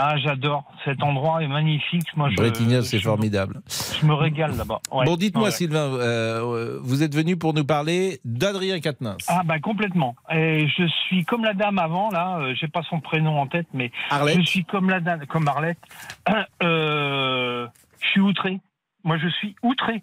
[0.00, 0.64] Ah, j'adore.
[0.84, 2.06] Cet endroit est magnifique.
[2.16, 3.60] Moi, Bretignolles, c'est formidable.
[4.00, 4.80] Je me régale là-bas.
[4.92, 5.04] Ouais.
[5.04, 5.50] Bon, dites-moi, Ouais.
[5.50, 9.16] Sylvain, euh, vous êtes venu pour nous parler d'Adrien Quatennens.
[9.26, 10.14] Ah bah complètement.
[10.32, 13.66] Et je suis comme la dame avant là, euh, j'ai pas son prénom en tête,
[13.74, 15.78] mais Arlette je suis comme la dame, comme Arlette.
[16.62, 17.66] Euh,
[18.00, 18.60] je suis outré.
[19.04, 20.02] Moi, je suis outré.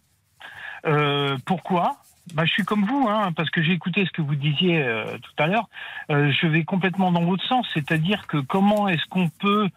[0.86, 1.98] Euh, pourquoi?
[2.34, 5.18] Bah, je suis comme vous, hein, parce que j'ai écouté ce que vous disiez euh,
[5.20, 5.70] tout à l'heure.
[6.10, 9.70] Euh, je vais complètement dans votre sens, c'est-à-dire que comment est-ce qu'on peut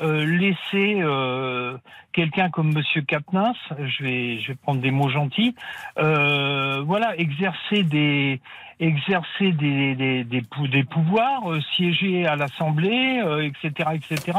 [0.00, 1.76] euh, laisser euh,
[2.12, 5.54] quelqu'un comme Monsieur Capnins, je vais, je vais prendre des mots gentils,
[5.98, 8.40] euh, voilà, exercer des
[8.80, 14.38] exercer des, des, des, des pouvoirs, euh, siéger à l'Assemblée, etc., etc.,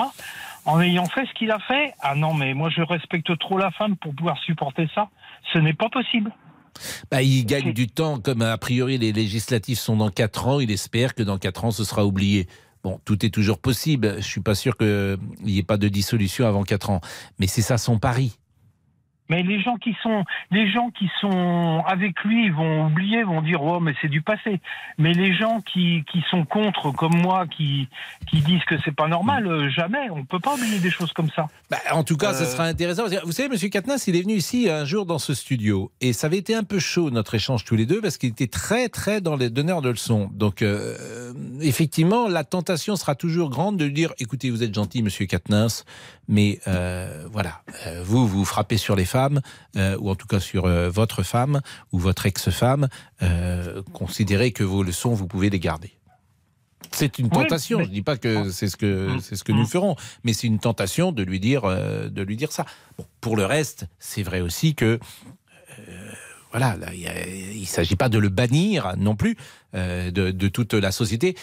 [0.65, 1.93] en ayant fait ce qu'il a fait.
[1.99, 5.09] Ah non, mais moi je respecte trop la femme pour pouvoir supporter ça.
[5.51, 6.31] Ce n'est pas possible.
[7.11, 10.71] Bah, il gagne du temps, comme a priori les législatifs sont dans 4 ans, il
[10.71, 12.47] espère que dans 4 ans ce sera oublié.
[12.83, 16.47] Bon, tout est toujours possible, je suis pas sûr qu'il n'y ait pas de dissolution
[16.47, 17.01] avant 4 ans,
[17.39, 18.37] mais c'est ça son pari.
[19.29, 23.61] Mais les gens qui sont, les gens qui sont avec lui vont oublier, vont dire
[23.63, 24.59] oh mais c'est du passé.
[24.97, 27.87] Mais les gens qui, qui sont contre, comme moi, qui,
[28.27, 30.09] qui disent que c'est pas normal, euh, jamais.
[30.11, 31.47] On peut pas oublier des choses comme ça.
[31.69, 33.03] Bah, en tout cas, ça Euh, sera intéressant.
[33.23, 36.27] Vous savez, Monsieur Katnas, il est venu ici un jour dans ce studio et ça
[36.27, 39.21] avait été un peu chaud notre échange tous les deux parce qu'il était très très
[39.21, 40.29] dans les donneurs de leçons.
[40.33, 45.01] Donc, euh, effectivement, la tentation sera toujours grande de lui dire "Écoutez, vous êtes gentil,
[45.03, 45.83] Monsieur Katnas,
[46.27, 50.65] mais euh, voilà, euh, vous vous frappez sur les euh, ou en tout cas sur
[50.65, 51.61] euh, votre femme
[51.91, 52.87] ou votre ex-femme.
[53.21, 55.91] Euh, considérez que vos leçons, vous pouvez les garder."
[56.91, 57.79] C'est une Oui, tentation.
[57.79, 59.57] mais- Je dis pas que c'est ce que c'est ce que Mm.
[59.57, 62.65] nous ferons, mais c'est une tentation de lui dire de lui dire ça.
[62.97, 64.99] Bon, pour le reste, c'est vrai aussi que
[66.51, 69.35] voilà, là, il ne s'agit pas de le bannir non plus
[69.73, 71.35] euh, de, de toute la société.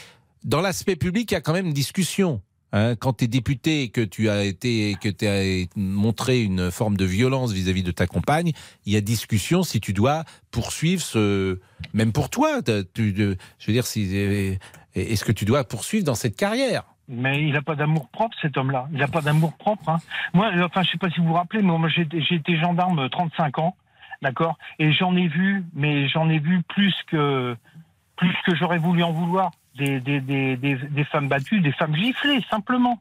[0.45, 2.41] Dans l'aspect public, il y a quand même une discussion.
[2.73, 2.95] Hein.
[2.97, 6.97] quand tu es député et que tu as été que tu as montré une forme
[6.97, 8.53] de violence vis-à-vis de ta compagne,
[8.87, 11.59] il y a discussion si tu dois poursuivre ce
[11.95, 12.61] même pour toi.
[12.67, 14.59] je veux dire, si,
[14.95, 16.85] est-ce que tu dois poursuivre dans cette carrière?
[17.09, 18.89] Mais il n'a pas d'amour propre, cet homme-là.
[18.93, 19.89] Il n'a pas d'amour propre.
[19.89, 19.99] hein.
[20.33, 23.09] Moi, euh, enfin, je sais pas si vous vous rappelez, mais moi, j'ai été- gendarme
[23.11, 23.75] 35 ans,
[24.23, 24.57] d'accord?
[24.79, 27.57] Et j'en ai vu, mais j'en ai vu plus que,
[28.17, 29.51] plus que j'aurais voulu en vouloir.
[29.77, 33.01] Des, des, des, des, femmes battues, des femmes giflées, simplement.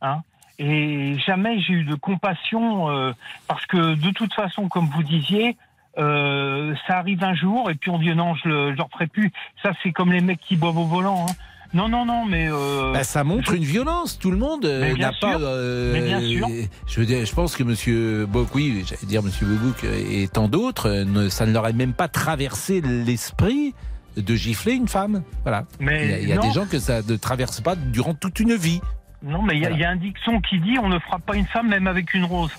[0.00, 0.22] Hein
[0.60, 3.12] et jamais j'ai eu de compassion, euh,
[3.46, 5.56] parce que de toute façon, comme vous disiez,
[5.98, 9.06] euh, ça arrive un jour, et puis on dit non, je le, je le referai
[9.06, 9.30] plus.
[9.62, 11.26] Ça, c'est comme les mecs qui boivent au volant.
[11.28, 11.32] hein.
[11.74, 12.48] Non, non, non, mais.
[12.50, 14.18] euh, Bah, ça montre une violence.
[14.18, 15.38] Tout le monde euh, n'a pas.
[15.38, 16.48] euh, Mais bien sûr.
[16.86, 20.88] Je veux dire, je pense que Monsieur Boc, oui, j'allais dire Boubouk et tant d'autres,
[21.04, 23.74] ne- ça ne leur a même pas traversé l'esprit
[24.20, 25.22] de gifler une femme.
[25.42, 25.64] Voilà.
[25.80, 26.42] Mais il y a, il y a non.
[26.42, 28.80] des gens que ça ne traverse pas durant toute une vie.
[29.22, 31.22] Non, mais il y, a- il y a un dicton qui dit on ne frappe
[31.26, 32.52] pas une femme même avec une rose.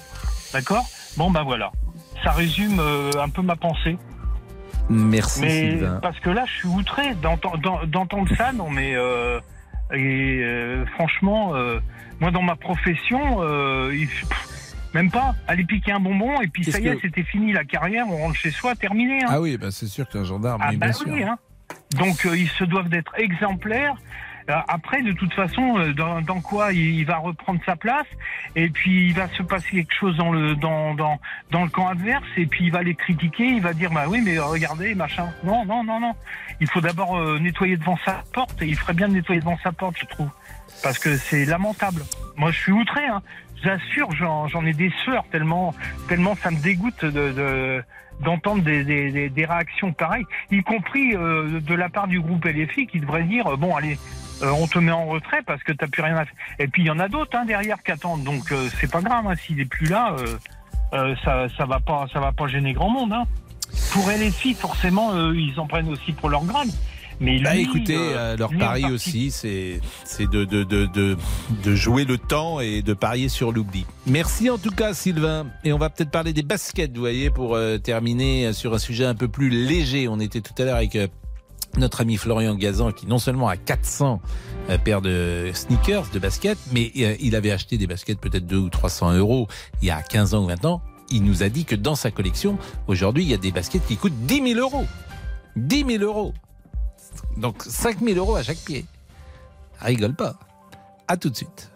[0.53, 0.85] D'accord?
[1.17, 1.71] Bon, bah voilà.
[2.23, 3.97] Ça résume euh, un peu ma pensée.
[4.89, 5.99] Merci mais Sylvain.
[6.01, 8.51] parce que là, je suis outré d'enten- d'en- d'entendre ça.
[8.51, 9.39] Non, mais euh,
[9.93, 11.53] et euh, franchement,
[12.19, 13.41] moi dans ma profession,
[13.91, 17.23] il- pff, même pas aller piquer un bonbon et puis ça y est, que- c'était
[17.23, 19.19] fini la carrière, on rentre chez soi, terminé.
[19.23, 19.27] hein.
[19.29, 21.07] Ah oui, bah c'est sûr qu'un gendarme, Ah oui, bah bien sûr.
[21.09, 21.37] oui, hein.
[21.97, 23.95] Donc euh, ils se doivent d'être exemplaires.
[24.49, 28.07] Euh, Après, de toute façon, euh, dans, dans quoi il, il va reprendre sa place,
[28.55, 31.19] et puis il va se passer quelque chose dans le dans dans
[31.51, 34.21] dans le camp adverse, et puis il va les critiquer, il va dire bah oui
[34.23, 35.29] mais regardez machin.
[35.43, 36.13] Non non non non.
[36.61, 39.57] Il faut d'abord euh, nettoyer devant sa porte, et il ferait bien de nettoyer devant
[39.63, 40.29] sa porte, je trouve,
[40.81, 42.01] parce que c'est lamentable.
[42.35, 43.05] Moi, je suis outré.
[43.05, 43.21] Hein.
[43.61, 45.75] J'assure, j'en ai des sueurs tellement
[46.07, 47.83] tellement ça me dégoûte de, de
[48.19, 52.87] d'entendre des, des, des, réactions pareilles, y compris euh, de la part du groupe LFI
[52.87, 53.97] qui devrait dire euh, bon allez,
[54.41, 56.35] euh, on te met en retrait parce que t'as plus rien à faire.
[56.59, 59.01] Et puis il y en a d'autres hein, derrière qui attendent, donc euh, c'est pas
[59.01, 60.37] grave hein, s'il est plus là, euh,
[60.93, 63.13] euh, ça ça va pas ça va pas gêner grand monde.
[63.13, 63.25] Hein.
[63.93, 66.69] Pour LFI forcément ils en prennent aussi pour leur grade.
[67.19, 71.17] Mais Bah écoutez, euh, euh, leur pari aussi, c'est c'est de, de, de, de,
[71.63, 73.85] de jouer le temps et de parier sur l'oubli.
[74.07, 75.47] Merci en tout cas Sylvain.
[75.63, 78.79] Et on va peut-être parler des baskets, vous voyez, pour euh, terminer euh, sur un
[78.79, 80.07] sujet un peu plus léger.
[80.07, 81.07] On était tout à l'heure avec euh,
[81.77, 84.21] notre ami Florian Gazan qui non seulement a 400
[84.69, 88.57] euh, paires de sneakers, de baskets, mais euh, il avait acheté des baskets peut-être 2
[88.57, 89.47] ou 300 euros
[89.81, 90.81] il y a 15 ans ou 20 ans.
[91.11, 93.97] Il nous a dit que dans sa collection, aujourd'hui, il y a des baskets qui
[93.97, 94.85] coûtent 10 000 euros.
[95.55, 96.33] 10 000 euros.
[97.37, 98.85] Donc 5 000 euros à chaque pied.
[99.81, 100.35] Rigole pas.
[101.07, 101.71] À tout de suite.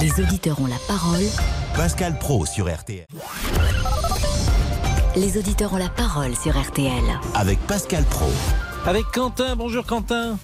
[0.00, 1.24] Les auditeurs ont la parole.
[1.76, 3.06] Pascal Pro sur RTL.
[5.16, 7.04] Les auditeurs ont la parole sur RTL.
[7.34, 8.30] Avec Pascal Pro.
[8.86, 9.56] Avec Quentin.
[9.56, 10.38] Bonjour Quentin.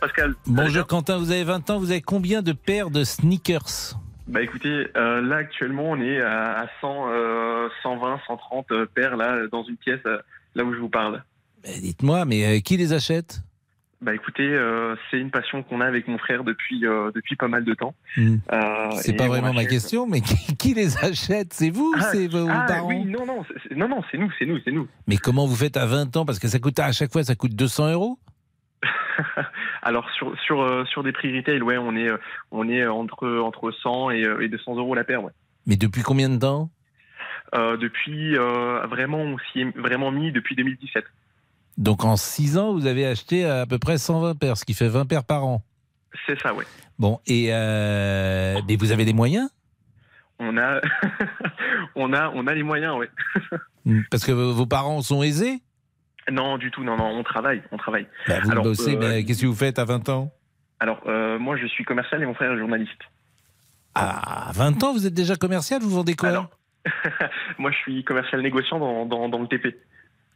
[0.00, 0.34] Pascal.
[0.46, 3.94] Bonjour Quentin, vous avez 20 ans, vous avez combien de paires de sneakers?
[4.26, 9.16] Bah écoutez, euh, là actuellement on est à, à 100, euh, 120, 130 euh, paires
[9.16, 10.18] là dans une pièce euh,
[10.56, 11.22] là où je vous parle.
[11.66, 13.42] Eh, Dites-moi, mais euh, qui les achète?
[14.02, 17.48] Bah écoutez, euh, c'est une passion qu'on a avec mon frère depuis euh, depuis pas
[17.48, 17.94] mal de temps.
[18.16, 18.36] Hmm.
[18.52, 21.54] Euh, C'est pas vraiment ma question, mais qui, qui les achète?
[21.54, 22.88] C'est vous ou Ah, c'est vos ah, parents?
[22.88, 23.42] oui, non non,
[23.74, 24.86] non non, c'est nous, c'est nous, c'est nous.
[25.06, 26.26] Mais comment vous faites à 20 ans?
[26.26, 28.18] Parce que ça coûte à chaque fois, ça coûte 200 euros?
[29.82, 32.10] Alors sur sur sur des prix retail, ouais, on est
[32.50, 35.32] on est entre entre 100 et, et 200 euros la paire, ouais.
[35.66, 36.70] Mais depuis combien de temps?
[37.54, 41.04] Depuis vraiment on s'y est vraiment mis depuis 2017.
[41.78, 44.88] Donc en 6 ans, vous avez acheté à peu près 120 paires, ce qui fait
[44.88, 45.62] 20 paires par an.
[46.26, 46.64] C'est ça, ouais.
[46.98, 49.50] Bon, et euh, mais vous avez des moyens?
[50.38, 50.80] On a
[51.94, 53.10] on a on a les moyens, ouais.
[54.10, 55.60] Parce que vos parents sont aisés?
[56.30, 58.06] Non, du tout, non, non, on travaille, on travaille.
[58.26, 60.32] Bah, Vous Alors, bossez, euh, mais qu'est-ce que vous faites à 20 ans?
[60.80, 63.00] Alors, euh, moi, je suis commercial et mon frère est journaliste.
[63.94, 65.80] À 20 ans, vous êtes déjà commercial?
[65.80, 66.50] Vous vendez quoi?
[67.58, 69.76] Moi, je suis commercial négociant dans, dans, dans le TP.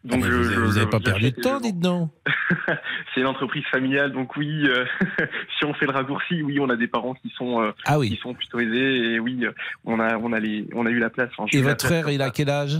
[0.08, 2.10] Ah, mais vous je- vous je- n'avez pas perdu de temps, dites donc
[3.14, 4.84] C'est une entreprise familiale, donc oui, euh,
[5.58, 8.08] si on fait le raccourci, oui, on a des parents qui sont, euh, Ah oui.
[8.10, 9.52] qui sont plutôt aisés, et oui, euh,
[9.84, 11.30] on a, on a, les, on a eu la place.
[11.52, 12.78] Et votre frère, il a quel âge?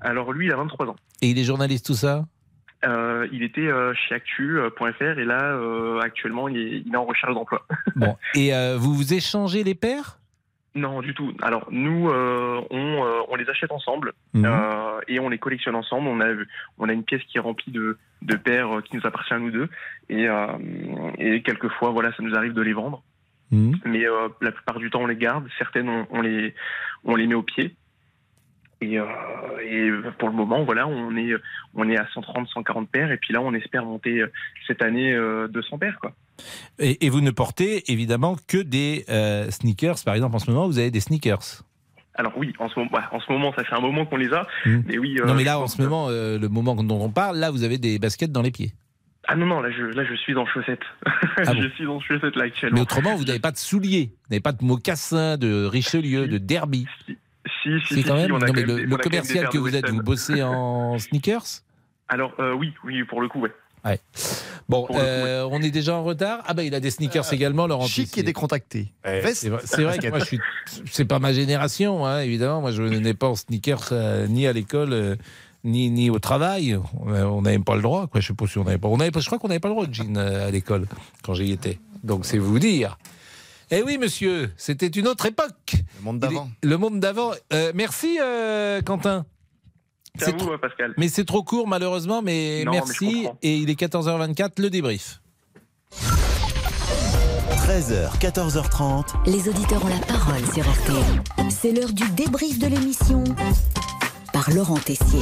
[0.00, 0.96] Alors, lui, il a 23 ans.
[1.22, 2.24] Et il est journaliste, tout ça?
[2.86, 7.04] Euh, il était euh, chez Actu.fr et là, euh, actuellement, il est, il est en
[7.04, 7.66] recherche d'emploi.
[7.96, 8.16] Bon.
[8.34, 10.18] Et vous vous échangez les paires
[10.74, 11.32] Non, du tout.
[11.42, 14.44] Alors nous, euh, on, euh, on les achète ensemble Mhm.
[14.46, 16.06] euh, et on les collectionne ensemble.
[16.08, 16.28] On a,
[16.78, 19.50] on a une pièce qui est remplie de, de paires qui nous appartient à nous
[19.50, 19.68] deux
[20.08, 20.46] et, euh,
[21.18, 23.02] et quelquefois, voilà, ça nous arrive de les vendre.
[23.50, 23.74] Mhm.
[23.84, 25.48] Mais euh, la plupart du temps, on les garde.
[25.58, 26.54] Certaines, on, on les,
[27.04, 27.74] on les met au pied.
[28.80, 29.04] Et, euh,
[29.62, 31.32] et pour le moment, voilà, on est,
[31.74, 33.12] on est à 130, 140 paires.
[33.12, 34.32] Et puis là, on espère monter euh,
[34.66, 36.12] cette année euh, 200 paires, quoi.
[36.78, 39.96] et, et vous ne portez évidemment que des euh, sneakers.
[40.04, 41.62] Par exemple, en ce moment, vous avez des sneakers.
[42.14, 44.32] Alors oui, en ce moment, ouais, en ce moment, ça fait un moment qu'on les
[44.32, 44.46] a.
[44.66, 44.84] Mhm.
[44.86, 45.16] Mais oui.
[45.24, 47.62] non, euh, mais là, en ce moment, euh, le moment dont on parle, là, vous
[47.64, 48.72] avez des baskets dans les pieds.
[49.28, 50.80] Ah non, non, là je, là je suis en chaussettes.
[51.36, 52.74] Ah bon je suis en chaussettes là actuellement.
[52.74, 56.38] Mais autrement, vous n'avez pas de souliers, vous n'avez pas de mocassins, de Richelieu, de
[56.38, 56.86] Derby.
[57.06, 57.16] Si,
[57.62, 58.32] si, si, quand si, même.
[58.32, 59.48] on a Non, quand mais même le, des- le on a quand même des commercial
[59.48, 61.44] que vous êtes, vous bossez en sneakers?
[62.08, 63.52] Alors euh, oui, oui, pour le coup, ouais.
[63.82, 63.98] Ouais.
[64.68, 66.42] Bon, coup, euh, on est déjà en retard?
[66.46, 67.86] Ah bah il a des sneakers également, Laurent.
[67.86, 68.20] Chic Pissier.
[68.20, 68.92] et décontracté.
[69.06, 70.40] Ouais, c'est vrai, que moi je suis.
[70.90, 72.60] C'est pas ma génération, hein, évidemment.
[72.60, 75.16] Moi je n'ai pas en sneakers euh, ni à l'école euh,
[75.64, 76.78] ni, ni au travail.
[77.06, 78.20] On n'avait pas le droit, quoi.
[78.20, 78.88] Je sais pas si on avait pas.
[78.88, 80.86] On avait je crois qu'on n'avait pas le droit de jean euh, à l'école
[81.22, 81.78] quand j'y étais.
[82.04, 82.98] Donc c'est vous dire.
[83.72, 85.74] Eh oui, monsieur, c'était une autre époque.
[85.98, 86.50] Le monde d'avant.
[86.62, 87.30] Le monde d'avant.
[87.52, 89.24] Euh, merci, euh, Quentin.
[90.18, 90.92] C'est à vous, Pascal.
[90.98, 93.28] Mais c'est trop court, malheureusement, mais Non, merci.
[93.42, 95.20] Et il est 14h24, le débrief.
[97.64, 99.06] 13h, 14h30.
[99.26, 101.22] Les auditeurs ont la parole sur RTL.
[101.50, 103.22] C'est l'heure du débrief de l'émission
[104.32, 105.20] par Laurent Tessier.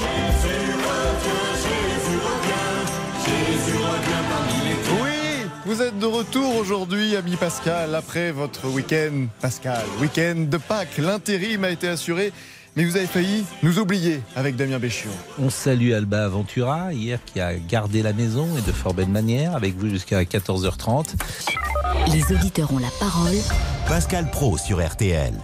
[5.69, 10.97] Vous êtes de retour aujourd'hui, ami Pascal, après votre week-end, Pascal, week-end de Pâques.
[10.97, 12.33] L'intérim a été assuré,
[12.75, 15.11] mais vous avez failli nous oublier avec Damien Béchiot.
[15.39, 19.55] On salue Alba Aventura, hier, qui a gardé la maison et de fort belle manière,
[19.55, 21.17] avec vous jusqu'à 14h30.
[22.15, 23.37] Les auditeurs ont la parole
[23.87, 25.35] Pascal Pro sur RTL.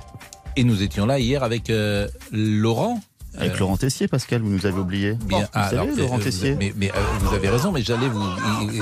[0.57, 2.99] Et nous étions là hier avec euh, Laurent.
[3.39, 5.15] Avec Laurent Tessier, Pascal, vous nous avez oublié.
[5.27, 6.52] Bien, vous ah, savez, alors, Laurent euh, Tessier.
[6.52, 8.23] vous- Mais, mais, euh, vous avez raison, mais j'allais vous,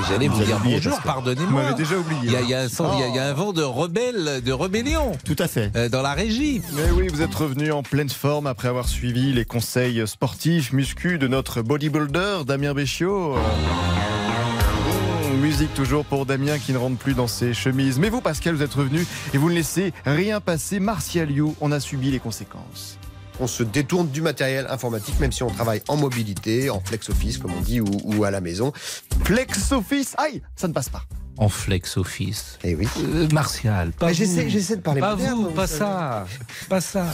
[0.09, 1.49] j'allais vous, dire oublié, bonjour, pardonnez-moi.
[1.49, 2.21] Vous m'avez déjà oublié.
[2.25, 3.33] Il y a, il y a un, sens- il y a- il y a un
[3.33, 5.13] vent de rebelle, de rébellion.
[5.25, 5.71] Tout à fait.
[5.77, 6.61] Euh, dans la régie.
[6.75, 11.19] Mais oui, vous êtes revenu en pleine forme après avoir suivi les conseils sportifs, muscu
[11.19, 13.37] de notre bodybuilder Damien Béchiot.
[15.41, 17.99] Musique toujours pour Damien qui ne rentre plus dans ses chemises.
[17.99, 19.05] Mais vous, Pascal, vous êtes revenu
[19.35, 20.79] et vous ne laissez rien passer.
[20.79, 22.99] Martial You, on a subi les conséquences.
[23.41, 27.39] On se détourne du matériel informatique, même si on travaille en mobilité, en flex office,
[27.39, 28.73] comme on dit, ou, à la maison.
[29.25, 31.03] Flex Office, aïe, ça ne passe pas.
[31.39, 32.59] En flex office.
[32.63, 32.87] Eh oui.
[33.01, 36.27] Euh, Martial, pas j'essaie- j'essaie de parler Pas moderne, vous, vous pas ça.
[36.69, 37.07] Pas ça.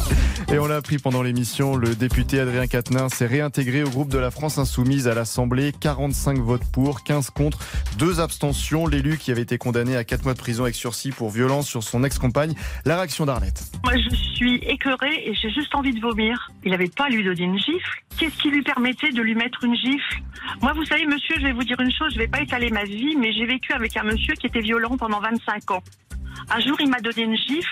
[0.52, 4.18] Et on l'a appris pendant l'émission, le député Adrien Quatennens s'est réintégré au groupe de
[4.18, 5.72] la France Insoumise à l'Assemblée.
[5.80, 7.58] 45 votes pour, 15 contre,
[7.98, 8.86] 2 abstentions.
[8.88, 11.82] L'élu qui avait été condamné à 4 mois de prison avec sursis pour violence sur
[11.84, 12.54] son ex-compagne.
[12.84, 13.62] La réaction d'Arlette.
[13.84, 16.50] Moi, je suis écœurée et j'ai juste envie de vomir.
[16.64, 18.02] Il n'avait pas à lui donner une gifle.
[18.18, 20.22] Qu'est-ce qui lui permettait de lui mettre une gifle?
[20.60, 22.82] Moi, vous savez, monsieur, je vais vous dire une chose, je vais pas étaler ma
[22.84, 25.82] vie, mais j'ai vécu avec un monsieur qui était violent pendant 25 ans.
[26.50, 27.68] Un jour, il m'a donné une gifle,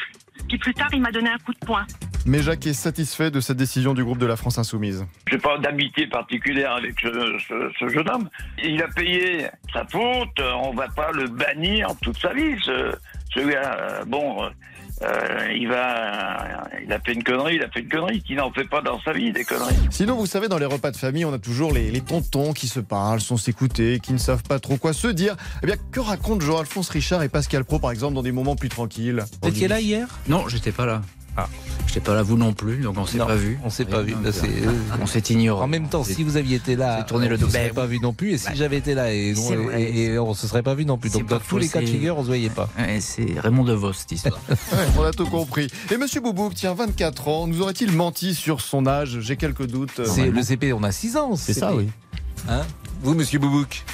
[0.49, 1.87] puis plus tard, il m'a donné un coup de poing.
[2.29, 5.07] Mais Jacques est satisfait de cette décision du groupe de la France Insoumise.
[5.31, 8.29] J'ai pas d'amitié particulière avec ce, ce- ce jeune homme.
[8.65, 12.57] Il a payé sa faute, on va pas le bannir toute sa vie.
[12.65, 12.93] Ce,
[13.33, 14.51] ce gars, bon,
[15.03, 18.35] euh, euh, il va, il a fait une connerie, il a fait une connerie, qui
[18.35, 19.75] n'en fait pas dans sa vie des conneries.
[19.91, 22.69] Sinon, vous savez, dans les repas de famille, on a toujours les, les tontons qui
[22.69, 25.37] se parlent, sans s'écouter, qui ne savent pas trop quoi se dire.
[25.63, 28.69] Eh bien, que racontent Jean-Alphonse Richard et Pascal Pro, par exemple, dans des moments plus
[28.69, 29.25] tranquilles?
[29.43, 30.09] Vous étiez là hier?
[30.29, 31.03] Non, j'étais pas là.
[31.37, 31.49] Ah.
[31.87, 33.59] J'étais pas là, vous non plus, donc on s'est Non, pas vu.
[33.65, 34.13] On s'est pas vu.
[34.13, 35.63] Là, euh, on s'est ignoré.
[35.63, 37.87] En même temps, si vous aviez été là, C'est tourné le on ne Ben pas
[37.87, 38.33] vu non plus.
[38.33, 39.35] Et si j'avais été là, et,
[40.19, 41.11] on se serait pas vu non plus.
[41.11, 42.69] Donc dans tous les cas de figure, on se voyait pas.
[42.79, 44.41] Ouais, c'est Raymond DeVos, cette histoire.
[44.49, 45.69] Ouais, on a tout compris.
[45.91, 49.19] Et Monsieur Boubouk, tiens, 24 ans, nous aurait-il menti sur son âge?
[49.21, 50.03] J'ai quelques doutes.
[50.05, 51.37] C'est le CP, on a 6 ans.
[51.37, 51.89] C'est ça, oui.
[52.49, 52.63] Hein?
[53.03, 53.85] Vous, Monsieur Boubouk?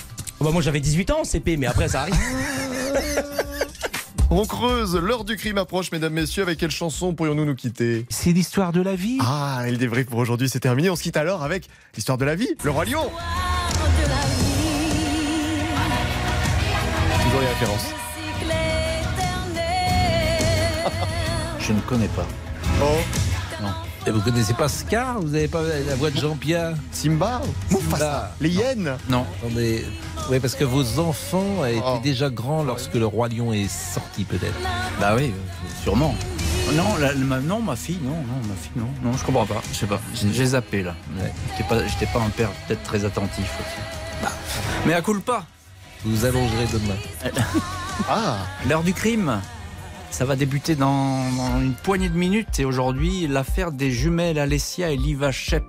[0.41, 2.15] Bah, moi j'avais 18 ans en CP, mais après ça arrive.
[4.35, 6.43] On creuse, l'heure du crime approche, mesdames, messieurs.
[6.43, 9.19] Avec quelle chanson pourrions-nous nous quitter C'est l'histoire de la vie.
[9.21, 10.89] Ah, et le débrief pour aujourd'hui, c'est terminé.
[10.89, 13.03] On se quitte alors avec l'histoire de la vie, le roi lion.
[17.25, 17.87] Toujours les références.
[21.59, 22.27] Je ne connais pas.
[22.81, 23.32] Oh,
[24.07, 28.51] Et vous connaissez pas Scar Vous n'avez pas la voix de Jean-Pierre Simba, Mufasa, les
[28.51, 28.97] hyènes.
[29.09, 29.25] Non.
[29.41, 29.85] Attendez.
[30.31, 32.01] Oui, parce que vos enfants étaient Oh.
[32.03, 34.55] déjà grands lorsque le roi lion est sorti, peut-être.
[35.01, 35.33] Bah oui,
[35.85, 36.15] sûrement.
[36.75, 39.61] Non, la- ma, non, ma fille, non, non, ma fille, non, non, je comprends pas.
[39.73, 40.01] Je sais pas.
[40.33, 40.95] J'ai zappé là.
[41.57, 44.29] J'étais pas, j'étais pas un père peut-être très attentif aussi.
[44.87, 45.45] Mais à coup pas.
[46.05, 47.33] Vous allongerez demain.
[48.09, 49.39] Ah, L'heure du crime.
[50.13, 51.25] Ça va débuter dans,
[51.59, 55.65] une poignée de minutes et aujourd'hui, l'affaire des jumelles Alessia et Liva Shep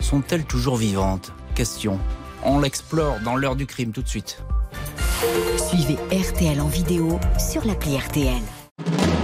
[0.00, 1.32] sont-elles toujours vivantes?
[1.54, 1.98] Question.
[2.44, 4.42] On l'explore dans l'heure du crime tout de suite.
[5.56, 8.42] Suivez RTL en vidéo sur l'appli RTL.